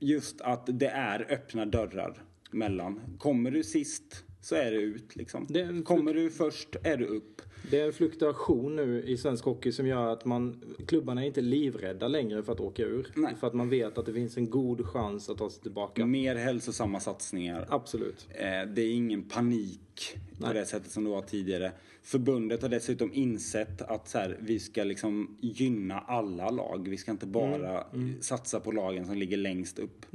just 0.00 0.40
att 0.40 0.62
det 0.66 0.88
är 0.88 1.26
öppna 1.32 1.66
dörrar 1.66 2.22
mellan. 2.50 3.00
Kommer 3.18 3.50
du 3.50 3.62
sist 3.62 4.24
så 4.40 4.54
är 4.54 4.70
det 4.70 4.76
ut 4.76 5.16
liksom. 5.16 5.46
Det 5.48 5.84
Kommer 5.84 6.14
du 6.14 6.30
först 6.30 6.76
är 6.82 6.96
du 6.96 7.06
upp. 7.06 7.42
Det 7.70 7.80
är 7.80 7.86
en 7.86 7.92
fluktuation 7.92 8.76
nu 8.76 9.02
i 9.02 9.16
svensk 9.16 9.44
hockey 9.44 9.72
som 9.72 9.86
gör 9.86 10.12
att 10.12 10.24
man, 10.24 10.62
klubbarna 10.86 11.22
är 11.22 11.26
inte 11.26 11.40
livrädda 11.40 12.08
längre 12.08 12.42
för 12.42 12.52
att 12.52 12.60
åka 12.60 12.82
ur. 12.82 13.06
Nej. 13.14 13.34
För 13.40 13.46
att 13.46 13.54
man 13.54 13.68
vet 13.68 13.98
att 13.98 14.06
det 14.06 14.12
finns 14.12 14.36
en 14.36 14.50
god 14.50 14.86
chans 14.86 15.28
att 15.28 15.38
ta 15.38 15.50
sig 15.50 15.62
tillbaka. 15.62 16.06
Mer 16.06 16.36
hälsosamma 16.36 17.00
satsningar. 17.00 17.66
Absolut. 17.68 18.28
Eh, 18.30 18.72
det 18.74 18.82
är 18.82 18.92
ingen 18.92 19.22
panik 19.22 20.18
på 20.38 20.46
Nej. 20.46 20.54
det 20.54 20.64
sättet 20.64 20.90
som 20.90 21.04
det 21.04 21.10
var 21.10 21.22
tidigare. 21.22 21.72
Förbundet 22.02 22.62
har 22.62 22.68
dessutom 22.68 23.12
insett 23.12 23.82
att 23.82 24.08
så 24.08 24.18
här, 24.18 24.38
vi 24.40 24.58
ska 24.58 24.84
liksom 24.84 25.36
gynna 25.40 25.98
alla 25.98 26.50
lag. 26.50 26.88
Vi 26.88 26.96
ska 26.96 27.10
inte 27.10 27.26
bara 27.26 27.84
satsa 28.20 28.60
på 28.60 28.72
lagen 28.72 29.06
som 29.06 29.16
ligger 29.16 29.36
längst 29.36 29.78
upp. 29.78 30.06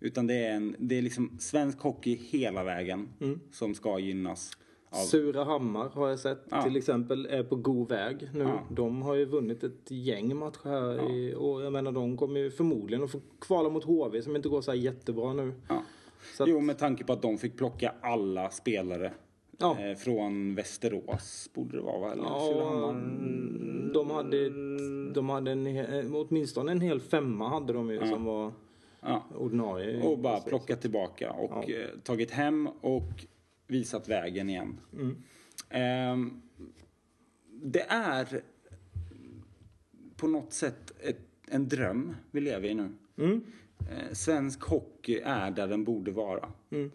Utan 0.00 0.26
det 0.26 0.34
är, 0.46 0.54
en, 0.54 0.76
det 0.78 0.98
är 0.98 1.02
liksom 1.02 1.36
svensk 1.38 1.80
hockey 1.80 2.14
hela 2.30 2.64
vägen 2.64 3.08
som 3.52 3.74
ska 3.74 3.98
gynnas. 3.98 4.50
Av, 4.90 4.96
Surahammar 4.96 5.88
har 5.88 6.08
jag 6.08 6.18
sett 6.18 6.44
Ja. 6.50 6.62
till 6.62 6.76
exempel 6.76 7.26
är 7.30 7.42
på 7.42 7.56
god 7.56 7.88
väg 7.88 8.28
nu. 8.34 8.40
Ja. 8.40 8.60
De 8.70 9.02
har 9.02 9.14
ju 9.14 9.24
vunnit 9.24 9.64
ett 9.64 9.90
gäng 9.90 10.36
matcher 10.36 10.64
här 10.68 11.10
i, 11.10 11.34
och 11.38 11.62
jag 11.62 11.72
menar 11.72 11.92
de 11.92 12.16
kommer 12.16 12.40
ju 12.40 12.50
förmodligen 12.50 13.04
att 13.04 13.10
få 13.10 13.20
kvala 13.40 13.68
mot 13.68 13.84
HV 13.84 14.22
som 14.22 14.36
inte 14.36 14.48
går 14.48 14.60
så 14.60 14.70
här 14.70 14.78
jättebra 14.78 15.32
nu. 15.32 15.52
ja. 15.68 15.82
Så 16.36 16.42
att, 16.42 16.48
Jo, 16.48 16.60
med 16.60 16.78
tanke 16.78 17.04
på 17.04 17.12
att 17.12 17.22
de 17.22 17.38
fick 17.38 17.56
plocka 17.56 17.94
alla 18.00 18.50
spelare 18.50 19.12
Ja. 19.58 19.76
eh, 19.80 19.96
från 19.96 20.54
Västerås, 20.54 21.50
borde 21.54 21.76
det 21.76 21.82
vara 21.82 21.98
va? 21.98 22.12
Eller 22.12 22.22
Ja, 22.22 22.40
Surahammar? 22.52 23.92
de 23.94 24.10
hade, 24.10 24.48
de 25.12 25.28
hade 25.28 25.50
en, 25.52 25.66
he- 25.66 26.26
åtminstone 26.28 26.72
en 26.72 26.80
hel 26.80 27.00
femma 27.00 27.48
hade 27.48 27.72
de 27.72 27.90
ju 27.90 27.98
som 28.08 28.24
var 28.24 28.52
Ja. 29.00 29.24
ordinarie. 29.34 30.02
Och 30.02 30.18
bara 30.18 30.40
Så- 30.40 30.48
plockat 30.48 30.80
tillbaka 30.80 31.32
och 31.32 31.64
Ja. 31.70 31.74
eh, 31.74 31.88
tagit 32.02 32.30
hem 32.30 32.66
och 32.80 33.26
visat 33.66 34.08
vägen 34.08 34.50
igen. 34.50 34.80
Mm. 34.92 35.16
Ehm, 35.70 36.42
det 37.62 37.80
är 37.88 38.42
på 40.16 40.28
något 40.28 40.52
sätt 40.52 40.92
ett, 41.00 41.20
en 41.48 41.68
dröm 41.68 42.16
vi 42.30 42.40
lever 42.40 42.68
i 42.68 42.74
nu. 42.74 42.88
Mm. 43.18 43.40
Eh, 43.80 44.12
svensk 44.12 44.62
hockey 44.62 45.20
är 45.24 45.50
där 45.50 45.68
den 45.68 45.84
borde 45.84 46.10
vara. 46.10 46.48
Mm. 46.70 46.90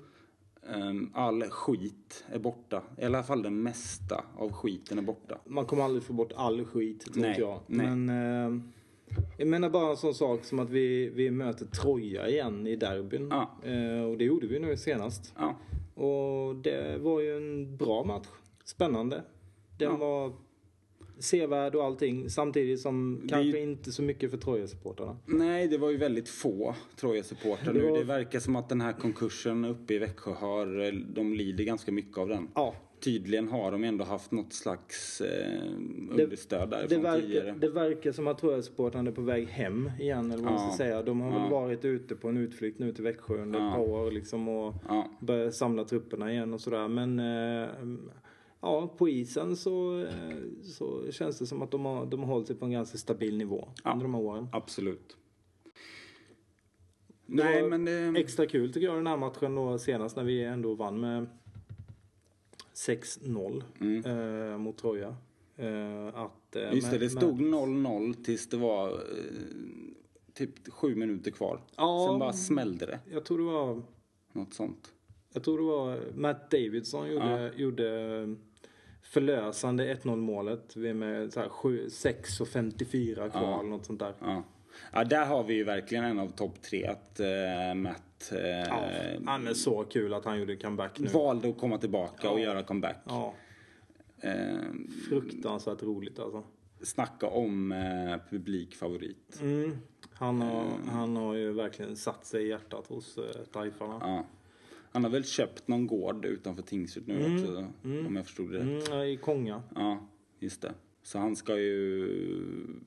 Ehm, 0.69 1.09
all 1.13 1.43
skit 1.43 2.25
är 2.31 2.39
borta. 2.39 2.83
I 2.97 3.03
alla 3.05 3.23
fall 3.23 3.41
den 3.43 3.63
mesta 3.63 4.23
av 4.37 4.51
skiten 4.51 4.97
är 4.97 5.01
borta. 5.01 5.37
Man 5.45 5.65
kommer 5.65 5.83
aldrig 5.83 6.03
få 6.03 6.13
bort 6.13 6.31
all 6.35 6.65
skit, 6.65 7.13
tror 7.13 7.21
Nej, 7.21 7.35
jag. 7.39 7.59
nej. 7.67 7.87
Men 7.95 8.09
eh, 8.09 8.61
jag 9.37 9.47
menar 9.47 9.69
bara 9.69 9.89
en 9.89 9.97
sån 9.97 10.13
sak 10.13 10.45
som 10.45 10.59
att 10.59 10.69
vi, 10.69 11.09
vi 11.09 11.31
möter 11.31 11.65
Troja 11.65 12.29
igen 12.29 12.67
i 12.67 12.75
derbyn. 12.75 13.27
Ja. 13.31 13.51
Eh, 13.69 14.03
och 14.03 14.17
det 14.17 14.23
gjorde 14.23 14.47
vi 14.47 14.59
nu 14.59 14.77
senast. 14.77 15.33
Ja, 15.37 15.55
Och 16.03 16.55
det 16.55 16.97
var 16.99 17.19
ju 17.19 17.37
en 17.37 17.77
bra 17.77 18.03
match. 18.03 18.27
Spännande. 18.63 19.23
Den 19.77 19.91
Ja. 19.91 19.97
var 19.97 20.33
sevärd 21.19 21.75
och 21.75 21.83
allting. 21.83 22.29
Samtidigt 22.29 22.79
som 22.81 23.21
är 23.23 23.27
kanske 23.27 23.57
ju- 23.57 23.63
inte 23.63 23.91
så 23.91 24.01
mycket 24.03 24.31
för 24.31 24.37
Troja-supportrarna. 24.37 25.17
Nej, 25.25 25.67
det 25.67 25.77
var 25.77 25.89
ju 25.89 25.97
väldigt 25.97 26.29
få 26.29 26.75
Troja-supportrar 26.99 27.73
Det 27.73 27.79
nu. 27.79 27.89
var- 27.89 27.97
Det 27.97 28.03
verkar 28.03 28.39
som 28.39 28.55
att 28.55 28.69
den 28.69 28.81
här 28.81 28.93
konkursen 28.93 29.65
uppe 29.65 29.93
i 29.93 29.99
Växjö 29.99 30.31
har, 30.31 30.91
de 31.15 31.33
lider 31.33 31.63
ganska 31.63 31.91
mycket 31.91 32.17
av 32.17 32.27
den. 32.29 32.47
Ja, 32.55 32.75
tydligen 33.03 33.47
har 33.47 33.71
de 33.71 33.83
ändå 33.83 34.03
haft 34.05 34.31
något 34.31 34.53
slags 34.53 35.21
eh, 35.21 35.63
understöd 36.11 36.69
Det 36.69 36.75
därifrån 36.75 37.01
verkar, 37.01 37.21
tidigare. 37.21 37.55
det 37.59 37.69
verkar 37.69 38.11
som 38.11 38.27
att 38.27 38.37
Troja-supportrarna 38.41 39.09
är 39.09 39.13
på 39.15 39.21
väg 39.21 39.47
hem 39.47 39.91
igen 39.99 40.31
eller 40.31 40.43
vad 40.43 40.53
man 40.53 40.63
Ja. 40.63 40.67
ska 40.69 40.77
säga. 40.77 41.01
De 41.03 41.21
har 41.21 41.31
Ja. 41.31 41.39
väl 41.39 41.51
varit 41.51 41.85
ute 41.85 42.15
på 42.15 42.27
en 42.29 42.37
utflykt 42.37 42.79
nu 42.79 42.91
till 42.93 43.03
Växjö 43.03 43.41
under 43.41 43.59
Ja. 43.59 43.67
ett 43.69 43.73
par 43.75 43.81
år 43.81 44.11
liksom 44.11 44.47
och 44.49 44.73
Ja. 44.87 45.09
börjat 45.19 45.55
samla 45.55 45.83
trupperna 45.83 46.31
igen 46.33 46.53
och 46.53 46.61
sådär. 46.61 46.87
Men 46.87 47.19
eh, 47.19 47.69
ja, 48.61 48.95
på 48.97 49.09
isen 49.09 49.55
så, 49.55 49.99
eh, 50.01 50.37
så 50.63 51.11
känns 51.11 51.39
det 51.39 51.45
som 51.45 51.61
att 51.61 51.71
de 51.71 51.85
har, 51.85 52.05
de 52.05 52.19
har 52.19 52.27
hållit 52.27 52.47
sig 52.47 52.55
på 52.55 52.65
en 52.65 52.71
ganska 52.71 52.97
stabil 52.97 53.37
nivå 53.37 53.67
Ja. 53.83 53.91
under 53.91 54.03
de 54.03 54.13
här 54.13 54.21
åren. 54.21 54.47
Absolut. 54.51 55.17
Det 57.25 57.43
Nej, 57.43 57.63
men 57.69 57.85
det... 57.85 58.13
Extra 58.19 58.45
kul 58.45 58.73
tycker 58.73 58.87
jag 58.87 58.95
den 58.95 59.07
här 59.07 59.17
matchen 59.17 59.55
då 59.55 59.77
senast 59.77 60.15
när 60.15 60.23
vi 60.23 60.43
ändå 60.43 60.73
vann 60.75 60.99
med 60.99 61.27
6-0 62.87 63.63
Mm. 63.81 64.05
eh, 64.51 64.57
mot 64.57 64.77
Troja. 64.77 65.15
Eh, 65.57 66.07
att, 66.07 66.55
eh, 66.55 66.73
Just 66.73 66.91
det, 66.91 66.97
det 66.97 67.09
stod 67.09 67.41
men- 67.41 67.51
0-0 67.51 68.13
tills 68.23 68.47
det 68.49 68.57
var 68.57 68.89
eh, 68.89 68.97
typ 70.33 70.67
sju 70.73 70.95
minuter 70.95 71.31
kvar. 71.31 71.59
Ja. 71.77 72.07
Sen 72.09 72.19
bara 72.19 72.33
smällde 72.33 72.85
det. 72.85 72.99
Jag 73.11 73.25
tror 73.25 73.37
det 73.37 73.43
var 73.43 73.81
Något 74.35 74.53
sånt. 74.53 74.91
Jag 75.33 75.43
tror 75.43 75.57
det 75.57 75.63
var 75.63 75.99
Matt 76.15 76.51
Davidson 76.51 77.11
gjorde, 77.11 77.51
gjorde 77.55 78.35
förlösande 79.01 79.93
1-0 80.03 80.15
målet. 80.15 80.75
Vi 80.75 80.89
är 80.89 80.93
med 80.93 81.33
så 81.33 81.39
här 81.39 81.49
7, 81.49 81.89
6 81.89 82.41
och 82.41 82.47
54 82.47 83.29
kvar 83.29 83.41
Ja. 83.41 83.59
eller 83.59 83.69
något 83.69 83.85
sånt 83.85 83.99
där. 83.99 84.13
Ja. 84.19 84.43
ja, 84.93 85.03
där 85.03 85.25
har 85.25 85.43
vi 85.43 85.53
ju 85.53 85.63
verkligen 85.63 86.03
en 86.03 86.19
av 86.19 86.27
topp 86.27 86.61
tre. 86.61 86.85
Att 86.87 87.19
eh, 87.19 87.73
Eh, 88.31 88.39
Ja, 88.59 88.89
han 89.25 89.47
är 89.47 89.53
så 89.53 89.83
kul 89.83 90.13
att 90.13 90.25
han 90.25 90.39
gjorde 90.39 90.55
comeback 90.55 90.99
nu. 90.99 91.07
valde 91.07 91.49
att 91.49 91.57
komma 91.57 91.77
tillbaka 91.77 92.29
och 92.29 92.39
Ja. 92.39 92.43
göra 92.43 92.63
comeback. 92.63 92.97
Ja, 93.05 93.33
Eh, 94.21 94.55
fruktansvärt 95.09 95.83
roligt 95.83 96.19
alltså. 96.19 96.43
snacka 96.81 97.27
om 97.27 97.71
eh, 97.71 98.17
publikfavorit. 98.29 99.39
Mm. 99.41 99.77
Han, 100.13 100.41
har, 100.41 100.65
han 100.87 101.15
har 101.15 101.33
ju 101.33 101.51
verkligen 101.53 101.95
satt 101.95 102.25
sig 102.25 102.43
i 102.45 102.49
hjärtat 102.49 102.87
hos 102.87 103.17
eh, 103.17 103.23
Taifarna. 103.51 103.97
Ja. 104.01 104.25
Han 104.91 105.03
har 105.03 105.11
väl 105.11 105.23
köpt 105.25 105.67
någon 105.67 105.87
gård 105.87 106.25
utanför 106.25 106.63
Tingsryd 106.63 107.07
nu 107.07 107.33
också, 107.33 107.67
om 108.07 108.15
jag 108.15 108.25
förstod 108.25 108.51
det 108.51 108.57
rätt. 108.57 108.87
Mm, 108.89 109.01
I 109.03 109.17
Konga. 109.17 109.63
Ja, 109.75 110.07
just 110.39 110.61
det. 110.61 110.73
Så 111.05 111.19
han 111.19 111.35
ska 111.35 111.57
ju... 111.59 112.07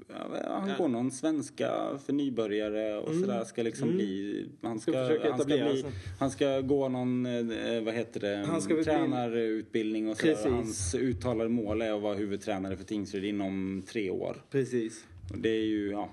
Ja, 0.08 0.58
han 0.60 0.70
går 0.78 0.88
någon 0.88 1.10
svenska 1.10 1.98
för 2.06 2.12
nybörjare 2.12 2.98
och 2.98 3.14
sådär. 3.14 3.44
Ska 3.44 3.62
liksom 3.62 3.88
bli... 3.94 4.46
Han 4.62 4.80
ska, 4.80 4.92
Ska 4.92 5.06
försöka 5.06 5.30
han, 5.30 5.38
ska 5.38 5.46
bli, 5.46 5.84
han 6.18 6.30
ska 6.30 6.60
gå 6.60 6.88
någon, 6.88 7.26
eh, 7.26 7.82
vad 7.82 7.94
heter 7.94 8.20
det, 8.20 8.44
Han 8.46 8.62
ska 8.62 8.84
tränarutbildning 8.84 10.08
och 10.08 10.16
sådär. 10.16 10.50
Hans 10.50 10.94
uttalade 10.94 11.50
mål 11.50 11.82
är 11.82 11.92
att 11.92 12.02
vara 12.02 12.14
huvudtränare 12.14 12.76
för 12.76 12.84
Tingsryd 12.84 13.24
inom 13.24 13.82
tre 13.88 14.10
år. 14.10 14.36
Precis. 14.50 15.06
Och 15.32 15.38
det 15.38 15.48
är 15.48 15.64
ju, 15.64 15.90
ja... 15.90 16.10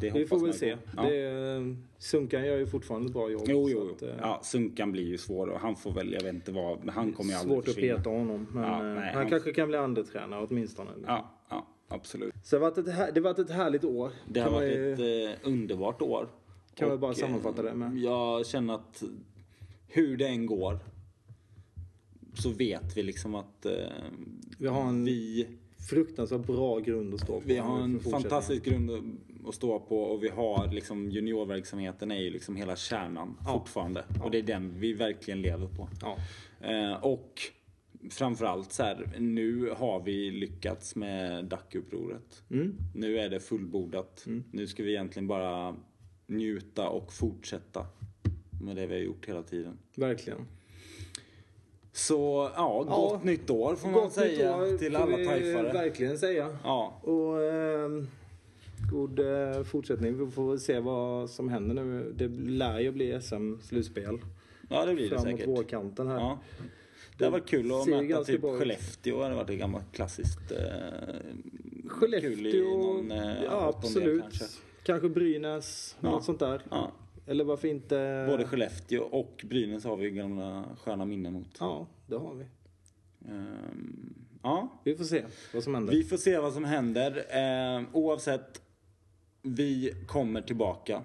det 0.00 0.10
Vi 0.10 0.26
får 0.26 0.38
väl 0.38 0.54
se. 0.54 0.76
Ja. 0.96 1.02
Det, 1.02 1.76
Sunkan 1.98 2.44
gör 2.46 2.58
ju 2.58 2.66
fortfarande 2.66 3.06
ett 3.06 3.12
bra 3.12 3.30
jobb. 3.30 3.42
Jo, 3.46 3.64
så 3.68 3.72
jo, 3.72 3.90
att, 3.90 4.02
jo. 4.02 4.08
eh, 4.08 4.14
Ja, 4.20 4.40
Sunkan 4.42 4.92
blir 4.92 5.06
ju 5.06 5.18
svår 5.18 5.46
och 5.46 5.60
han 5.60 5.76
får 5.76 5.92
väl, 5.92 6.12
jag 6.12 6.22
vet 6.22 6.34
inte 6.34 6.52
vad, 6.52 6.88
han 6.88 7.12
kommer 7.12 7.30
ju 7.32 7.38
aldrig 7.38 7.56
Svårt 7.56 7.68
att 7.68 7.76
peta 7.76 8.10
honom. 8.10 8.46
Men 8.52 8.62
Ja, 8.62 8.78
eh, 8.78 8.94
nej, 8.94 9.04
han, 9.06 9.14
han- 9.14 9.28
kanske 9.30 9.52
kan 9.52 9.68
bli 9.68 9.76
andra 9.78 10.02
tränare 10.02 10.46
åtminstone. 10.50 10.90
Ja, 10.96 11.02
ja, 11.06 11.34
absolut. 11.88 12.34
Så 12.42 12.56
det 12.56 12.62
har 12.64 12.70
varit 12.70 12.78
ett, 12.78 12.94
här- 12.94 13.12
det 13.12 13.20
varit 13.20 13.38
ett 13.38 13.50
härligt 13.50 13.84
år. 13.84 14.10
Det 14.28 14.40
har 14.40 14.50
varit 14.50 14.72
ju- 14.76 14.92
ett 14.92 15.38
eh, 15.42 15.48
underbart 15.48 16.02
år. 16.02 16.28
Kan 16.74 16.90
vi 16.90 16.96
bara 16.96 17.10
eh, 17.10 17.16
sammanfatta 17.16 17.62
det 17.62 17.74
med? 17.74 17.98
Jag 17.98 18.46
känner 18.46 18.74
att 18.74 19.02
hur 19.86 20.16
det 20.16 20.26
än 20.26 20.46
går 20.46 20.78
så 22.34 22.48
vet 22.50 22.96
vi 22.96 23.02
liksom 23.02 23.34
att 23.34 23.66
eh, 23.66 23.72
Vi 24.58 24.66
har 24.68 24.88
en 24.88 25.04
vi, 25.04 25.46
fruktansvärt 25.90 26.46
bra 26.46 26.78
grund 26.78 27.14
att 27.14 27.20
stå 27.20 27.32
på. 27.32 27.42
vi 27.46 27.56
har 27.56 27.80
en 27.80 28.00
fantastisk 28.00 28.64
grund 28.64 28.90
att- 28.90 29.54
stå 29.54 29.78
på 29.80 30.02
och 30.02 30.22
vi 30.22 30.28
har 30.28 30.68
liksom 30.72 31.10
juniorverksamheten 31.10 32.10
är 32.10 32.20
ju 32.20 32.30
liksom 32.30 32.56
hela 32.56 32.76
kärnan 32.76 33.36
fortfarande. 33.52 34.04
Och 34.24 34.30
det 34.30 34.38
är 34.38 34.42
den 34.42 34.80
vi 34.80 34.92
verkligen 34.92 35.42
lever 35.42 35.66
på. 35.66 35.88
Ja. 36.02 36.16
Eh, 36.68 37.04
och 37.04 37.40
framförallt 38.10 38.72
så 38.72 38.82
här, 38.82 39.08
nu 39.18 39.70
har 39.76 40.00
vi 40.00 40.30
lyckats 40.30 40.96
med 40.96 41.44
DAC-upproret. 41.44 42.42
Mm. 42.50 42.76
Nu 42.94 43.18
är 43.18 43.28
det 43.28 43.40
fullbordat. 43.40 44.24
Nu 44.52 44.66
ska 44.66 44.82
vi 44.82 44.90
egentligen 44.90 45.26
bara 45.26 45.76
njuta 46.26 46.88
och 46.88 47.12
fortsätta 47.12 47.86
med 48.62 48.76
det 48.76 48.86
vi 48.86 48.94
har 48.94 49.00
gjort 49.02 49.28
hela 49.28 49.42
tiden. 49.42 49.78
Verkligen. 49.96 50.38
Så 51.92 52.50
ja, 52.56 52.78
gott 52.82 52.88
Ja. 52.88 53.20
nytt 53.22 53.50
år 53.50 53.74
får 53.76 53.88
man 53.88 54.10
säga 54.10 54.78
till 54.78 54.96
alla 54.96 55.16
tajfare. 55.16 55.72
verkligen 55.72 56.18
säga. 56.18 56.58
Ja, 56.64 57.00
Och 57.02 57.42
ehm, 57.44 58.06
god 58.92 59.18
eh, 59.18 59.62
fortsättning. 59.64 60.18
Vi 60.26 60.30
får 60.30 60.56
se 60.56 60.80
vad 60.80 61.30
som 61.30 61.48
händer 61.48 61.74
nu. 61.74 62.12
Det 62.16 62.28
lär 62.28 62.78
ju 62.80 62.92
bli 62.92 63.20
SM-slutspel 63.20 64.18
ja, 64.70 64.86
det 64.86 64.94
blir 64.94 65.04
det 65.04 65.08
framåt 65.10 65.24
säkert. 65.24 65.48
vårkanten 65.48 66.06
här. 66.06 66.16
Ja. 66.16 66.38
Det 67.18 67.24
har 67.24 67.30
varit 67.32 67.48
kul 67.48 67.72
att 67.72 67.86
möta 67.88 68.24
typ 68.24 68.40
bra. 68.40 68.58
Skellefteå. 68.58 69.16
Det 69.18 69.24
har 69.24 69.30
varit 69.34 69.50
ett 69.50 69.58
gammalt 69.58 69.92
klassiskt 69.92 70.52
eh, 70.52 70.58
Skellefteå, 71.88 72.30
kul 72.30 72.46
i 72.46 72.60
någon 72.62 73.10
eh, 73.10 73.42
ja 73.44 73.68
absolut. 73.76 74.22
kanske. 74.22 74.44
Kanske 74.82 75.08
Brynäs, 75.08 75.96
Ja. 76.00 76.10
något 76.10 76.24
sånt 76.24 76.38
där. 76.38 76.62
Ja. 76.70 76.92
Eller 77.26 77.44
varför 77.44 77.68
inte... 77.68 78.26
Både 78.30 78.44
Skellefteå 78.44 79.02
och 79.02 79.44
Brynäs 79.48 79.84
har 79.84 79.96
vi 79.96 80.10
gamla 80.10 80.64
sköna 80.80 81.04
minnen 81.04 81.32
mot. 81.32 81.56
Ja, 81.60 81.86
det 82.06 82.16
har 82.16 82.34
vi. 82.34 82.44
Ehm, 83.28 84.14
ja, 84.42 84.68
Vi 84.84 84.94
får 84.96 85.04
se 85.04 85.24
vad 85.54 85.62
som 85.64 85.74
händer. 85.74 85.92
vi 85.92 86.04
får 86.04 86.16
se 86.16 86.38
vad 86.38 86.52
som 86.52 86.64
händer. 86.64 87.24
Ehm, 87.30 87.86
oavsett, 87.92 88.62
vi 89.42 89.94
kommer 90.06 90.40
tillbaka. 90.42 91.02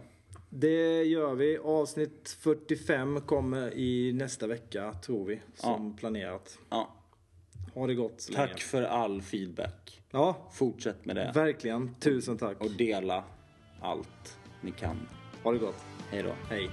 Det 0.56 1.04
gör 1.04 1.36
vi. 1.36 1.58
Avsnitt 1.58 2.38
45 2.40 3.22
kommer 3.22 3.74
i 3.74 4.14
nästa 4.14 4.48
vecka, 4.48 4.94
tror 4.94 5.26
vi. 5.26 5.42
Som 5.56 5.96
planerat. 5.96 6.58
Ja. 6.70 6.94
Ha 7.74 7.88
det 7.88 7.96
gott 7.96 8.22
så 8.22 8.34
Tack 8.34 8.50
länge. 8.50 8.60
för 8.62 8.84
all 8.84 9.22
feedback. 9.22 10.02
Ja, 10.12 10.50
Fortsätt 10.54 11.06
med 11.06 11.16
det. 11.16 11.32
verkligen. 11.36 11.96
Tusen 12.00 12.38
tack. 12.38 12.62
Och 12.62 12.72
dela 12.72 13.24
allt 13.82 14.38
ni 14.62 14.72
kan. 14.72 15.08
Ha 15.44 15.52
det 15.52 15.58
gott. 15.58 15.86
Hej 16.12 16.24
då. 16.24 16.34
Hej. 16.50 16.70